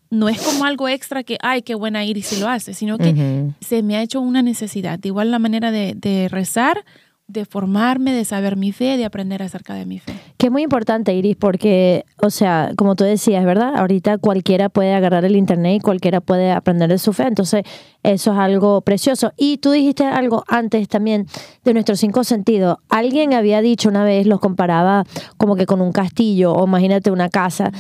no 0.09 0.29
es 0.29 0.41
como 0.41 0.65
algo 0.65 0.87
extra 0.87 1.23
que, 1.23 1.37
ay, 1.41 1.61
qué 1.61 1.75
buena 1.75 2.03
ir 2.03 2.17
y 2.17 2.21
si 2.21 2.39
lo 2.39 2.47
hace, 2.47 2.73
sino 2.73 2.97
que 2.97 3.51
se 3.61 3.83
me 3.83 3.95
ha 3.95 4.01
hecho 4.01 4.21
una 4.21 4.41
necesidad. 4.41 4.97
De 4.99 5.09
igual 5.09 5.31
la 5.31 5.39
manera 5.39 5.71
de, 5.71 5.93
de 5.95 6.29
rezar 6.29 6.83
de 7.29 7.45
formarme, 7.45 8.11
de 8.11 8.25
saber 8.25 8.57
mi 8.57 8.71
fe, 8.71 8.97
de 8.97 9.05
aprender 9.05 9.43
acerca 9.43 9.75
de 9.75 9.85
mi 9.85 9.99
fe. 9.99 10.13
Que 10.37 10.47
es 10.47 10.51
muy 10.51 10.63
importante, 10.63 11.13
Iris, 11.13 11.35
porque, 11.35 12.03
o 12.21 12.31
sea, 12.31 12.71
como 12.75 12.95
tú 12.95 13.03
decías, 13.03 13.45
¿verdad? 13.45 13.75
Ahorita 13.75 14.17
cualquiera 14.17 14.69
puede 14.69 14.93
agarrar 14.93 15.25
el 15.25 15.35
Internet 15.35 15.75
y 15.75 15.79
cualquiera 15.79 16.21
puede 16.21 16.51
aprender 16.51 16.89
de 16.89 16.97
su 16.97 17.13
fe, 17.13 17.27
entonces 17.27 17.63
eso 18.01 18.33
es 18.33 18.37
algo 18.39 18.81
precioso. 18.81 19.31
Y 19.37 19.57
tú 19.57 19.71
dijiste 19.71 20.05
algo 20.05 20.43
antes 20.47 20.87
también 20.87 21.27
de 21.63 21.73
nuestros 21.73 21.99
cinco 21.99 22.23
sentidos. 22.23 22.77
Alguien 22.89 23.33
había 23.33 23.61
dicho 23.61 23.89
una 23.89 24.03
vez, 24.03 24.25
los 24.25 24.39
comparaba 24.39 25.03
como 25.37 25.55
que 25.55 25.67
con 25.67 25.81
un 25.81 25.91
castillo, 25.91 26.53
o 26.53 26.65
imagínate 26.65 27.11
una 27.11 27.29
casa, 27.29 27.71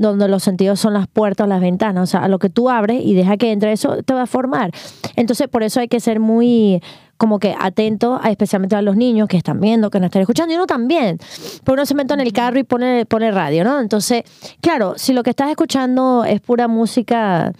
donde 0.00 0.26
los 0.26 0.42
sentidos 0.42 0.80
son 0.80 0.92
las 0.92 1.06
puertas 1.06 1.46
las 1.46 1.60
ventanas, 1.60 2.02
o 2.02 2.06
sea, 2.06 2.24
a 2.24 2.28
lo 2.28 2.40
que 2.40 2.50
tú 2.50 2.68
abres 2.68 3.00
y 3.04 3.14
deja 3.14 3.36
que 3.36 3.52
entre, 3.52 3.70
eso 3.70 4.02
te 4.02 4.12
va 4.12 4.22
a 4.22 4.26
formar. 4.26 4.72
Entonces, 5.14 5.46
por 5.46 5.62
eso 5.62 5.78
hay 5.78 5.86
que 5.86 6.00
ser 6.00 6.18
muy 6.18 6.82
como 7.18 7.38
que 7.38 7.54
atento, 7.58 8.18
a, 8.22 8.30
especialmente 8.30 8.76
a 8.76 8.82
los 8.82 8.96
niños 8.96 9.28
que 9.28 9.36
están 9.36 9.60
viendo, 9.60 9.90
que 9.90 10.00
no 10.00 10.06
están 10.06 10.22
escuchando, 10.22 10.54
y 10.54 10.56
uno 10.56 10.66
también. 10.66 11.18
Porque 11.64 11.72
uno 11.72 11.86
se 11.86 11.94
mete 11.94 12.14
en 12.14 12.20
el 12.20 12.32
carro 12.32 12.58
y 12.58 12.62
pone, 12.62 13.04
pone 13.04 13.30
radio, 13.30 13.64
¿no? 13.64 13.80
Entonces, 13.80 14.22
claro, 14.60 14.94
si 14.96 15.12
lo 15.12 15.22
que 15.22 15.30
estás 15.30 15.50
escuchando 15.50 16.24
es 16.24 16.40
pura 16.40 16.68
música 16.68 17.52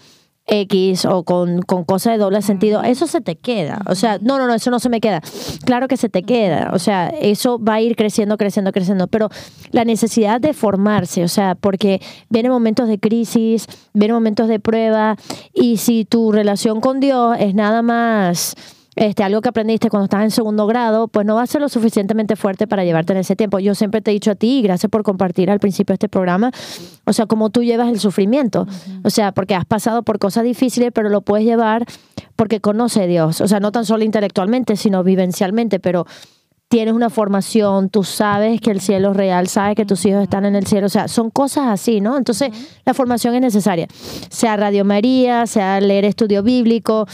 X 0.49 1.05
o 1.05 1.23
con, 1.23 1.61
con 1.61 1.83
cosas 1.83 2.13
de 2.13 2.19
doble 2.19 2.41
sentido, 2.41 2.81
eso 2.81 3.07
se 3.07 3.21
te 3.21 3.35
queda. 3.35 3.81
O 3.87 3.95
sea, 3.95 4.17
no, 4.21 4.37
no, 4.37 4.47
no, 4.47 4.53
eso 4.53 4.71
no 4.71 4.79
se 4.79 4.89
me 4.89 4.99
queda. 4.99 5.21
Claro 5.65 5.87
que 5.87 5.97
se 5.97 6.09
te 6.09 6.23
queda. 6.23 6.71
O 6.73 6.79
sea, 6.79 7.09
eso 7.09 7.59
va 7.59 7.75
a 7.75 7.81
ir 7.81 7.95
creciendo, 7.95 8.37
creciendo, 8.37 8.71
creciendo. 8.71 9.07
Pero 9.07 9.29
la 9.71 9.85
necesidad 9.85 10.41
de 10.41 10.53
formarse, 10.53 11.23
o 11.23 11.27
sea, 11.27 11.55
porque 11.55 12.01
vienen 12.29 12.51
momentos 12.51 12.87
de 12.87 12.99
crisis, 12.99 13.67
vienen 13.93 14.15
momentos 14.15 14.47
de 14.47 14.59
prueba, 14.59 15.17
y 15.53 15.77
si 15.77 16.05
tu 16.05 16.31
relación 16.31 16.81
con 16.81 16.99
Dios 16.99 17.37
es 17.39 17.53
nada 17.53 17.81
más 17.81 18.55
este, 18.95 19.23
algo 19.23 19.41
que 19.41 19.49
aprendiste 19.49 19.89
cuando 19.89 20.05
estás 20.05 20.23
en 20.23 20.31
segundo 20.31 20.67
grado, 20.67 21.07
pues 21.07 21.25
no 21.25 21.35
va 21.35 21.43
a 21.43 21.47
ser 21.47 21.61
lo 21.61 21.69
suficientemente 21.69 22.35
fuerte 22.35 22.67
para 22.67 22.83
llevarte 22.83 23.13
en 23.13 23.19
ese 23.19 23.35
tiempo. 23.35 23.59
Yo 23.59 23.75
siempre 23.75 24.01
te 24.01 24.11
he 24.11 24.13
dicho 24.13 24.31
a 24.31 24.35
ti, 24.35 24.59
y 24.59 24.61
gracias 24.61 24.89
por 24.89 25.03
compartir 25.03 25.49
al 25.49 25.59
principio 25.59 25.93
este 25.93 26.09
programa, 26.09 26.51
o 27.05 27.13
sea, 27.13 27.25
cómo 27.25 27.49
tú 27.49 27.63
llevas 27.63 27.89
el 27.89 27.99
sufrimiento. 27.99 28.67
O 29.03 29.09
sea, 29.09 29.31
porque 29.31 29.55
has 29.55 29.65
pasado 29.65 30.03
por 30.03 30.19
cosas 30.19 30.43
difíciles, 30.43 30.91
pero 30.93 31.09
lo 31.09 31.21
puedes 31.21 31.45
llevar 31.45 31.85
porque 32.35 32.59
conoce 32.59 33.03
a 33.03 33.07
Dios. 33.07 33.41
O 33.41 33.47
sea, 33.47 33.59
no 33.59 33.71
tan 33.71 33.85
solo 33.85 34.03
intelectualmente, 34.03 34.75
sino 34.75 35.03
vivencialmente, 35.03 35.79
pero 35.79 36.05
tienes 36.69 36.93
una 36.93 37.09
formación, 37.09 37.89
tú 37.89 38.03
sabes 38.03 38.61
que 38.61 38.69
el 38.69 38.79
cielo 38.79 39.11
es 39.11 39.17
real, 39.17 39.47
sabes 39.47 39.75
que 39.75 39.85
tus 39.85 40.05
hijos 40.05 40.21
están 40.21 40.45
en 40.45 40.55
el 40.55 40.67
cielo, 40.67 40.85
o 40.85 40.89
sea, 40.89 41.07
son 41.07 41.31
cosas 41.31 41.65
así, 41.67 41.99
¿no? 41.99 42.15
Entonces, 42.15 42.51
la 42.85 42.93
formación 42.93 43.33
es 43.33 43.41
necesaria, 43.41 43.87
sea 44.29 44.55
Radio 44.55 44.85
María, 44.85 45.47
sea 45.47 45.81
leer 45.81 46.05
estudio 46.05 46.43
bíblico, 46.43 47.07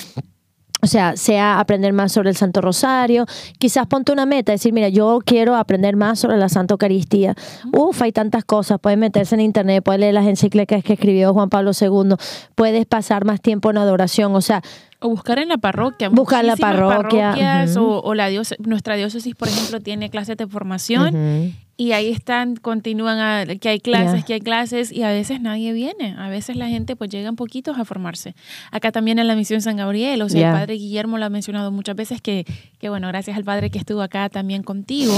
o 0.85 0.87
sea, 0.87 1.17
sea 1.17 1.59
aprender 1.59 1.93
más 1.93 2.11
sobre 2.11 2.29
el 2.29 2.35
Santo 2.35 2.61
Rosario, 2.61 3.25
quizás 3.57 3.87
ponte 3.87 4.11
una 4.11 4.27
meta, 4.27 4.51
decir, 4.51 4.71
mira, 4.71 4.87
yo 4.87 5.19
quiero 5.25 5.55
aprender 5.55 5.95
más 5.95 6.19
sobre 6.19 6.37
la 6.37 6.47
Santa 6.47 6.75
Eucaristía. 6.75 7.33
Uf, 7.73 8.03
hay 8.03 8.11
tantas 8.11 8.45
cosas, 8.45 8.79
puedes 8.79 8.99
meterse 8.99 9.33
en 9.33 9.41
internet, 9.41 9.83
puedes 9.83 9.99
leer 9.99 10.13
las 10.13 10.27
encíclicas 10.27 10.83
que 10.83 10.93
escribió 10.93 11.33
Juan 11.33 11.49
Pablo 11.49 11.71
II, 11.79 12.15
puedes 12.53 12.85
pasar 12.85 13.25
más 13.25 13.41
tiempo 13.41 13.71
en 13.71 13.79
adoración, 13.79 14.35
o 14.35 14.41
sea... 14.41 14.61
O 14.99 15.09
buscar 15.09 15.39
en 15.39 15.49
la 15.49 15.57
parroquia. 15.57 16.09
Buscar 16.09 16.45
la 16.45 16.55
parroquia. 16.55 17.65
o, 17.77 18.13
la 18.13 18.29
nuestra 18.59 18.95
diócesis, 18.95 19.33
por 19.33 19.47
ejemplo, 19.47 19.79
tiene 19.79 20.11
clases 20.11 20.37
de 20.37 20.45
formación 20.45 21.55
y 21.77 21.91
ahí 21.91 22.09
están, 22.09 22.55
continúan 22.55 23.19
a, 23.19 23.55
que 23.57 23.69
hay 23.69 23.79
clases, 23.79 24.23
que 24.23 24.35
hay 24.35 24.39
clases 24.39 24.91
y 24.91 25.03
a 25.03 25.09
veces 25.09 25.41
nadie 25.41 25.73
viene. 25.73 26.15
A 26.17 26.29
veces 26.29 26.55
la 26.55 26.69
gente 26.69 26.95
pues 26.95 27.09
llegan 27.09 27.35
poquitos 27.35 27.77
a 27.77 27.83
formarse. 27.83 28.33
Acá 28.71 28.91
también 28.91 29.19
en 29.19 29.27
la 29.27 29.35
misión 29.35 29.61
San 29.61 29.75
Gabriel, 29.75 30.21
o 30.21 30.29
sea, 30.29 30.49
el 30.49 30.55
padre 30.55 30.75
Guillermo 30.75 31.17
lo 31.17 31.25
ha 31.25 31.29
mencionado 31.29 31.71
muchas 31.71 31.95
veces 31.95 32.21
que, 32.21 32.45
que, 32.79 32.89
bueno, 32.89 33.07
gracias 33.09 33.35
al 33.35 33.43
padre 33.43 33.69
que 33.71 33.77
estuvo 33.77 34.01
acá 34.01 34.29
también 34.29 34.63
contigo, 34.63 35.13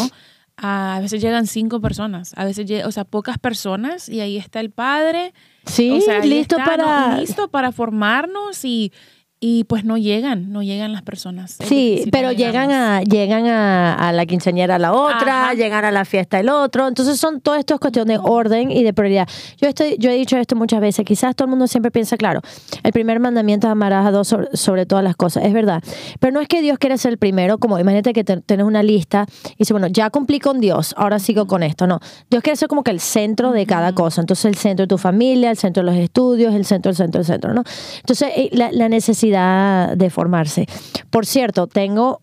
a, 0.57 0.97
veces 0.99 1.21
llegan 1.21 1.45
cinco 1.45 1.79
personas, 1.79 2.33
a 2.35 2.43
veces, 2.43 2.83
o 2.85 2.91
sea, 2.91 3.03
pocas 3.03 3.37
personas 3.37 4.09
y 4.09 4.21
ahí 4.21 4.37
está 4.37 4.59
el 4.59 4.71
padre. 4.71 5.33
Sí, 5.65 5.99
listo 6.23 6.57
para... 6.57 7.19
listo 7.19 7.49
para 7.49 7.71
formarnos 7.71 8.65
y 8.65 8.91
y 9.39 9.65
pues 9.65 9.85
no 9.85 9.97
llegan, 9.97 10.51
no 10.51 10.63
llegan 10.63 10.91
las 10.93 11.03
personas. 11.03 11.57
Sí, 11.63 12.05
pero 12.11 12.31
llegan 12.31 12.71
a 12.71 13.03
llegan 13.03 13.45
a, 13.45 14.11
la 14.11 14.25
quinceañera 14.25 14.75
a 14.75 14.79
la 14.79 14.93
otra, 14.93 15.53
llegan 15.53 15.85
a 15.85 15.91
la 15.91 16.05
fiesta 16.05 16.39
el 16.39 16.49
otro. 16.49 16.87
Entonces 16.87 17.19
son 17.19 17.39
todo 17.41 17.53
esto 17.53 17.75
es 17.75 17.79
cuestión 17.79 18.07
de 18.07 18.17
orden 18.17 18.71
y 18.71 18.81
de 18.81 18.93
prioridad. 18.93 19.27
Yo 19.61 19.67
estoy, 19.67 19.95
yo 19.99 20.09
he 20.09 20.15
dicho 20.15 20.37
esto 20.37 20.55
muchas 20.55 20.81
veces. 20.81 21.05
Quizás 21.05 21.35
todo 21.35 21.45
el 21.45 21.51
mundo 21.51 21.67
siempre 21.67 21.91
piensa, 21.91 22.17
claro, 22.17 22.41
el 22.81 22.91
primer 22.91 23.19
mandamiento 23.19 23.67
es 23.67 23.71
amarás 23.71 24.07
a 24.07 24.11
dos 24.11 24.35
sobre, 24.53 24.87
todas 24.87 25.03
las 25.03 25.15
cosas. 25.15 25.45
Es 25.45 25.53
verdad. 25.53 25.83
Pero 26.19 26.33
no 26.33 26.41
es 26.41 26.47
que 26.47 26.61
Dios 26.61 26.79
quiere 26.79 26.97
ser 26.97 27.11
el 27.11 27.17
primero, 27.19 27.59
como 27.59 27.77
imagínate 27.77 28.13
que 28.13 28.23
tienes 28.23 28.65
una 28.65 28.81
lista 28.81 29.27
y 29.51 29.59
dice, 29.59 29.73
bueno, 29.73 29.85
ya 29.85 30.09
cumplí 30.09 30.39
con 30.39 30.59
Dios, 30.59 30.95
ahora 30.97 31.19
sigo 31.19 31.45
con 31.45 31.61
esto. 31.61 31.85
No. 31.85 31.99
Dios 32.31 32.41
quiere 32.41 32.57
ser 32.57 32.69
como 32.69 32.83
que 32.83 32.91
el 32.91 32.99
centro 32.99 33.51
de 33.51 33.67
cada 33.67 33.93
cosa. 33.93 34.21
Entonces 34.21 34.45
el 34.45 34.55
centro 34.55 34.85
de 34.85 34.87
tu 34.87 34.97
familia, 34.97 35.51
el 35.51 35.57
centro 35.57 35.83
de 35.83 35.91
los 35.91 35.99
estudios, 35.99 36.55
el 36.55 36.65
centro, 36.65 36.89
el 36.89 36.95
centro, 36.95 37.21
el 37.21 37.27
centro, 37.27 37.53
¿no? 37.53 37.63
Entonces 37.99 38.29
eh, 38.35 38.49
la 38.51 38.89
necesidad 38.89 39.26
de 39.31 40.09
formarse. 40.09 40.67
Por 41.09 41.25
cierto, 41.25 41.67
tengo 41.67 42.21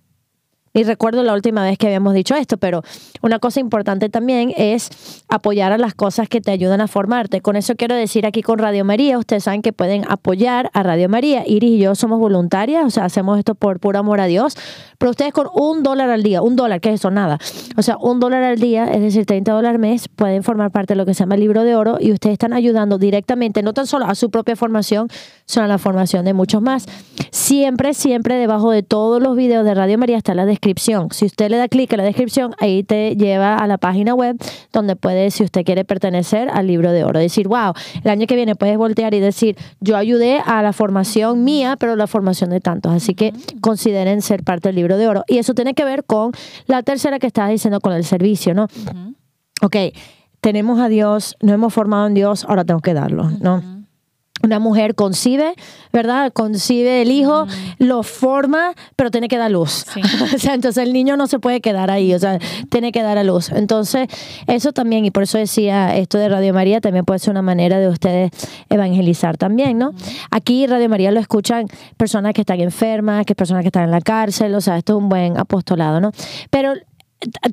y 0.76 0.82
recuerdo 0.82 1.22
la 1.22 1.34
última 1.34 1.62
vez 1.62 1.78
que 1.78 1.86
habíamos 1.86 2.14
dicho 2.14 2.34
esto, 2.34 2.56
pero 2.56 2.82
una 3.22 3.38
cosa 3.38 3.60
importante 3.60 4.08
también 4.08 4.52
es 4.56 4.90
apoyar 5.28 5.70
a 5.70 5.78
las 5.78 5.94
cosas 5.94 6.28
que 6.28 6.40
te 6.40 6.50
ayudan 6.50 6.80
a 6.80 6.88
formarte. 6.88 7.40
Con 7.40 7.54
eso 7.54 7.76
quiero 7.76 7.94
decir 7.94 8.26
aquí 8.26 8.42
con 8.42 8.58
Radio 8.58 8.84
María, 8.84 9.16
ustedes 9.16 9.44
saben 9.44 9.62
que 9.62 9.72
pueden 9.72 10.04
apoyar 10.08 10.70
a 10.72 10.82
Radio 10.82 11.08
María. 11.08 11.44
Iris 11.46 11.70
y 11.70 11.78
yo 11.78 11.94
somos 11.94 12.18
voluntarias, 12.18 12.84
o 12.84 12.90
sea, 12.90 13.04
hacemos 13.04 13.38
esto 13.38 13.54
por 13.54 13.78
puro 13.78 14.00
amor 14.00 14.20
a 14.20 14.26
Dios, 14.26 14.56
pero 14.98 15.10
ustedes 15.10 15.32
con 15.32 15.46
un 15.54 15.84
dólar 15.84 16.10
al 16.10 16.24
día, 16.24 16.42
un 16.42 16.56
dólar, 16.56 16.80
¿qué 16.80 16.88
es 16.88 16.96
eso? 16.96 17.12
Nada. 17.12 17.38
O 17.76 17.82
sea, 17.82 17.96
un 17.98 18.18
dólar 18.18 18.42
al 18.42 18.58
día, 18.58 18.86
es 18.86 19.00
decir, 19.00 19.26
30 19.26 19.52
dólares 19.52 19.76
al 19.76 19.80
mes, 19.80 20.08
pueden 20.08 20.42
formar 20.42 20.72
parte 20.72 20.94
de 20.94 20.96
lo 20.96 21.06
que 21.06 21.14
se 21.14 21.20
llama 21.20 21.36
el 21.36 21.40
libro 21.42 21.62
de 21.62 21.76
oro 21.76 21.98
y 22.00 22.10
ustedes 22.10 22.32
están 22.32 22.52
ayudando 22.52 22.98
directamente, 22.98 23.62
no 23.62 23.74
tan 23.74 23.86
solo 23.86 24.06
a 24.06 24.16
su 24.16 24.28
propia 24.28 24.56
formación, 24.56 25.06
sino 25.46 25.66
a 25.66 25.68
la 25.68 25.78
formación 25.78 26.24
de 26.24 26.34
muchos 26.34 26.60
más. 26.60 26.86
Siempre, 27.30 27.94
siempre 27.94 28.34
debajo 28.34 28.72
de 28.72 28.82
todos 28.82 29.22
los 29.22 29.36
videos 29.36 29.64
de 29.64 29.74
Radio 29.74 29.98
María 29.98 30.16
está 30.16 30.34
la 30.34 30.44
descripción 30.46 30.63
si 31.10 31.24
usted 31.26 31.50
le 31.50 31.56
da 31.56 31.68
clic 31.68 31.92
en 31.92 31.98
la 31.98 32.04
descripción, 32.04 32.54
ahí 32.58 32.82
te 32.82 33.16
lleva 33.16 33.56
a 33.56 33.66
la 33.66 33.78
página 33.78 34.14
web 34.14 34.36
donde 34.72 34.96
puede, 34.96 35.30
si 35.30 35.44
usted 35.44 35.64
quiere 35.64 35.84
pertenecer 35.84 36.48
al 36.50 36.66
libro 36.66 36.92
de 36.92 37.04
oro, 37.04 37.18
decir, 37.18 37.48
wow, 37.48 37.72
el 38.02 38.10
año 38.10 38.26
que 38.26 38.36
viene 38.36 38.54
puedes 38.54 38.76
voltear 38.76 39.14
y 39.14 39.20
decir, 39.20 39.56
yo 39.80 39.96
ayudé 39.96 40.40
a 40.44 40.62
la 40.62 40.72
formación 40.72 41.44
mía, 41.44 41.76
pero 41.78 41.96
la 41.96 42.06
formación 42.06 42.50
de 42.50 42.60
tantos. 42.60 42.92
Así 42.92 43.14
que 43.14 43.32
consideren 43.60 44.22
ser 44.22 44.42
parte 44.42 44.68
del 44.68 44.76
libro 44.76 44.96
de 44.96 45.08
oro. 45.08 45.24
Y 45.26 45.38
eso 45.38 45.54
tiene 45.54 45.74
que 45.74 45.84
ver 45.84 46.04
con 46.04 46.32
la 46.66 46.82
tercera 46.82 47.18
que 47.18 47.26
estás 47.26 47.50
diciendo, 47.50 47.80
con 47.80 47.92
el 47.92 48.04
servicio, 48.04 48.54
¿no? 48.54 48.68
Ok, 49.62 49.76
tenemos 50.40 50.80
a 50.80 50.88
Dios, 50.88 51.36
no 51.40 51.52
hemos 51.52 51.72
formado 51.72 52.06
en 52.06 52.14
Dios, 52.14 52.44
ahora 52.48 52.64
tengo 52.64 52.80
que 52.80 52.94
darlo, 52.94 53.30
¿no? 53.40 53.73
Una 54.44 54.58
mujer 54.58 54.94
concibe, 54.94 55.54
¿verdad? 55.92 56.32
Concibe 56.32 57.02
el 57.02 57.10
hijo, 57.10 57.46
lo 57.78 58.02
forma, 58.02 58.74
pero 58.96 59.10
tiene 59.10 59.28
que 59.28 59.38
dar 59.38 59.50
luz. 59.50 59.86
o 60.34 60.38
sea, 60.38 60.54
entonces 60.54 60.84
el 60.84 60.92
niño 60.92 61.16
no 61.16 61.26
se 61.26 61.38
puede 61.38 61.60
quedar 61.60 61.90
ahí, 61.90 62.14
o 62.14 62.18
sea, 62.18 62.38
tiene 62.70 62.92
que 62.92 63.02
dar 63.02 63.18
a 63.18 63.24
luz. 63.24 63.50
Entonces, 63.50 64.08
eso 64.46 64.72
también, 64.72 65.04
y 65.04 65.10
por 65.10 65.22
eso 65.22 65.38
decía 65.38 65.96
esto 65.96 66.18
de 66.18 66.28
Radio 66.28 66.52
María, 66.54 66.80
también 66.80 67.04
puede 67.04 67.18
ser 67.18 67.30
una 67.30 67.42
manera 67.42 67.78
de 67.78 67.88
ustedes 67.88 68.30
evangelizar 68.68 69.36
también, 69.36 69.78
¿no? 69.78 69.92
Aquí 70.30 70.66
Radio 70.66 70.88
María 70.88 71.10
lo 71.10 71.20
escuchan 71.20 71.66
personas 71.96 72.32
que 72.34 72.42
están 72.42 72.60
enfermas, 72.60 73.24
que 73.26 73.34
personas 73.34 73.62
que 73.62 73.68
están 73.68 73.84
en 73.84 73.90
la 73.90 74.00
cárcel, 74.00 74.54
o 74.54 74.60
sea, 74.60 74.76
esto 74.76 74.96
es 74.96 75.02
un 75.02 75.08
buen 75.08 75.38
apostolado, 75.38 76.00
¿no? 76.00 76.12
Pero 76.50 76.74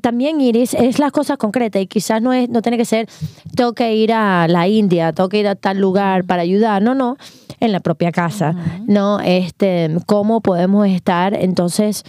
también 0.00 0.40
Iris 0.40 0.74
es 0.74 0.98
las 0.98 1.12
cosas 1.12 1.38
concretas 1.38 1.82
y 1.82 1.86
quizás 1.86 2.22
no 2.22 2.32
es 2.32 2.48
no 2.48 2.62
tiene 2.62 2.76
que 2.76 2.84
ser 2.84 3.08
tengo 3.54 3.72
que 3.72 3.94
ir 3.94 4.12
a 4.12 4.48
la 4.48 4.68
India 4.68 5.12
tengo 5.12 5.28
que 5.28 5.38
ir 5.38 5.48
a 5.48 5.54
tal 5.54 5.78
lugar 5.78 6.24
para 6.24 6.42
ayudar 6.42 6.82
no 6.82 6.94
no 6.94 7.16
en 7.60 7.72
la 7.72 7.80
propia 7.80 8.12
casa 8.12 8.54
no 8.86 9.20
este 9.20 9.90
cómo 10.06 10.40
podemos 10.40 10.86
estar 10.86 11.34
entonces 11.34 12.04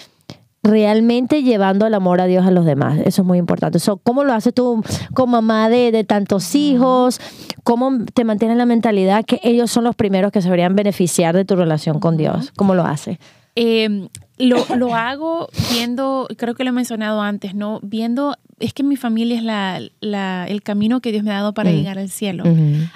realmente 0.64 1.44
llevando 1.44 1.86
el 1.86 1.94
amor 1.94 2.22
a 2.22 2.26
Dios 2.26 2.46
a 2.46 2.52
los 2.52 2.66
demás 2.66 3.00
eso 3.04 3.22
es 3.22 3.26
muy 3.28 3.38
importante. 3.38 3.80
Cómo 4.04 4.24
lo 4.24 4.34
haces 4.34 4.54
tú 4.54 4.82
como 5.14 5.42
mamá 5.42 5.70
de, 5.70 5.92
de 5.92 6.04
tantos 6.04 6.56
hijos 6.56 7.20
cómo 7.64 7.92
te 8.14 8.24
mantienes 8.24 8.58
la 8.58 8.66
mentalidad 8.66 9.26
que 9.26 9.40
ellos 9.44 9.72
son 9.72 9.84
los 9.84 9.96
primeros 9.96 10.32
que 10.32 10.42
se 10.42 10.48
deberían 10.48 10.76
beneficiar 10.76 11.36
de 11.36 11.46
tu 11.46 11.56
relación 11.56 12.00
con 12.00 12.18
Dios 12.18 12.52
cómo 12.56 12.76
lo 12.76 12.86
haces 12.86 13.18
eh, 13.56 14.08
lo, 14.38 14.66
lo, 14.76 14.96
hago 14.96 15.48
viendo, 15.72 16.28
creo 16.38 16.56
que 16.56 16.64
lo 16.64 16.72
he 16.72 16.74
mencionado 16.74 17.22
antes, 17.22 17.54
¿no? 17.54 17.80
Viendo, 17.84 18.36
es 18.60 18.74
que 18.74 18.82
mi 18.82 18.96
familia 18.96 19.38
es 19.38 19.44
la, 19.44 19.80
la 20.02 20.48
el 20.48 20.64
camino 20.64 21.02
que 21.02 21.12
Dios 21.12 21.24
me 21.24 21.32
ha 21.32 21.36
dado 21.36 21.54
para 21.54 21.70
mm. 21.72 21.74
llegar 21.76 22.00
al 22.00 22.10
cielo. 22.10 22.44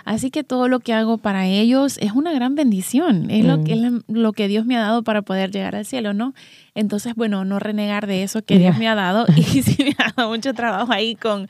Así 0.03 0.31
que 0.31 0.43
todo 0.43 0.67
lo 0.67 0.79
que 0.79 0.93
hago 0.93 1.19
para 1.19 1.45
ellos 1.45 1.99
es 1.99 2.13
una 2.13 2.31
gran 2.33 2.55
bendición, 2.55 3.29
es, 3.29 3.45
lo, 3.45 3.63
que, 3.63 3.73
es 3.73 3.81
lo 4.07 4.33
que 4.33 4.47
Dios 4.47 4.65
me 4.65 4.77
ha 4.77 4.81
dado 4.81 5.03
para 5.03 5.21
poder 5.21 5.51
llegar 5.51 5.75
al 5.75 5.85
cielo, 5.85 6.13
¿no? 6.13 6.33
Entonces, 6.73 7.13
bueno, 7.15 7.45
no 7.45 7.59
renegar 7.59 8.07
de 8.07 8.23
eso 8.23 8.43
que 8.43 8.57
Dios 8.57 8.77
me 8.77 8.87
ha 8.87 8.95
dado 8.95 9.25
y 9.35 9.61
sí 9.61 9.83
me 9.83 9.95
ha 9.99 10.13
dado 10.15 10.29
mucho 10.29 10.53
trabajo 10.53 10.91
ahí 10.91 11.15
con, 11.15 11.47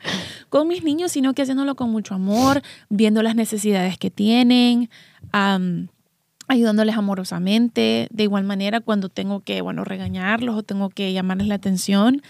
con 0.50 0.68
mis 0.68 0.84
niños, 0.84 1.12
sino 1.12 1.32
que 1.32 1.42
haciéndolo 1.42 1.76
con 1.76 1.90
mucho 1.90 2.14
amor, 2.14 2.62
viendo 2.90 3.22
las 3.22 3.34
necesidades 3.34 3.96
que 3.96 4.10
tienen 4.10 4.90
ayudándoles 6.48 6.96
amorosamente, 6.96 8.08
de 8.10 8.22
igual 8.22 8.44
manera 8.44 8.80
cuando 8.80 9.08
tengo 9.08 9.40
que, 9.40 9.60
bueno, 9.60 9.84
regañarlos 9.84 10.56
o 10.56 10.62
tengo 10.62 10.88
que 10.88 11.12
llamarles 11.12 11.46
la 11.46 11.54
atención, 11.54 12.22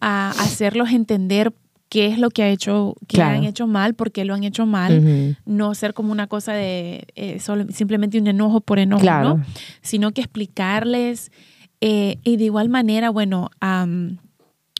a 0.00 0.30
hacerlos 0.30 0.90
entender 0.90 1.52
qué 1.90 2.06
es 2.06 2.18
lo 2.18 2.30
que 2.30 2.42
ha 2.42 2.48
hecho, 2.48 2.94
que 3.06 3.22
han 3.22 3.44
hecho 3.44 3.66
mal, 3.66 3.94
por 3.94 4.10
qué 4.12 4.24
lo 4.24 4.34
han 4.34 4.44
hecho 4.44 4.66
mal, 4.66 5.36
no 5.46 5.74
ser 5.74 5.94
como 5.94 6.12
una 6.12 6.26
cosa 6.26 6.52
de 6.52 7.06
eh, 7.14 7.38
simplemente 7.70 8.18
un 8.18 8.26
enojo 8.26 8.60
por 8.60 8.78
enojo, 8.78 9.04
¿no? 9.04 9.42
Sino 9.82 10.12
que 10.12 10.20
explicarles 10.22 11.30
eh, 11.80 12.18
y 12.24 12.36
de 12.36 12.44
igual 12.44 12.68
manera, 12.68 13.10
bueno, 13.10 13.50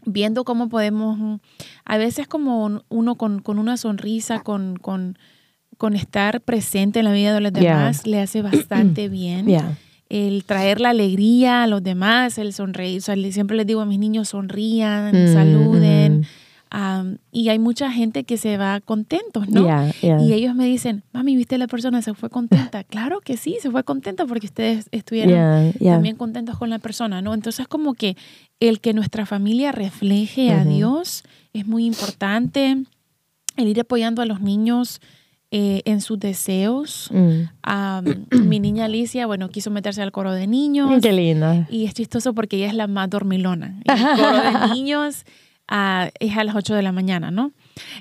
viendo 0.04 0.44
cómo 0.44 0.68
podemos, 0.68 1.40
a 1.84 1.96
veces 1.98 2.26
como 2.26 2.82
uno 2.88 3.14
con, 3.16 3.40
con 3.40 3.58
una 3.58 3.76
sonrisa, 3.76 4.40
con, 4.40 4.76
con 4.76 5.18
con 5.78 5.94
estar 5.94 6.40
presente 6.40 6.98
en 6.98 7.06
la 7.06 7.12
vida 7.12 7.32
de 7.32 7.40
los 7.40 7.52
demás 7.52 8.06
le 8.06 8.20
hace 8.20 8.42
bastante 8.42 9.08
bien. 9.08 9.46
El 10.10 10.44
traer 10.44 10.80
la 10.80 10.90
alegría 10.90 11.62
a 11.62 11.66
los 11.66 11.82
demás, 11.82 12.38
el 12.38 12.52
sonreír. 12.52 13.00
siempre 13.02 13.56
les 13.56 13.66
digo 13.66 13.80
a 13.80 13.86
mis 13.86 13.98
niños, 13.98 14.30
sonrían, 14.30 15.14
mm, 15.14 15.32
saluden. 15.32 16.26
y 17.30 17.48
hay 17.50 17.58
mucha 17.58 17.92
gente 17.92 18.24
que 18.24 18.38
se 18.38 18.56
va 18.56 18.80
contentos, 18.80 19.48
¿no? 19.48 19.68
Y 20.02 20.32
ellos 20.32 20.54
me 20.54 20.64
dicen, 20.64 21.04
mami, 21.12 21.36
¿viste 21.36 21.58
la 21.58 21.68
persona? 21.68 22.02
¿Se 22.02 22.12
fue 22.14 22.28
contenta? 22.28 22.84
claro 22.84 23.20
que 23.20 23.36
sí, 23.36 23.58
se 23.60 23.70
fue 23.70 23.84
contenta 23.84 24.26
porque 24.26 24.46
ustedes 24.46 24.88
estuvieron 24.90 25.72
también 25.74 26.16
contentos 26.16 26.58
con 26.58 26.70
la 26.70 26.78
persona, 26.78 27.22
¿no? 27.22 27.34
Entonces, 27.34 27.68
como 27.68 27.94
que 27.94 28.16
el 28.60 28.80
que 28.80 28.94
nuestra 28.94 29.26
familia 29.26 29.70
refleje 29.70 30.50
a 30.50 30.64
Dios 30.64 31.22
es 31.52 31.66
muy 31.66 31.84
importante. 31.84 32.78
El 33.56 33.68
ir 33.68 33.80
apoyando 33.80 34.22
a 34.22 34.24
los 34.24 34.40
niños 34.40 35.00
eh, 35.50 35.80
en 35.86 36.02
sus 36.02 36.18
deseos. 36.20 37.10
Mm. 37.10 38.46
mi 38.46 38.60
niña 38.60 38.84
Alicia, 38.84 39.26
bueno, 39.26 39.48
quiso 39.48 39.70
meterse 39.70 40.02
al 40.02 40.12
coro 40.12 40.32
de 40.32 40.46
niños. 40.46 41.00
Qué 41.00 41.12
linda. 41.12 41.66
Y 41.70 41.86
es 41.86 41.94
chistoso 41.94 42.34
porque 42.34 42.56
ella 42.56 42.66
es 42.66 42.74
la 42.74 42.86
más 42.86 43.08
dormilona. 43.08 43.80
El 43.84 43.96
coro 44.16 44.42
de 44.42 44.74
niños 44.74 45.24
ah, 45.66 46.10
es 46.20 46.36
a 46.36 46.44
las 46.44 46.54
8 46.54 46.74
de 46.74 46.82
la 46.82 46.92
mañana, 46.92 47.30
¿no? 47.30 47.52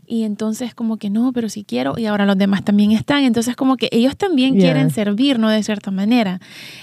Y 0.05 0.23
entonces 0.23 0.75
como 0.75 0.97
que 0.97 1.09
no, 1.09 1.31
pero 1.31 1.47
si 1.47 1.63
quiero, 1.63 1.97
y 1.97 2.05
ahora 2.05 2.25
los 2.25 2.37
demás 2.37 2.65
también 2.65 2.91
están. 2.91 3.23
Entonces 3.23 3.55
como 3.55 3.77
que 3.77 3.87
ellos 3.93 4.17
también 4.17 4.57
quieren 4.57 4.89
servir, 4.89 5.39
¿no? 5.39 5.49
De 5.49 5.63
cierta 5.63 5.89
manera. 5.89 6.41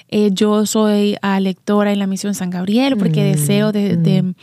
Eh, 0.09 0.31
yo 0.33 0.65
soy 0.65 1.17
ah, 1.21 1.41
lectora 1.41 1.93
en 1.93 1.99
la 1.99 2.07
misión 2.07 2.35
San 2.35 2.49
Gabriel 2.49 2.97
porque 2.97 3.21
mm, 3.21 3.33
deseo 3.33 3.73
de, 3.73 3.97
mm 3.97 4.03
de 4.03 4.35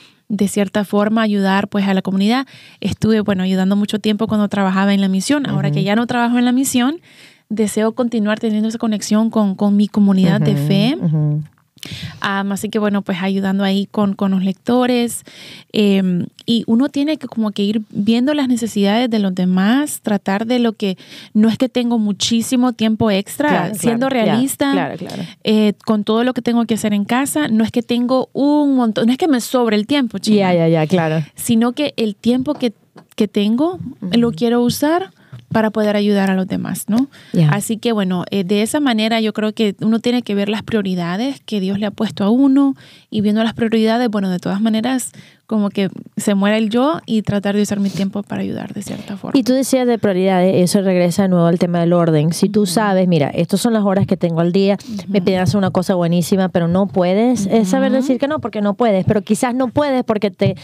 cierta 0.47 0.85
forma 0.85 1.21
ayudar 1.21 1.67
pues 1.67 1.87
a 1.87 1.93
la 1.93 2.01
comunidad. 2.01 2.47
Estuve, 2.79 3.21
bueno, 3.21 3.43
ayudando 3.43 3.75
mucho 3.75 3.99
tiempo 3.99 4.27
cuando 4.27 4.47
trabajaba 4.47 4.93
en 4.93 5.01
la 5.01 5.07
misión. 5.07 5.45
Ahora 5.47 5.71
que 5.71 5.83
ya 5.83 5.95
no 5.95 6.07
trabajo 6.07 6.37
en 6.37 6.45
la 6.45 6.51
misión, 6.51 7.01
deseo 7.49 7.91
continuar 7.93 8.39
teniendo 8.39 8.69
esa 8.69 8.77
conexión 8.77 9.29
con, 9.29 9.75
mi 9.75 9.87
comunidad 9.87 10.39
de 10.39 10.55
fe 10.55 10.97
así 12.19 12.69
que 12.69 12.79
bueno, 12.79 13.01
pues 13.01 13.21
ayudando 13.21 13.63
ahí 13.63 13.87
con, 13.89 14.13
con 14.13 14.31
los 14.31 14.43
lectores. 14.43 15.23
Em, 15.73 16.25
y 16.45 16.63
uno 16.67 16.89
tiene 16.89 17.17
que 17.17 17.27
como 17.27 17.51
que 17.51 17.63
ir 17.63 17.81
viendo 17.91 18.33
las 18.33 18.47
necesidades 18.47 19.09
de 19.09 19.19
los 19.19 19.33
demás, 19.33 20.01
tratar 20.01 20.45
de 20.45 20.59
lo 20.59 20.73
que 20.73 20.97
no 21.33 21.49
es 21.49 21.57
que 21.57 21.69
tengo 21.69 21.97
muchísimo 21.97 22.73
tiempo 22.73 23.09
extra, 23.11 23.73
siendo 23.73 24.09
realista 24.09 24.95
eh, 25.43 25.73
con 25.85 26.03
todo 26.03 26.23
lo 26.23 26.33
que 26.33 26.41
tengo 26.41 26.65
que 26.65 26.73
hacer 26.73 26.93
en 26.93 27.05
casa, 27.05 27.47
no 27.47 27.63
es 27.63 27.71
que 27.71 27.83
tengo 27.83 28.29
un 28.33 28.75
montón, 28.75 29.05
no 29.05 29.11
es 29.11 29.17
que 29.17 29.27
me 29.27 29.41
sobre 29.41 29.75
el 29.75 29.87
tiempo, 29.87 30.17
ya, 30.17 30.53
ya, 30.53 30.67
ya, 30.67 30.85
claro. 30.87 31.23
Sino 31.35 31.71
que 31.71 31.93
el 31.97 32.15
tiempo 32.15 32.53
que, 32.55 32.73
que 33.15 33.27
tengo 33.27 33.79
lo 34.11 34.31
quiero 34.31 34.61
usar 34.61 35.11
para 35.51 35.69
poder 35.69 35.95
ayudar 35.95 36.29
a 36.29 36.35
los 36.35 36.47
demás, 36.47 36.85
¿no? 36.87 37.07
Así 37.49 37.77
que 37.77 37.91
bueno, 37.91 38.23
eh, 38.31 38.43
de 38.43 38.61
esa 38.61 38.79
manera 38.79 39.19
yo 39.21 39.33
creo 39.33 39.53
que 39.53 39.75
uno 39.81 39.99
tiene 39.99 40.21
que 40.21 40.35
ver 40.35 40.49
las 40.49 40.63
prioridades 40.63 41.41
que 41.45 41.59
Dios 41.59 41.79
le 41.79 41.85
ha 41.85 41.91
puesto 41.91 42.23
a 42.23 42.29
uno 42.29 42.75
y 43.09 43.21
viendo 43.21 43.43
las 43.43 43.53
prioridades, 43.53 44.09
bueno, 44.09 44.29
de 44.29 44.39
todas 44.39 44.61
maneras, 44.61 45.11
como 45.45 45.69
que 45.69 45.89
se 46.15 46.33
muera 46.33 46.57
el 46.57 46.69
yo 46.69 47.01
y 47.05 47.23
tratar 47.23 47.55
de 47.55 47.61
usar 47.61 47.81
mi 47.81 47.89
tiempo 47.89 48.23
para 48.23 48.41
ayudar 48.41 48.73
de 48.73 48.81
cierta 48.81 49.17
forma. 49.17 49.37
Y 49.37 49.43
tú 49.43 49.51
decías 49.51 49.85
de 49.85 49.97
prioridades, 49.99 50.55
eso 50.55 50.81
regresa 50.81 51.23
de 51.23 51.27
nuevo 51.27 51.45
al 51.45 51.59
tema 51.59 51.81
del 51.81 51.91
orden. 51.91 52.31
Si 52.31 52.47
tú 52.47 52.65
sabes, 52.65 53.07
mira, 53.07 53.29
estas 53.29 53.59
son 53.59 53.73
las 53.73 53.83
horas 53.83 54.07
que 54.07 54.15
tengo 54.15 54.39
al 54.39 54.53
día, 54.53 54.77
me 55.07 55.21
piden 55.21 55.41
hacer 55.41 55.57
una 55.57 55.71
cosa 55.71 55.95
buenísima, 55.95 56.47
pero 56.49 56.69
no 56.69 56.87
puedes, 56.87 57.47
es 57.47 57.67
saber 57.67 57.91
decir 57.91 58.17
que 58.17 58.29
no, 58.29 58.39
porque 58.39 58.61
no 58.61 58.75
puedes, 58.75 59.03
pero 59.03 59.21
quizás 59.21 59.53
no 59.53 59.67
puedes 59.67 60.05
porque 60.05 60.31
te 60.31 60.55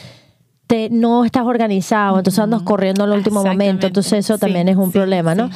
te, 0.68 0.90
no 0.90 1.24
estás 1.24 1.44
organizado, 1.44 2.18
entonces 2.18 2.40
andas 2.40 2.62
corriendo 2.62 3.06
al 3.06 3.12
último 3.12 3.42
momento, 3.42 3.88
entonces 3.88 4.20
eso 4.20 4.38
también 4.38 4.68
es 4.68 4.76
un 4.76 4.92
problema, 4.92 5.34
¿no? 5.34 5.50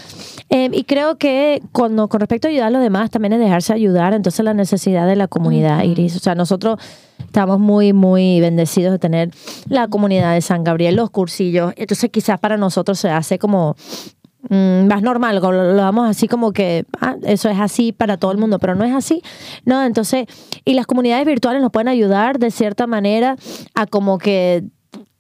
Eh, 0.50 0.70
y 0.72 0.86
creo 0.86 1.18
que 1.18 1.62
cuando, 1.74 2.08
con 2.08 2.22
respecto 2.22 2.48
a 2.48 2.52
ayudar 2.52 2.68
a 2.68 2.72
los 2.72 2.82
demás, 2.82 3.10
también 3.10 3.34
es 3.34 3.40
dejarse 3.40 3.74
ayudar, 3.74 4.14
entonces 4.14 4.44
la 4.44 4.54
necesidad 4.54 5.06
de 5.08 5.18
la 5.18 5.28
comunidad, 5.28 5.84
Iris, 5.84 6.16
o 6.16 6.20
sea, 6.20 6.34
nosotros 6.34 6.80
estamos 7.20 7.60
muy, 7.60 7.92
muy 7.92 8.40
bendecidos 8.40 8.94
de 8.94 9.00
tener 9.00 9.32
la 9.68 9.90
comunidad 9.90 10.34
de 10.34 10.42
San 10.42 10.64
Gabriel, 10.64 10.96
los 10.96 11.10
cursillos, 11.10 11.74
entonces 11.76 12.10
quizás 12.10 12.40
para 12.40 12.56
nosotros 12.56 12.98
se 12.98 13.10
hace 13.10 13.38
como 13.38 13.76
mm, 14.50 14.88
más 14.88 15.02
normal, 15.02 15.42
lo, 15.42 15.52
lo 15.52 15.76
damos 15.76 16.10
así 16.10 16.30
como 16.30 16.54
que 16.54 16.86
ah, 17.02 17.18
eso 17.24 17.50
es 17.50 17.60
así 17.60 17.92
para 17.92 18.16
todo 18.16 18.32
el 18.32 18.38
mundo, 18.38 18.60
pero 18.60 18.76
no 18.76 18.86
es 18.86 18.96
así, 18.96 19.22
¿no? 19.66 19.84
Entonces, 19.84 20.28
y 20.64 20.74
las 20.74 20.86
comunidades 20.86 21.26
virtuales 21.26 21.62
nos 21.62 21.72
pueden 21.72 21.90
ayudar 21.90 22.40
de 22.40 22.50
cierta 22.50 22.88
manera 22.88 23.36
a 23.76 23.86
como 23.88 24.18
que 24.18 24.64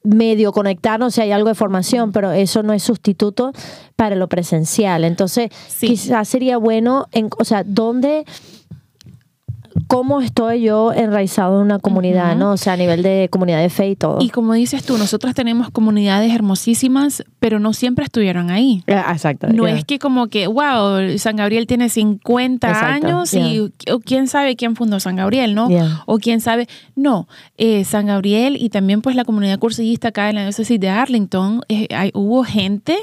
medio 0.03 0.51
conectarnos 0.51 1.15
si 1.15 1.21
hay 1.21 1.31
algo 1.31 1.49
de 1.49 1.55
formación, 1.55 2.11
pero 2.11 2.31
eso 2.31 2.63
no 2.63 2.73
es 2.73 2.83
sustituto 2.83 3.53
para 3.95 4.15
lo 4.15 4.27
presencial. 4.27 5.03
Entonces, 5.03 5.49
quizás 5.79 6.27
sería 6.27 6.57
bueno, 6.57 7.07
en, 7.11 7.29
o 7.37 7.45
sea, 7.45 7.63
¿dónde 7.63 8.25
cómo 9.87 10.21
estoy 10.21 10.61
yo 10.61 10.93
enraizado 10.93 11.59
en 11.59 11.65
una 11.65 11.79
comunidad, 11.79 12.35
¿no? 12.35 12.51
O 12.51 12.57
sea, 12.57 12.73
a 12.73 12.77
nivel 12.77 13.03
de 13.03 13.29
comunidad 13.31 13.61
de 13.61 13.69
fe 13.69 13.89
y 13.89 13.95
todo. 13.95 14.19
Y 14.21 14.29
como 14.29 14.53
dices 14.53 14.83
tú, 14.83 14.97
nosotros 14.97 15.33
tenemos 15.33 15.69
comunidades 15.69 16.33
hermosísimas, 16.33 17.23
pero 17.39 17.59
no 17.59 17.73
siempre 17.73 18.05
estuvieron 18.05 18.49
ahí. 18.49 18.83
exacto. 18.87 19.47
No 19.47 19.67
es 19.67 19.85
que 19.85 19.99
como 19.99 20.27
que, 20.27 20.47
wow, 20.47 21.17
San 21.17 21.35
Gabriel 21.35 21.67
tiene 21.67 21.89
50 21.89 22.93
años 22.93 23.33
y 23.33 23.71
o 23.91 23.99
quién 23.99 24.27
sabe 24.27 24.55
quién 24.55 24.75
fundó 24.75 24.99
San 24.99 25.15
Gabriel, 25.15 25.55
¿no? 25.55 25.69
O 26.05 26.17
quién 26.17 26.41
sabe. 26.41 26.67
No, 26.95 27.27
eh, 27.57 27.83
San 27.83 28.07
Gabriel 28.07 28.57
y 28.59 28.69
también 28.69 29.01
pues 29.01 29.15
la 29.15 29.25
comunidad 29.25 29.59
cursillista 29.59 30.09
acá 30.09 30.29
en 30.29 30.35
la 30.35 30.43
diócesis 30.43 30.79
de 30.79 30.89
Arlington, 30.89 31.61
eh, 31.69 31.87
hay, 31.95 32.11
hubo 32.13 32.43
gente 32.43 32.97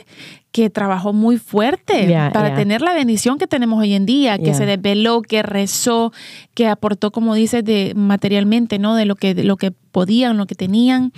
que 0.58 0.70
trabajó 0.70 1.12
muy 1.12 1.38
fuerte 1.38 2.12
para 2.32 2.56
tener 2.56 2.80
la 2.80 2.92
bendición 2.92 3.38
que 3.38 3.46
tenemos 3.46 3.80
hoy 3.80 3.94
en 3.94 4.06
día, 4.06 4.38
que 4.38 4.54
se 4.54 4.66
desveló, 4.66 5.22
que 5.22 5.44
rezó, 5.44 6.12
que 6.54 6.66
aportó, 6.66 7.12
como 7.12 7.36
dices, 7.36 7.64
de 7.64 7.92
materialmente, 7.94 8.80
¿no? 8.80 8.96
De 8.96 9.04
lo 9.04 9.14
que, 9.14 9.36
de 9.36 9.44
lo 9.44 9.56
que 9.56 9.72
podían, 9.98 10.36
lo 10.36 10.46
que 10.46 10.54
tenían, 10.54 11.12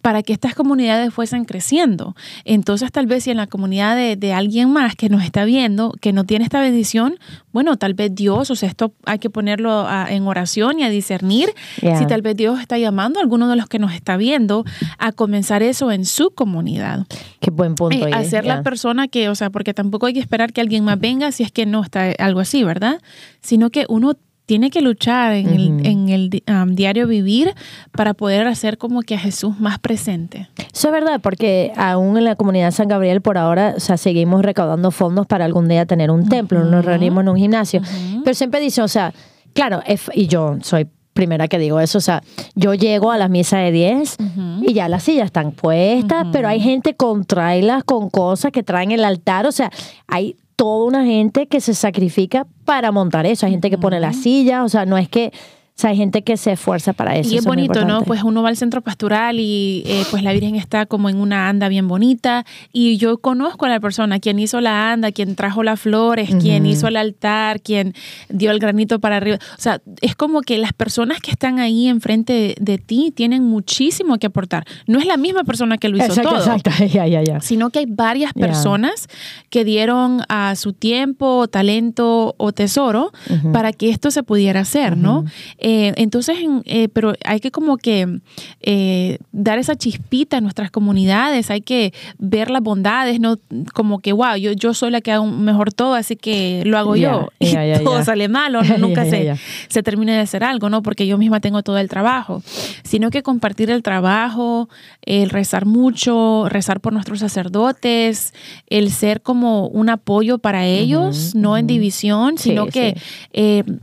para 0.00 0.22
que 0.22 0.32
estas 0.32 0.54
comunidades 0.54 1.12
fuesen 1.12 1.44
creciendo. 1.44 2.16
Entonces, 2.46 2.90
tal 2.90 3.06
vez 3.06 3.24
si 3.24 3.30
en 3.30 3.36
la 3.36 3.46
comunidad 3.46 3.94
de, 3.94 4.32
alguien 4.32 4.72
más 4.72 4.96
que 4.96 5.10
nos 5.10 5.22
está 5.22 5.44
viendo, 5.44 5.92
que 6.00 6.14
no 6.14 6.24
tiene 6.24 6.44
esta 6.44 6.58
bendición, 6.58 7.16
bueno, 7.52 7.76
tal 7.76 7.92
vez 7.92 8.14
Dios, 8.14 8.50
o 8.50 8.56
sea, 8.56 8.70
esto 8.70 8.94
hay 9.04 9.18
que 9.18 9.28
ponerlo 9.28 9.86
en 10.08 10.26
oración 10.26 10.78
y 10.78 10.84
a 10.84 10.88
discernir 10.88 11.50
si 11.76 12.06
tal 12.06 12.22
vez 12.22 12.34
Dios 12.34 12.58
está 12.58 12.78
llamando 12.78 13.18
a 13.18 13.22
alguno 13.22 13.50
de 13.50 13.56
los 13.56 13.66
que 13.66 13.78
nos 13.78 13.92
está 13.92 14.16
viendo 14.16 14.64
a 14.96 15.12
comenzar 15.12 15.62
eso 15.62 15.92
en 15.92 16.06
su 16.06 16.30
comunidad. 16.30 17.06
Qué 17.38 17.50
buen 17.50 17.74
punto. 17.74 18.06
Eh, 18.06 18.14
hacer 18.14 18.46
la 18.46 18.62
persona 18.62 19.08
que, 19.08 19.28
o 19.28 19.34
sea, 19.34 19.50
porque 19.50 19.74
tampoco 19.74 20.06
hay 20.06 20.14
que 20.14 20.20
esperar 20.20 20.54
que 20.54 20.62
alguien 20.62 20.84
más 20.84 20.98
venga 20.98 21.32
si 21.32 21.42
es 21.42 21.52
que 21.52 21.66
no 21.66 21.82
está 21.82 22.12
algo 22.18 22.40
así, 22.40 22.64
¿verdad? 22.64 22.98
Sino 23.42 23.68
que 23.68 23.84
uno 23.90 24.14
tiene 24.46 24.70
que 24.70 24.82
luchar 24.82 25.34
en 25.34 25.48
el, 25.48 25.86
en 25.86 26.08
el 26.08 26.42
um, 26.48 26.74
diario 26.74 27.06
vivir 27.06 27.54
para 27.92 28.14
poder 28.14 28.46
hacer 28.46 28.76
como 28.76 29.02
que 29.02 29.14
a 29.14 29.18
Jesús 29.18 29.58
más 29.60 29.78
presente. 29.78 30.48
Eso 30.72 30.88
es 30.88 30.92
verdad, 30.92 31.20
porque 31.22 31.72
aún 31.76 32.18
en 32.18 32.24
la 32.24 32.36
comunidad 32.36 32.66
de 32.66 32.72
San 32.72 32.88
Gabriel 32.88 33.20
por 33.20 33.38
ahora, 33.38 33.74
o 33.76 33.80
sea, 33.80 33.96
seguimos 33.96 34.42
recaudando 34.42 34.90
fondos 34.90 35.26
para 35.26 35.44
algún 35.44 35.68
día 35.68 35.86
tener 35.86 36.10
un 36.10 36.28
templo, 36.28 36.64
nos 36.64 36.84
reunimos 36.84 37.22
en 37.22 37.28
un 37.28 37.36
gimnasio. 37.36 37.82
Pero 38.24 38.34
siempre 38.34 38.60
dicen, 38.60 38.84
o 38.84 38.88
sea, 38.88 39.12
claro, 39.54 39.82
y 40.14 40.26
yo 40.26 40.58
soy 40.62 40.88
primera 41.12 41.46
que 41.46 41.58
digo 41.58 41.78
eso, 41.78 41.98
o 41.98 42.00
sea, 42.00 42.22
yo 42.54 42.74
llego 42.74 43.10
a 43.10 43.18
la 43.18 43.28
misa 43.28 43.58
de 43.58 43.70
10 43.70 44.16
y 44.62 44.72
ya 44.72 44.88
las 44.88 45.04
sillas 45.04 45.26
están 45.26 45.52
puestas, 45.52 46.26
pero 46.32 46.48
hay 46.48 46.60
gente 46.60 46.94
con 46.94 47.24
trailas, 47.24 47.84
con 47.84 48.10
cosas 48.10 48.50
que 48.50 48.62
traen 48.62 48.92
el 48.92 49.04
altar, 49.04 49.46
o 49.46 49.52
sea, 49.52 49.70
hay 50.08 50.36
toda 50.56 50.86
una 50.86 51.04
gente 51.04 51.46
que 51.46 51.60
se 51.60 51.74
sacrifica 51.74 52.46
para 52.64 52.92
montar 52.92 53.26
eso. 53.26 53.46
Hay 53.46 53.52
gente 53.52 53.70
que 53.70 53.78
pone 53.78 54.00
la 54.00 54.12
silla, 54.12 54.64
o 54.64 54.68
sea, 54.68 54.86
no 54.86 54.98
es 54.98 55.08
que 55.08 55.32
o 55.74 55.80
sea, 55.82 55.90
hay 55.90 55.96
gente 55.96 56.22
que 56.22 56.36
se 56.36 56.52
esfuerza 56.52 56.92
para 56.92 57.16
eso. 57.16 57.32
Y 57.32 57.38
es 57.38 57.44
bonito, 57.44 57.86
¿no? 57.86 58.02
Pues 58.02 58.22
uno 58.22 58.42
va 58.42 58.50
al 58.50 58.56
centro 58.58 58.82
pastoral 58.82 59.40
y 59.40 59.82
eh, 59.86 60.04
pues 60.10 60.22
la 60.22 60.32
Virgen 60.32 60.54
está 60.54 60.84
como 60.84 61.08
en 61.08 61.16
una 61.16 61.48
anda 61.48 61.68
bien 61.68 61.88
bonita 61.88 62.44
y 62.72 62.98
yo 62.98 63.18
conozco 63.18 63.64
a 63.64 63.68
la 63.70 63.80
persona, 63.80 64.20
quien 64.20 64.38
hizo 64.38 64.60
la 64.60 64.92
anda, 64.92 65.12
quien 65.12 65.34
trajo 65.34 65.62
las 65.62 65.80
flores, 65.80 66.30
quien 66.40 66.66
hizo 66.66 66.88
el 66.88 66.96
altar, 66.96 67.62
quien 67.62 67.94
dio 68.28 68.50
el 68.50 68.58
granito 68.58 69.00
para 69.00 69.16
arriba. 69.16 69.38
O 69.58 69.60
sea, 69.60 69.80
es 70.02 70.14
como 70.14 70.42
que 70.42 70.58
las 70.58 70.74
personas 70.74 71.20
que 71.20 71.30
están 71.30 71.58
ahí 71.58 71.88
enfrente 71.88 72.54
de, 72.60 72.78
ti 72.78 73.10
tienen 73.14 73.42
muchísimo 73.42 74.18
que 74.18 74.26
aportar. 74.26 74.64
No 74.86 74.98
es 74.98 75.06
la 75.06 75.16
misma 75.16 75.44
persona 75.44 75.78
que 75.78 75.88
lo 75.88 75.96
hizo 75.96 76.20
todo. 76.20 76.36
Exacto, 76.36 76.70
ya, 76.92 77.06
ya, 77.06 77.22
ya. 77.22 77.40
Sino 77.40 77.70
que 77.70 77.80
hay 77.80 77.86
varias 77.88 78.34
personas 78.34 79.08
que 79.48 79.64
dieron 79.64 80.22
a 80.28 80.54
su 80.54 80.74
tiempo, 80.74 81.48
talento 81.48 82.34
o 82.36 82.52
tesoro 82.52 83.10
para 83.52 83.72
que 83.72 83.88
esto 83.88 84.10
se 84.10 84.22
pudiera 84.22 84.60
hacer, 84.60 84.96
¿no? 84.96 85.24
Eh, 85.64 85.92
entonces, 85.96 86.36
eh, 86.64 86.88
pero 86.88 87.14
hay 87.24 87.38
que 87.38 87.52
como 87.52 87.76
que 87.76 88.18
eh, 88.62 89.18
dar 89.30 89.60
esa 89.60 89.76
chispita 89.76 90.38
a 90.38 90.40
nuestras 90.40 90.72
comunidades, 90.72 91.52
hay 91.52 91.60
que 91.60 91.94
ver 92.18 92.50
las 92.50 92.62
bondades, 92.62 93.20
no 93.20 93.38
como 93.72 94.00
que, 94.00 94.12
wow, 94.12 94.34
yo, 94.34 94.50
yo 94.52 94.74
soy 94.74 94.90
la 94.90 95.00
que 95.00 95.12
hago 95.12 95.24
mejor 95.26 95.72
todo, 95.72 95.94
así 95.94 96.16
que 96.16 96.64
lo 96.66 96.78
hago 96.78 96.96
yo. 96.96 97.28
y 97.38 97.54
todo 97.84 98.02
sale 98.02 98.28
mal 98.28 98.56
o 98.56 98.62
nunca 98.78 99.04
se, 99.04 99.36
se 99.68 99.84
termina 99.84 100.14
de 100.14 100.18
hacer 100.18 100.42
algo, 100.42 100.68
¿no? 100.68 100.82
Porque 100.82 101.06
yo 101.06 101.16
misma 101.16 101.38
tengo 101.38 101.62
todo 101.62 101.78
el 101.78 101.88
trabajo, 101.88 102.42
sino 102.82 103.10
que 103.10 103.22
compartir 103.22 103.70
el 103.70 103.84
trabajo, 103.84 104.68
el 105.02 105.30
rezar 105.30 105.64
mucho, 105.64 106.48
rezar 106.48 106.80
por 106.80 106.92
nuestros 106.92 107.20
sacerdotes, 107.20 108.34
el 108.66 108.90
ser 108.90 109.22
como 109.22 109.68
un 109.68 109.90
apoyo 109.90 110.38
para 110.38 110.66
ellos, 110.66 111.36
no 111.36 111.56
en 111.56 111.68
división, 111.68 112.36
sino 112.36 112.66
que 112.66 112.96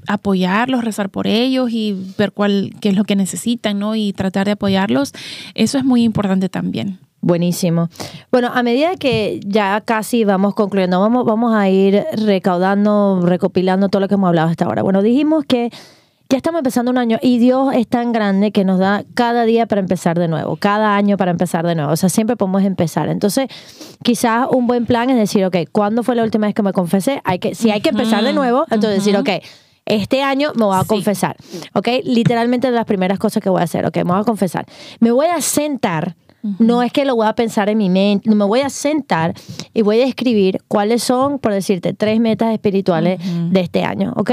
apoyarlos, 0.08 0.84
rezar 0.84 1.10
por 1.10 1.26
ellos 1.26 1.69
y 1.72 1.96
ver 2.18 2.32
cuál, 2.32 2.74
qué 2.82 2.90
es 2.90 2.96
lo 2.96 3.04
que 3.04 3.16
necesitan, 3.16 3.80
¿no? 3.80 3.96
Y 3.96 4.14
tratar 4.14 4.46
de 4.46 4.52
apoyarlos. 4.52 5.14
Eso 5.56 5.78
es 5.78 5.86
muy 5.86 6.04
importante 6.04 6.50
también. 6.50 7.00
Buenísimo. 7.22 7.90
Bueno, 8.32 8.50
a 8.54 8.64
medida 8.64 8.96
que 8.96 9.42
ya 9.46 9.82
casi 9.82 10.24
vamos 10.24 10.56
concluyendo, 10.56 11.02
vamos, 11.02 11.26
vamos 11.26 11.54
a 11.54 11.68
ir 11.70 12.04
recaudando, 12.14 13.22
recopilando 13.24 13.90
todo 13.90 14.00
lo 14.00 14.08
que 14.08 14.14
hemos 14.14 14.30
hablado 14.30 14.50
hasta 14.50 14.66
ahora. 14.66 14.84
Bueno, 14.84 15.02
dijimos 15.02 15.44
que 15.46 15.70
ya 16.30 16.38
estamos 16.38 16.60
empezando 16.60 16.92
un 16.92 16.98
año 16.98 17.18
y 17.22 17.40
Dios 17.40 17.74
es 17.74 17.88
tan 17.88 18.12
grande 18.14 18.52
que 18.52 18.64
nos 18.64 18.78
da 18.78 19.04
cada 19.16 19.46
día 19.46 19.66
para 19.66 19.82
empezar 19.82 20.18
de 20.18 20.28
nuevo, 20.28 20.58
cada 20.58 20.96
año 20.96 21.18
para 21.18 21.32
empezar 21.32 21.66
de 21.66 21.74
nuevo. 21.74 21.92
O 21.92 21.96
sea, 21.98 22.08
siempre 22.08 22.38
podemos 22.38 22.64
empezar. 22.64 23.10
Entonces, 23.10 23.48
quizás 24.04 24.48
un 24.52 24.68
buen 24.68 24.86
plan 24.86 25.10
es 25.10 25.18
decir, 25.18 25.44
ok, 25.44 25.58
¿cuándo 25.72 26.04
fue 26.04 26.16
la 26.16 26.24
última 26.24 26.46
vez 26.46 26.54
que 26.54 26.62
me 26.62 26.72
confesé? 26.72 27.20
Hay 27.26 27.40
que, 27.40 27.56
si 27.56 27.72
hay 27.72 27.82
que 27.82 27.90
empezar 27.90 28.24
de 28.24 28.32
nuevo, 28.32 28.66
entonces 28.70 29.04
decir, 29.04 29.18
ok, 29.18 29.30
este 29.90 30.24
año 30.24 30.54
me 30.56 30.64
voy 30.64 30.78
a 30.80 30.86
confesar, 30.86 31.36
¿ok? 31.74 31.88
Literalmente 32.06 32.70
de 32.70 32.76
las 32.76 32.86
primeras 32.86 33.20
cosas 33.20 33.44
que 33.44 33.50
voy 33.50 33.60
a 33.60 33.64
hacer, 33.66 33.86
¿ok? 33.86 33.98
Me 33.98 34.04
voy 34.04 34.22
a 34.22 34.24
confesar. 34.24 34.66
Me 35.00 35.12
voy 35.12 35.28
a 35.28 35.42
sentar. 35.42 36.16
No 36.58 36.84
es 36.84 36.94
que 36.94 37.04
lo 37.04 37.18
voy 37.18 37.28
a 37.28 37.34
pensar 37.34 37.68
en 37.68 37.78
mi 37.78 37.90
mente, 37.90 38.34
me 38.34 38.46
voy 38.46 38.62
a 38.62 38.70
sentar 38.70 39.34
y 39.74 39.82
voy 39.82 40.00
a 40.00 40.06
escribir 40.06 40.62
cuáles 40.70 41.04
son, 41.04 41.38
por 41.38 41.52
decirte, 41.52 41.94
tres 41.94 42.22
metas 42.22 42.54
espirituales 42.54 43.20
de 43.52 43.60
este 43.60 43.84
año, 43.84 44.14
¿ok? 44.16 44.32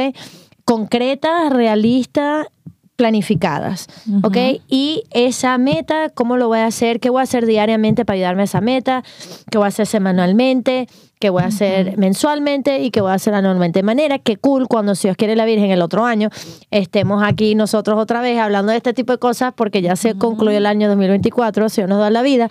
Concretas, 0.64 1.52
realistas 1.52 2.46
planificadas, 2.94 3.88
¿ok? 4.22 4.36
Y 4.68 5.02
esa 5.10 5.58
meta, 5.58 6.08
¿cómo 6.10 6.36
lo 6.36 6.46
voy 6.46 6.60
a 6.60 6.66
hacer? 6.66 7.00
¿Qué 7.00 7.10
voy 7.10 7.20
a 7.20 7.24
hacer 7.24 7.44
diariamente 7.44 8.04
para 8.04 8.14
ayudarme 8.14 8.42
a 8.42 8.44
esa 8.44 8.60
meta? 8.60 9.02
¿Qué 9.50 9.58
voy 9.58 9.64
a 9.64 9.68
hacer 9.68 9.86
semanalmente? 9.86 10.86
¿Qué 11.18 11.30
voy 11.30 11.42
a 11.42 11.46
hacer 11.46 11.96
mensualmente? 11.96 12.80
¿Y 12.80 12.90
qué 12.90 13.00
voy 13.00 13.10
a 13.10 13.14
hacer 13.14 13.32
anualmente? 13.32 13.78
De 13.78 13.82
manera 13.82 14.18
que 14.18 14.36
cool, 14.36 14.68
cuando 14.68 14.94
si 14.94 15.08
Dios 15.08 15.16
quiere 15.16 15.34
la 15.34 15.46
Virgen 15.46 15.70
el 15.70 15.80
otro 15.80 16.04
año, 16.04 16.28
estemos 16.70 17.22
aquí 17.22 17.54
nosotros 17.54 17.98
otra 17.98 18.20
vez 18.20 18.38
hablando 18.38 18.70
de 18.72 18.76
este 18.76 18.92
tipo 18.92 19.12
de 19.12 19.18
cosas 19.18 19.54
porque 19.56 19.80
ya 19.80 19.96
se 19.96 20.14
concluyó 20.16 20.58
el 20.58 20.66
año 20.66 20.88
2024, 20.88 21.70
si 21.70 21.80
Dios 21.80 21.88
nos 21.88 22.00
da 22.00 22.10
la 22.10 22.20
vida. 22.20 22.50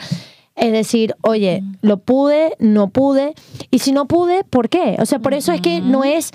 Es 0.56 0.72
decir, 0.72 1.16
oye, 1.22 1.64
lo 1.82 1.98
pude, 1.98 2.56
no 2.60 2.88
pude, 2.88 3.34
y 3.72 3.80
si 3.80 3.92
no 3.92 4.06
pude, 4.06 4.46
¿por 4.46 4.70
qué? 4.70 4.96
O 5.00 5.06
sea, 5.06 5.20
por 5.20 5.34
eso 5.34 5.52
es 5.52 5.60
que 5.60 5.82
no 5.82 6.06
es 6.06 6.32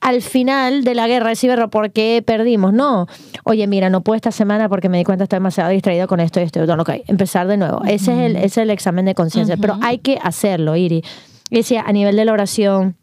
al 0.00 0.22
final 0.22 0.84
de 0.84 0.94
la 0.94 1.06
guerra 1.06 1.28
decir, 1.28 1.52
¿por 1.70 1.90
qué 1.92 2.22
perdimos? 2.26 2.72
No, 2.72 3.06
oye, 3.44 3.66
mira, 3.66 3.90
no 3.90 4.00
pude 4.00 4.16
esta 4.16 4.32
semana 4.32 4.70
porque 4.70 4.88
me 4.88 4.96
di 4.96 5.04
cuenta 5.04 5.22
que 5.22 5.24
estoy 5.24 5.36
demasiado 5.36 5.70
distraído 5.70 6.08
con 6.08 6.18
esto 6.18 6.40
y 6.40 6.44
esto. 6.44 6.64
No, 6.64 6.82
ok, 6.82 6.90
empezar 7.08 7.46
de 7.46 7.58
nuevo. 7.58 7.82
Ese, 7.84 8.12
es 8.12 8.18
el, 8.18 8.36
ese 8.36 8.46
es 8.46 8.56
el 8.58 8.70
examen 8.70 9.04
de 9.04 9.14
conciencia, 9.14 9.58
pero 9.58 9.78
hay 9.82 9.98
que 9.98 10.18
hacerlo, 10.22 10.74
Iri. 10.74 11.04
Decía, 11.50 11.82
a 11.86 11.92
nivel 11.92 12.16
de 12.16 12.24
la 12.24 12.32
oración, 12.32 12.96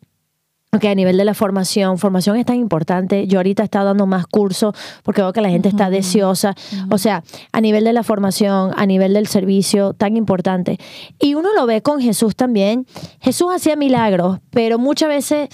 Ok, 0.76 0.84
a 0.86 0.96
nivel 0.96 1.16
de 1.16 1.24
la 1.24 1.34
formación, 1.34 1.98
formación 1.98 2.36
es 2.36 2.46
tan 2.46 2.58
importante. 2.58 3.28
Yo 3.28 3.40
ahorita 3.40 3.64
he 3.64 3.66
estado 3.66 3.86
dando 3.86 4.08
más 4.08 4.28
cursos 4.28 4.76
porque 5.04 5.22
veo 5.22 5.32
que 5.32 5.40
la 5.40 5.50
gente 5.50 5.70
está 5.70 5.90
deseosa. 5.90 6.54
O 6.92 6.98
sea, 6.98 7.24
a 7.54 7.62
nivel 7.62 7.86
de 7.86 7.94
la 7.94 8.04
formación, 8.04 8.74
a 8.76 8.86
nivel 8.86 9.14
del 9.14 9.28
servicio, 9.28 9.94
tan 9.94 10.18
importante. 10.18 10.78
Y 11.18 11.36
uno 11.36 11.54
lo 11.54 11.66
ve 11.66 11.82
con 11.82 12.02
Jesús 12.02 12.36
también. 12.36 12.86
Jesús 13.22 13.48
hacía 13.56 13.78
milagros, 13.78 14.40
pero 14.50 14.78
muchas 14.78 15.08
veces 15.08 15.48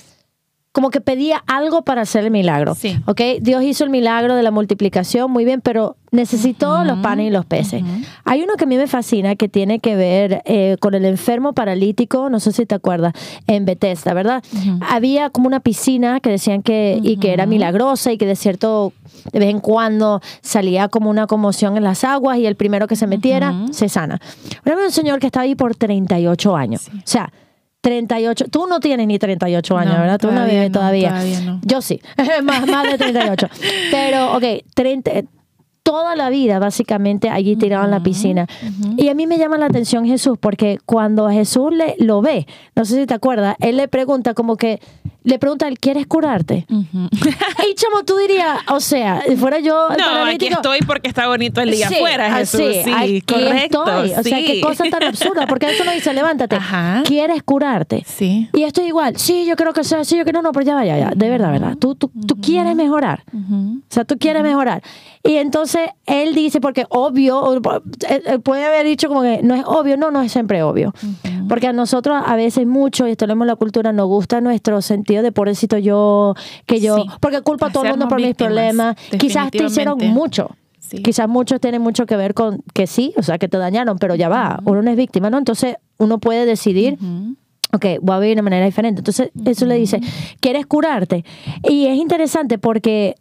como 0.71 0.89
que 0.89 1.01
pedía 1.01 1.43
algo 1.47 1.81
para 1.81 2.03
hacer 2.03 2.23
el 2.23 2.31
milagro. 2.31 2.75
Sí. 2.75 2.97
¿Ok? 3.05 3.21
Dios 3.41 3.61
hizo 3.63 3.83
el 3.83 3.89
milagro 3.89 4.35
de 4.35 4.43
la 4.43 4.51
multiplicación, 4.51 5.29
muy 5.29 5.43
bien, 5.43 5.59
pero 5.59 5.97
necesitó 6.11 6.83
los 6.85 6.99
panes 6.99 7.27
y 7.27 7.29
los 7.29 7.45
peces. 7.45 7.83
Hay 8.23 8.41
uno 8.41 8.55
que 8.55 8.63
a 8.63 8.67
mí 8.67 8.77
me 8.77 8.87
fascina 8.87 9.35
que 9.35 9.49
tiene 9.49 9.79
que 9.79 9.95
ver 9.95 10.41
eh, 10.45 10.77
con 10.79 10.93
el 10.93 11.05
enfermo 11.05 11.53
paralítico, 11.53 12.29
no 12.29 12.39
sé 12.39 12.51
si 12.51 12.65
te 12.65 12.75
acuerdas, 12.75 13.13
en 13.47 13.65
Bethesda, 13.65 14.13
¿verdad? 14.13 14.43
Había 14.81 15.29
como 15.29 15.47
una 15.47 15.59
piscina 15.59 16.19
que 16.19 16.29
decían 16.29 16.63
que, 16.63 16.99
y 17.01 17.17
que 17.17 17.33
era 17.33 17.45
milagrosa 17.45 18.11
y 18.11 18.17
que 18.17 18.25
de 18.25 18.35
cierto, 18.35 18.93
de 19.31 19.39
vez 19.39 19.49
en 19.49 19.59
cuando 19.59 20.21
salía 20.41 20.87
como 20.87 21.09
una 21.09 21.27
conmoción 21.27 21.77
en 21.77 21.83
las 21.83 22.03
aguas 22.03 22.37
y 22.37 22.45
el 22.45 22.55
primero 22.55 22.87
que 22.87 22.95
se 22.95 23.07
metiera 23.07 23.53
se 23.71 23.89
sana. 23.89 24.19
Ahora 24.59 24.73
había 24.73 24.85
un 24.85 24.91
señor 24.91 25.19
que 25.19 25.27
estaba 25.27 25.43
ahí 25.43 25.55
por 25.55 25.75
38 25.75 26.55
años. 26.55 26.89
O 26.89 27.01
sea, 27.05 27.31
38. 27.81 28.45
Tú 28.49 28.67
no 28.67 28.79
tienes 28.79 29.07
ni 29.07 29.17
38 29.19 29.77
años, 29.77 29.93
No, 29.95 29.99
¿verdad? 30.01 30.19
Tú 30.19 30.31
no 30.31 30.45
vives 30.45 30.69
no, 30.69 30.79
todavía. 30.79 31.09
todavía 31.09 31.41
no. 31.41 31.59
Yo 31.63 31.81
sí, 31.81 31.99
más, 32.43 32.67
más 32.67 32.87
de 32.91 32.97
38. 32.97 33.47
Pero, 33.91 34.35
ok, 34.37 34.43
30, 34.75 35.11
toda 35.83 36.15
la 36.15 36.29
vida 36.29 36.59
básicamente 36.59 37.29
allí 37.29 37.55
tirado 37.55 37.85
en 37.85 37.91
la 37.91 38.03
piscina. 38.03 38.45
Y 38.97 39.09
a 39.09 39.15
mí 39.15 39.25
me 39.25 39.37
llama 39.39 39.57
la 39.57 39.65
atención 39.65 40.05
Jesús 40.05 40.37
porque 40.39 40.77
cuando 40.85 41.29
Jesús 41.29 41.73
le, 41.73 41.95
lo 41.97 42.21
ve, 42.21 42.45
no 42.75 42.85
sé 42.85 42.95
si 42.99 43.05
te 43.07 43.15
acuerdas, 43.15 43.55
él 43.59 43.77
le 43.77 43.87
pregunta 43.87 44.33
como 44.35 44.57
que, 44.57 44.79
le 45.23 45.37
pregunta, 45.39 45.67
¿quieres 45.79 46.07
curarte? 46.07 46.65
y 46.69 47.73
chamo, 47.75 48.03
tú 48.05 48.17
dirías, 48.17 48.59
o 48.69 48.79
sea, 48.79 49.21
fuera 49.37 49.59
yo 49.59 49.89
No, 49.97 50.25
aquí 50.25 50.47
estoy 50.47 50.79
porque 50.81 51.07
está 51.07 51.27
bonito 51.27 51.61
el 51.61 51.71
día 51.71 51.87
Sí, 51.87 51.95
afuera, 51.95 52.33
Jesús. 52.37 52.61
así, 52.61 52.83
Sí, 52.83 52.91
aquí 52.91 53.21
correcto. 53.21 53.85
estoy. 53.85 54.11
O 54.11 54.23
sea, 54.23 54.37
sí. 54.37 54.45
qué 54.45 54.61
cosa 54.61 54.83
tan 54.89 55.03
absurda, 55.03 55.45
porque 55.47 55.69
eso 55.69 55.83
no 55.83 55.91
dice, 55.91 56.13
levántate, 56.13 56.55
Ajá. 56.55 57.03
¿quieres 57.05 57.43
curarte? 57.43 58.03
Sí. 58.07 58.49
Y 58.53 58.63
esto 58.63 58.81
igual, 58.81 59.17
sí, 59.17 59.45
yo 59.45 59.55
creo 59.55 59.73
que 59.73 59.83
sea, 59.83 60.03
sí, 60.05 60.17
yo 60.17 60.25
creo, 60.25 60.41
no, 60.41 60.51
pero 60.51 60.65
ya 60.65 60.75
vaya, 60.75 60.97
ya, 60.97 61.11
de 61.15 61.29
verdad, 61.29 61.51
¿verdad? 61.51 61.77
Tú, 61.77 61.95
tú, 61.95 62.11
tú 62.27 62.37
quieres 62.41 62.75
mejorar. 62.75 63.23
O 63.33 63.81
sea, 63.93 64.05
tú 64.05 64.17
quieres 64.17 64.41
mejorar. 64.43 64.81
Y 65.23 65.35
entonces 65.35 65.89
él 66.07 66.33
dice, 66.33 66.59
porque 66.61 66.85
obvio, 66.89 67.53
él- 67.53 67.61
él 68.25 68.41
puede 68.41 68.65
haber 68.65 68.85
dicho 68.85 69.07
como 69.07 69.21
que 69.21 69.41
no 69.43 69.53
es 69.53 69.63
obvio, 69.65 69.97
no, 69.97 70.09
no 70.09 70.21
es 70.23 70.31
siempre 70.31 70.63
obvio. 70.63 70.93
Porque 71.47 71.67
a 71.67 71.73
nosotros 71.73 72.21
a 72.25 72.35
veces 72.35 72.65
mucho, 72.65 73.07
y 73.07 73.11
esto 73.11 73.27
lo 73.27 73.31
vemos 73.33 73.43
en 73.45 73.49
la 73.49 73.55
cultura, 73.55 73.91
nos 73.93 74.07
gusta 74.07 74.41
nuestro 74.41 74.81
sentido 74.81 75.10
de 75.21 75.31
pobrecito 75.31 75.77
yo, 75.77 76.35
que 76.65 76.79
yo, 76.79 76.95
Sí. 76.97 77.03
porque 77.19 77.41
culpa 77.41 77.67
a 77.67 77.71
todo 77.71 77.83
el 77.83 77.89
mundo 77.91 78.07
por 78.07 78.21
mis 78.21 78.35
problemas. 78.35 78.95
Quizás 79.19 79.51
te 79.51 79.63
hicieron 79.63 79.97
mucho. 79.99 80.51
Sí. 80.79 81.01
Quizás 81.03 81.27
muchos 81.29 81.59
tienen 81.61 81.81
mucho 81.81 82.05
que 82.05 82.15
ver 82.17 82.33
con 82.33 82.63
que 82.73 82.87
sí, 82.87 83.13
o 83.17 83.23
sea, 83.23 83.37
que 83.37 83.47
te 83.47 83.57
dañaron, 83.57 83.97
pero 83.97 84.15
ya 84.15 84.27
va, 84.29 84.59
uno 84.65 84.81
no 84.81 84.91
es 84.91 84.97
víctima, 84.97 85.29
¿no? 85.29 85.37
Entonces 85.37 85.75
uno 85.97 86.19
puede 86.19 86.45
decidir 86.45 86.93
Ujú. 86.95 87.35
ok, 87.73 87.85
voy 88.01 88.15
a 88.15 88.19
vivir 88.19 88.35
de 88.35 88.41
manera 88.41 88.65
diferente. 88.65 88.99
Entonces, 88.99 89.31
eso 89.45 89.65
le 89.65 89.75
dice, 89.75 90.01
¿quieres 90.41 90.65
curarte? 90.65 91.23
Y 91.69 91.85
es 91.85 91.95
interesante 91.97 92.57
porque 92.57 93.15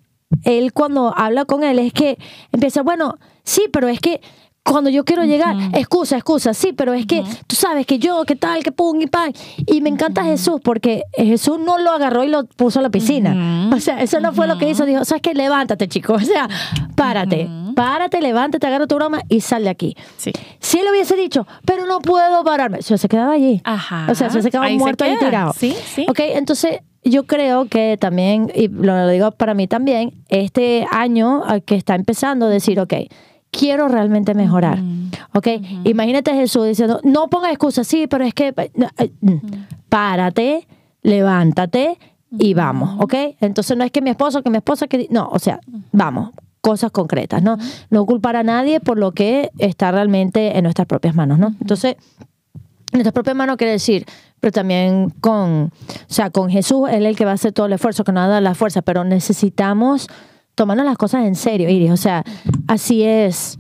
él 0.45 0.73
cuando 0.73 1.13
habla 1.17 1.45
con 1.45 1.63
él 1.63 1.79
es 1.79 1.93
que 1.93 2.19
empieza, 2.51 2.83
bueno, 2.83 3.17
sí, 3.45 3.67
pero 3.73 3.87
es 3.89 4.01
que 4.01 4.21
cuando 4.63 4.91
yo 4.91 5.05
quiero 5.05 5.25
llegar, 5.25 5.57
excusa, 5.73 6.17
excusa, 6.17 6.55
sí, 6.55 6.73
pero 6.73 6.93
es 6.93 7.07
que 7.07 7.25
tú 7.47 7.57
sabes 7.57 7.87
que 7.87 7.99
yo, 7.99 8.25
que 8.25 8.37
tal, 8.37 8.63
que 8.63 8.73
pum 8.73 9.01
y 9.01 9.07
pan. 9.07 9.33
Y 9.67 9.81
me 9.81 9.89
encanta 9.89 10.23
Jesús 10.23 10.61
porque 10.63 11.03
Jesús 11.15 11.59
no 11.59 11.79
lo 11.79 11.91
agarró 11.91 12.25
y 12.25 12.29
lo 12.29 12.45
puso 12.45 12.79
a 12.79 12.83
la 12.83 12.91
piscina. 12.91 13.71
O 13.75 13.81
sea, 13.81 14.01
eso 14.03 14.21
no 14.21 14.33
fue 14.33 14.47
lo 14.47 14.59
que 14.59 14.69
hizo. 14.69 14.85
Dijo, 14.85 15.05
¿sabes 15.05 15.23
qué? 15.23 15.35
Levántate, 15.35 15.89
chico. 15.89 16.15
O 16.21 16.33
sea, 16.33 16.49
párate, 16.95 17.49
párate, 17.75 18.21
levántate, 18.21 18.67
agarra 18.67 18.87
tu 18.87 18.95
broma 18.95 19.23
y 19.29 19.41
sal 19.41 19.65
de 19.65 19.71
aquí. 19.71 19.97
Sí. 20.17 20.33
Si 20.61 20.79
él 20.79 20.87
hubiese 20.91 21.17
dicho, 21.17 21.47
pero 21.65 21.87
no 21.87 22.01
puedo 22.01 22.45
pararme, 22.45 22.83
se 22.83 22.97
se 22.99 23.09
quedaba 23.09 23.33
allí. 23.33 23.61
Ajá. 23.65 24.07
O 24.11 24.15
sea, 24.15 24.31
se 24.31 24.43
quedaba 24.51 24.67
Ahí 24.67 24.75
se 24.75 24.79
muerto 24.79 25.05
ahí 25.05 25.17
queda. 25.17 25.27
tirado. 25.31 25.53
Sí, 25.57 25.75
sí. 25.87 26.07
Ok, 26.09 26.21
entonces 26.21 26.81
yo 27.03 27.25
creo 27.27 27.65
que 27.67 27.97
también, 27.99 28.53
y 28.55 28.69
lo 28.69 29.09
digo 29.09 29.33
para 29.33 29.55
mí 29.55 29.67
también, 29.67 30.13
este 30.29 30.87
año 30.93 31.43
ah, 31.47 31.61
que 31.61 31.75
está 31.75 31.95
empezando, 31.95 32.49
decir, 32.49 32.79
ok, 32.79 32.93
quiero 33.51 33.89
realmente 33.89 34.35
mejorar. 34.35 34.79
Ok, 35.35 35.49
imagínate 35.85 36.33
Jesús 36.35 36.67
diciendo, 36.67 37.01
no 37.05 37.29
pongas 37.29 37.51
excusas, 37.51 37.87
sí, 37.87 38.07
pero 38.07 38.25
es 38.25 38.35
que, 38.35 38.55
no, 38.75 38.89
eh, 38.99 39.13
mm, 39.21 39.37
párate, 39.89 40.67
levántate 41.03 41.99
y 42.39 42.55
vamos, 42.55 42.97
¿ok? 43.01 43.15
Entonces 43.41 43.77
no 43.77 43.85
es 43.85 43.91
que 43.91 44.03
mi 44.03 44.11
esposo, 44.11 44.43
que 44.43 44.51
mi 44.51 44.59
esposa, 44.59 44.87
que... 44.87 45.09
No, 45.11 45.29
o 45.33 45.39
sea, 45.39 45.61
vamos, 45.93 46.31
cosas 46.61 46.91
concretas, 46.91 47.43
¿no? 47.43 47.59
No 47.91 48.07
culpar 48.07 48.37
a 48.37 48.43
nadie 48.43 48.81
por 48.81 48.99
lo 48.99 49.13
que 49.13 49.51
está 49.59 49.91
realmente 49.91 50.57
en 50.57 50.65
nuestras 50.65 50.87
propias 50.87 51.15
manos, 51.15 51.39
¿no? 51.39 51.55
Entonces, 51.61 51.97
en 52.93 52.99
nuestras 52.99 53.13
propias 53.13 53.37
manos 53.37 53.57
quiere 53.57 53.73
decir, 53.73 54.05
pero 54.41 54.53
también 54.53 55.11
con, 55.21 55.65
o 55.65 55.71
sea, 56.07 56.31
con 56.31 56.51
Jesús, 56.51 56.89
Él 56.89 57.05
es 57.07 57.11
el 57.11 57.17
que 57.17 57.25
va 57.25 57.33
a 57.33 57.35
hacer 57.35 57.53
todo 57.53 57.67
el 57.67 57.73
esfuerzo, 57.73 58.05
que 58.05 58.13
nos 58.13 58.25
a 58.25 58.29
dar 58.29 58.43
la 58.43 58.55
fuerza, 58.55 58.83
pero 58.83 59.05
necesitamos 59.05 60.09
tomarnos 60.55 60.87
las 60.87 60.97
cosas 60.97 61.27
en 61.27 61.35
serio, 61.35 61.69
Iris. 61.69 61.91
O 61.91 61.97
sea, 61.97 62.25
así 62.67 63.03
es. 63.03 63.59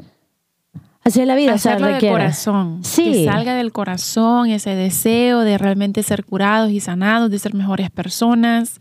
Así 1.02 1.20
es 1.20 1.26
la 1.26 1.34
vida. 1.34 1.54
o 1.54 1.58
sea, 1.58 1.74
Hacerlo 1.74 1.94
de 1.94 2.10
corazón. 2.10 2.84
Sí. 2.84 3.12
Que 3.12 3.24
salga 3.24 3.54
del 3.54 3.72
corazón 3.72 4.50
ese 4.50 4.74
deseo 4.74 5.40
de 5.40 5.56
realmente 5.56 6.02
ser 6.02 6.24
curados 6.24 6.70
y 6.70 6.80
sanados, 6.80 7.30
de 7.30 7.38
ser 7.38 7.54
mejores 7.54 7.90
personas. 7.90 8.78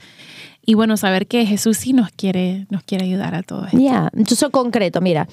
Y 0.66 0.74
bueno, 0.74 0.97
saber 0.97 1.28
que 1.28 1.45
Jesús 1.45 1.78
sí 1.78 1.93
nos 1.93 2.10
quiere, 2.12 2.68
nos 2.70 2.84
quiere 2.84 3.05
ayudar 3.05 3.36
a 3.36 3.43
todos. 3.43 3.72
Ya, 3.72 4.10
entonces 4.14 4.49
concreto, 4.49 5.01
mira, 5.01 5.28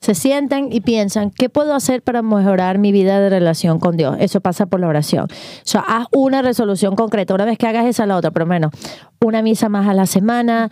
se 0.00 0.14
sientan 0.14 0.68
y 0.72 0.80
piensan, 0.80 1.30
¿qué 1.30 1.48
puedo 1.48 1.74
hacer 1.74 2.02
para 2.02 2.22
mejorar 2.22 2.78
mi 2.78 2.92
vida 2.92 3.20
de 3.20 3.28
relación 3.28 3.80
con 3.80 3.96
Dios? 3.96 4.16
Eso 4.20 4.40
pasa 4.40 4.66
por 4.66 4.78
la 4.80 4.86
oración. 4.86 5.24
O 5.24 5.64
sea, 5.64 5.80
haz 5.80 6.06
una 6.12 6.40
resolución 6.40 6.94
concreta, 6.94 7.34
una 7.34 7.44
vez 7.44 7.58
que 7.58 7.66
hagas 7.66 7.86
esa, 7.86 8.06
la 8.06 8.16
otra, 8.16 8.30
pero 8.30 8.46
menos, 8.46 8.70
una 9.20 9.42
misa 9.42 9.68
más 9.68 9.88
a 9.88 9.94
la 9.94 10.06
semana, 10.06 10.70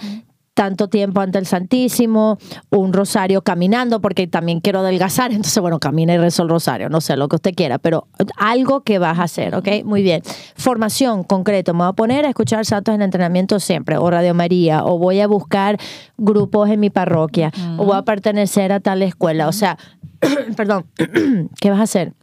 tanto 0.56 0.88
tiempo 0.88 1.20
ante 1.20 1.38
el 1.38 1.44
Santísimo, 1.44 2.38
un 2.70 2.94
rosario 2.94 3.42
caminando, 3.42 4.00
porque 4.00 4.26
también 4.26 4.60
quiero 4.60 4.78
adelgazar, 4.80 5.30
entonces, 5.30 5.60
bueno, 5.60 5.78
camina 5.78 6.14
y 6.14 6.18
rezo 6.18 6.42
el 6.42 6.48
rosario, 6.48 6.88
no 6.88 7.02
sé, 7.02 7.16
lo 7.16 7.28
que 7.28 7.36
usted 7.36 7.54
quiera, 7.54 7.78
pero 7.78 8.08
algo 8.38 8.80
que 8.80 8.98
vas 8.98 9.18
a 9.18 9.24
hacer, 9.24 9.54
¿ok? 9.54 9.68
Muy 9.84 10.02
bien. 10.02 10.22
Formación 10.56 11.24
concreto, 11.24 11.74
me 11.74 11.80
voy 11.80 11.88
a 11.88 11.92
poner 11.92 12.24
a 12.24 12.30
escuchar 12.30 12.64
santos 12.64 12.94
en 12.94 13.02
entrenamiento 13.02 13.60
siempre, 13.60 13.98
o 13.98 14.10
Radio 14.10 14.32
María, 14.32 14.82
o 14.82 14.98
voy 14.98 15.20
a 15.20 15.26
buscar 15.26 15.78
grupos 16.16 16.70
en 16.70 16.80
mi 16.80 16.88
parroquia, 16.88 17.52
o 17.76 17.84
voy 17.84 17.96
a 17.96 18.02
pertenecer 18.02 18.72
a 18.72 18.80
tal 18.80 19.02
escuela, 19.02 19.48
o 19.48 19.52
sea, 19.52 19.76
perdón, 20.56 20.86
¿qué 21.60 21.70
vas 21.70 21.80
a 21.80 21.82
hacer? 21.82 22.14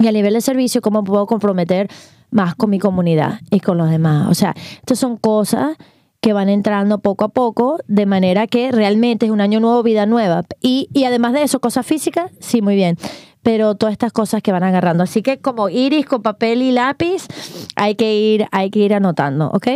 Y 0.00 0.08
a 0.08 0.12
nivel 0.12 0.34
de 0.34 0.40
servicio, 0.40 0.80
¿cómo 0.82 1.04
puedo 1.04 1.26
comprometer 1.26 1.88
más 2.32 2.56
con 2.56 2.70
mi 2.70 2.80
comunidad 2.80 3.40
y 3.50 3.60
con 3.60 3.78
los 3.78 3.90
demás? 3.90 4.28
O 4.28 4.34
sea, 4.34 4.54
estas 4.80 4.98
son 4.98 5.16
cosas 5.16 5.76
que 6.20 6.32
van 6.32 6.48
entrando 6.48 6.98
poco 6.98 7.24
a 7.24 7.28
poco, 7.28 7.78
de 7.88 8.06
manera 8.06 8.46
que 8.46 8.70
realmente 8.72 9.26
es 9.26 9.32
un 9.32 9.40
año 9.40 9.60
nuevo, 9.60 9.82
vida 9.82 10.06
nueva. 10.06 10.42
Y, 10.60 10.88
y 10.92 11.04
además 11.04 11.32
de 11.32 11.42
eso, 11.42 11.60
cosas 11.60 11.86
físicas, 11.86 12.30
sí, 12.40 12.60
muy 12.62 12.76
bien. 12.76 12.96
Pero 13.42 13.74
todas 13.74 13.92
estas 13.92 14.12
cosas 14.12 14.42
que 14.42 14.52
van 14.52 14.62
agarrando. 14.62 15.02
Así 15.02 15.22
que 15.22 15.38
como 15.38 15.70
Iris 15.70 16.04
con 16.04 16.20
papel 16.20 16.60
y 16.60 16.72
lápiz, 16.72 17.26
hay 17.74 17.94
que 17.94 18.14
ir, 18.14 18.46
hay 18.52 18.70
que 18.70 18.80
ir 18.80 18.92
anotando, 18.92 19.50
¿ok? 19.54 19.68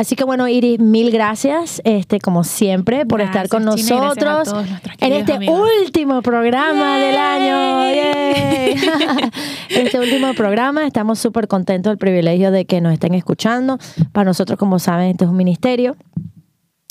Así 0.00 0.16
que 0.16 0.24
bueno, 0.24 0.48
Iris, 0.48 0.78
mil 0.80 1.10
gracias, 1.10 1.82
este, 1.84 2.20
como 2.20 2.42
siempre, 2.42 3.04
por 3.04 3.20
estar 3.20 3.50
con 3.50 3.68
China, 3.74 4.14
nosotros 4.14 4.66
en 4.98 5.12
este 5.12 5.34
amigos. 5.34 5.68
último 5.84 6.22
programa 6.22 6.96
del 6.96 7.16
año. 7.16 8.30
Este 9.68 9.98
último 9.98 10.32
programa, 10.32 10.86
estamos 10.86 11.18
súper 11.18 11.48
contentos 11.48 11.90
del 11.90 11.98
privilegio 11.98 12.50
de 12.50 12.64
que 12.64 12.80
nos 12.80 12.94
estén 12.94 13.12
escuchando. 13.12 13.78
Para 14.12 14.24
nosotros, 14.24 14.58
como 14.58 14.78
saben, 14.78 15.10
este 15.10 15.24
es 15.24 15.30
un 15.30 15.36
ministerio. 15.36 15.98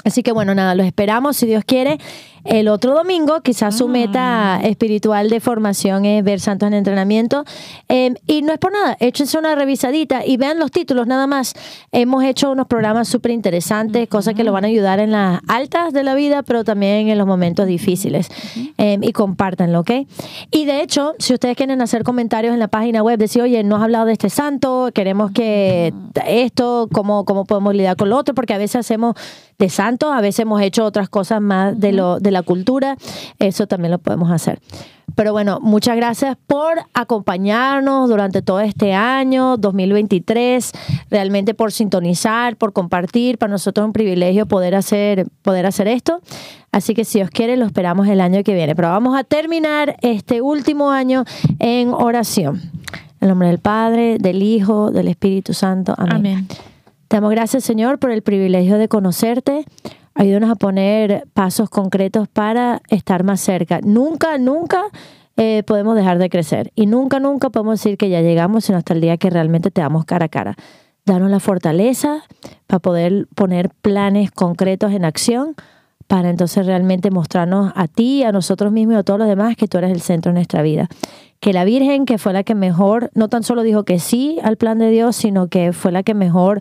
Así 0.05 0.21
que 0.21 0.31
bueno, 0.31 0.53
nada, 0.53 0.75
los 0.75 0.85
esperamos, 0.85 1.35
si 1.35 1.47
Dios 1.47 1.63
quiere, 1.65 1.97
el 2.43 2.67
otro 2.67 2.93
domingo. 2.93 3.41
Quizás 3.41 3.77
su 3.77 3.87
meta 3.87 4.59
espiritual 4.63 5.29
de 5.29 5.39
formación 5.39 6.05
es 6.05 6.23
ver 6.23 6.39
santos 6.39 6.67
en 6.67 6.73
entrenamiento. 6.73 7.43
Eh, 7.87 8.13
y 8.27 8.41
no 8.41 8.53
es 8.53 8.59
por 8.59 8.71
nada, 8.71 8.97
échense 8.99 9.37
una 9.37 9.55
revisadita 9.55 10.25
y 10.25 10.37
vean 10.37 10.59
los 10.59 10.71
títulos 10.71 11.07
nada 11.07 11.27
más. 11.27 11.53
Hemos 11.91 12.23
hecho 12.23 12.51
unos 12.51 12.67
programas 12.67 13.07
súper 13.07 13.31
interesantes, 13.31 14.07
cosas 14.07 14.33
que 14.33 14.43
lo 14.43 14.51
van 14.51 14.65
a 14.65 14.67
ayudar 14.67 14.99
en 14.99 15.11
las 15.11 15.41
altas 15.47 15.93
de 15.93 16.03
la 16.03 16.15
vida, 16.15 16.43
pero 16.43 16.63
también 16.63 17.09
en 17.09 17.17
los 17.17 17.27
momentos 17.27 17.67
difíciles. 17.67 18.29
Eh, 18.77 18.97
y 19.01 19.11
compártanlo, 19.11 19.81
¿ok? 19.81 19.91
Y 20.51 20.65
de 20.65 20.81
hecho, 20.81 21.13
si 21.19 21.33
ustedes 21.33 21.55
quieren 21.55 21.81
hacer 21.81 22.03
comentarios 22.03 22.53
en 22.53 22.59
la 22.59 22.67
página 22.67 23.03
web, 23.03 23.19
decir, 23.19 23.41
oye, 23.41 23.63
no 23.63 23.75
has 23.77 23.83
hablado 23.83 24.05
de 24.05 24.13
este 24.13 24.29
santo, 24.29 24.91
queremos 24.93 25.31
que 25.31 25.93
esto, 26.25 26.87
cómo, 26.91 27.25
cómo 27.25 27.45
podemos 27.45 27.73
lidiar 27.73 27.95
con 27.95 28.09
lo 28.09 28.17
otro, 28.17 28.33
porque 28.33 28.53
a 28.53 28.57
veces 28.57 28.77
hacemos 28.77 29.15
de 29.57 29.69
santos, 29.69 30.11
a 30.13 30.21
veces 30.21 30.39
hemos 30.39 30.61
hecho 30.61 30.85
otras 30.85 31.09
cosas 31.09 31.41
más 31.41 31.77
de, 31.77 31.91
lo, 31.91 32.19
de 32.19 32.31
la 32.31 32.38
la 32.39 32.43
cultura, 32.43 32.97
eso 33.37 33.67
también 33.67 33.91
lo 33.91 33.99
podemos 33.99 34.31
hacer. 34.31 34.59
Pero 35.15 35.33
bueno, 35.33 35.59
muchas 35.61 35.95
gracias 35.95 36.37
por 36.47 36.79
acompañarnos 36.93 38.09
durante 38.09 38.41
todo 38.41 38.59
este 38.61 38.93
año 38.93 39.57
2023, 39.57 40.71
realmente 41.09 41.53
por 41.53 41.71
sintonizar, 41.71 42.55
por 42.55 42.73
compartir. 42.73 43.37
Para 43.37 43.51
nosotros 43.51 43.83
es 43.83 43.87
un 43.87 43.93
privilegio 43.93 44.45
poder 44.45 44.75
hacer, 44.75 45.25
poder 45.41 45.65
hacer 45.65 45.87
esto. 45.87 46.21
Así 46.71 46.93
que 46.93 47.05
si 47.05 47.21
os 47.21 47.29
quiere, 47.29 47.57
lo 47.57 47.65
esperamos 47.65 48.07
el 48.07 48.21
año 48.21 48.43
que 48.43 48.53
viene. 48.53 48.75
Pero 48.75 48.89
vamos 48.89 49.17
a 49.17 49.23
terminar 49.23 49.97
este 50.01 50.41
último 50.41 50.91
año 50.91 51.25
en 51.57 51.89
oración. 51.89 52.61
En 53.19 53.27
nombre 53.27 53.49
del 53.49 53.59
Padre, 53.59 54.17
del 54.19 54.41
Hijo, 54.41 54.91
del 54.91 55.07
Espíritu 55.07 55.53
Santo. 55.53 55.95
Amén. 55.97 56.15
Amén. 56.15 56.47
Te 57.09 57.17
damos 57.17 57.31
gracias, 57.31 57.63
Señor, 57.63 57.97
por 57.97 58.11
el 58.11 58.21
privilegio 58.21 58.77
de 58.77 58.87
conocerte. 58.87 59.65
Ayúdanos 60.15 60.49
a 60.49 60.55
poner 60.55 61.27
pasos 61.33 61.69
concretos 61.69 62.27
para 62.27 62.81
estar 62.89 63.23
más 63.23 63.39
cerca. 63.41 63.79
Nunca, 63.81 64.37
nunca 64.37 64.85
eh, 65.37 65.63
podemos 65.65 65.95
dejar 65.95 66.17
de 66.17 66.29
crecer. 66.29 66.71
Y 66.75 66.85
nunca, 66.85 67.21
nunca 67.21 67.49
podemos 67.49 67.79
decir 67.79 67.97
que 67.97 68.09
ya 68.09 68.19
llegamos, 68.19 68.65
sino 68.65 68.77
hasta 68.77 68.93
el 68.93 68.99
día 68.99 69.15
que 69.15 69.29
realmente 69.29 69.71
te 69.71 69.79
damos 69.79 70.03
cara 70.03 70.25
a 70.25 70.29
cara. 70.29 70.55
Danos 71.05 71.31
la 71.31 71.39
fortaleza 71.39 72.23
para 72.67 72.79
poder 72.79 73.25
poner 73.35 73.69
planes 73.69 74.31
concretos 74.31 74.91
en 74.91 75.05
acción, 75.05 75.55
para 76.07 76.29
entonces 76.29 76.65
realmente 76.65 77.09
mostrarnos 77.09 77.71
a 77.75 77.87
ti, 77.87 78.23
a 78.23 78.33
nosotros 78.33 78.73
mismos 78.73 78.95
y 78.95 78.97
a 78.97 79.03
todos 79.03 79.19
los 79.19 79.29
demás 79.29 79.55
que 79.55 79.67
tú 79.67 79.77
eres 79.77 79.91
el 79.91 80.01
centro 80.01 80.31
de 80.31 80.39
nuestra 80.39 80.61
vida. 80.61 80.89
Que 81.39 81.53
la 81.53 81.63
Virgen, 81.63 82.05
que 82.05 82.17
fue 82.17 82.33
la 82.33 82.43
que 82.43 82.53
mejor, 82.53 83.09
no 83.13 83.29
tan 83.29 83.43
solo 83.43 83.63
dijo 83.63 83.85
que 83.85 83.99
sí 83.99 84.39
al 84.43 84.57
plan 84.57 84.77
de 84.77 84.89
Dios, 84.89 85.15
sino 85.15 85.47
que 85.47 85.71
fue 85.71 85.93
la 85.93 86.03
que 86.03 86.13
mejor 86.13 86.59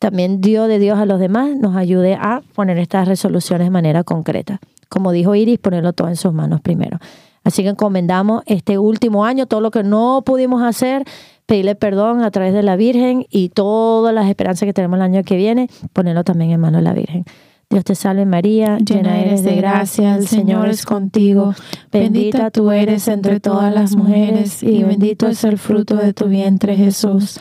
también 0.00 0.40
dio 0.40 0.66
de 0.66 0.78
Dios 0.78 0.98
a 0.98 1.04
los 1.04 1.20
demás, 1.20 1.56
nos 1.56 1.76
ayude 1.76 2.14
a 2.14 2.40
poner 2.54 2.78
estas 2.78 3.06
resoluciones 3.06 3.66
de 3.66 3.70
manera 3.70 4.02
concreta. 4.02 4.58
Como 4.88 5.12
dijo 5.12 5.34
Iris, 5.34 5.58
ponerlo 5.58 5.92
todo 5.92 6.08
en 6.08 6.16
sus 6.16 6.32
manos 6.32 6.62
primero. 6.62 6.98
Así 7.44 7.62
que 7.62 7.68
encomendamos 7.68 8.42
este 8.46 8.78
último 8.78 9.26
año, 9.26 9.46
todo 9.46 9.60
lo 9.60 9.70
que 9.70 9.82
no 9.82 10.22
pudimos 10.24 10.62
hacer, 10.62 11.04
pedirle 11.44 11.74
perdón 11.74 12.22
a 12.22 12.30
través 12.30 12.54
de 12.54 12.62
la 12.62 12.76
Virgen 12.76 13.26
y 13.30 13.50
todas 13.50 14.14
las 14.14 14.26
esperanzas 14.28 14.66
que 14.66 14.72
tenemos 14.72 14.96
el 14.96 15.02
año 15.02 15.22
que 15.22 15.36
viene, 15.36 15.68
ponerlo 15.92 16.24
también 16.24 16.50
en 16.50 16.60
manos 16.60 16.80
de 16.80 16.84
la 16.84 16.94
Virgen. 16.94 17.24
Dios 17.68 17.84
te 17.84 17.94
salve 17.94 18.24
María, 18.24 18.78
llena 18.78 19.20
eres 19.20 19.44
de 19.44 19.54
gracia, 19.54 20.16
el 20.16 20.26
Señor 20.26 20.68
es 20.70 20.84
contigo, 20.84 21.54
bendita 21.92 22.50
tú 22.50 22.72
eres 22.72 23.06
entre 23.06 23.38
todas 23.38 23.72
las 23.72 23.94
mujeres 23.94 24.62
y 24.62 24.82
bendito 24.82 25.28
es 25.28 25.44
el 25.44 25.56
fruto 25.56 25.94
de 25.94 26.12
tu 26.12 26.24
vientre 26.24 26.74
Jesús. 26.74 27.38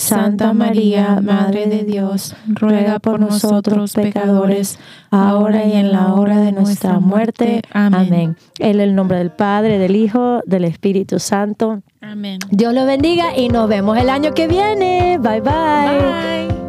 Santa 0.00 0.54
María, 0.54 1.20
Madre 1.20 1.66
de 1.66 1.84
Dios, 1.84 2.34
ruega 2.48 2.98
por 2.98 3.20
nosotros 3.20 3.92
pecadores, 3.92 4.78
ahora 5.10 5.66
y 5.66 5.74
en 5.74 5.92
la 5.92 6.14
hora 6.14 6.40
de 6.40 6.52
nuestra 6.52 6.98
muerte. 7.00 7.60
Amén. 7.72 8.36
En 8.58 8.80
el 8.80 8.94
nombre 8.94 9.18
del 9.18 9.30
Padre, 9.30 9.78
del 9.78 9.96
Hijo, 9.96 10.40
del 10.46 10.64
Espíritu 10.64 11.18
Santo. 11.18 11.82
Amén. 12.00 12.38
Dios 12.50 12.72
lo 12.72 12.86
bendiga 12.86 13.36
y 13.36 13.50
nos 13.50 13.68
vemos 13.68 13.98
el 13.98 14.08
año 14.08 14.32
que 14.32 14.48
viene. 14.48 15.18
Bye 15.20 15.42
bye. 15.42 16.48
Bye. 16.48 16.59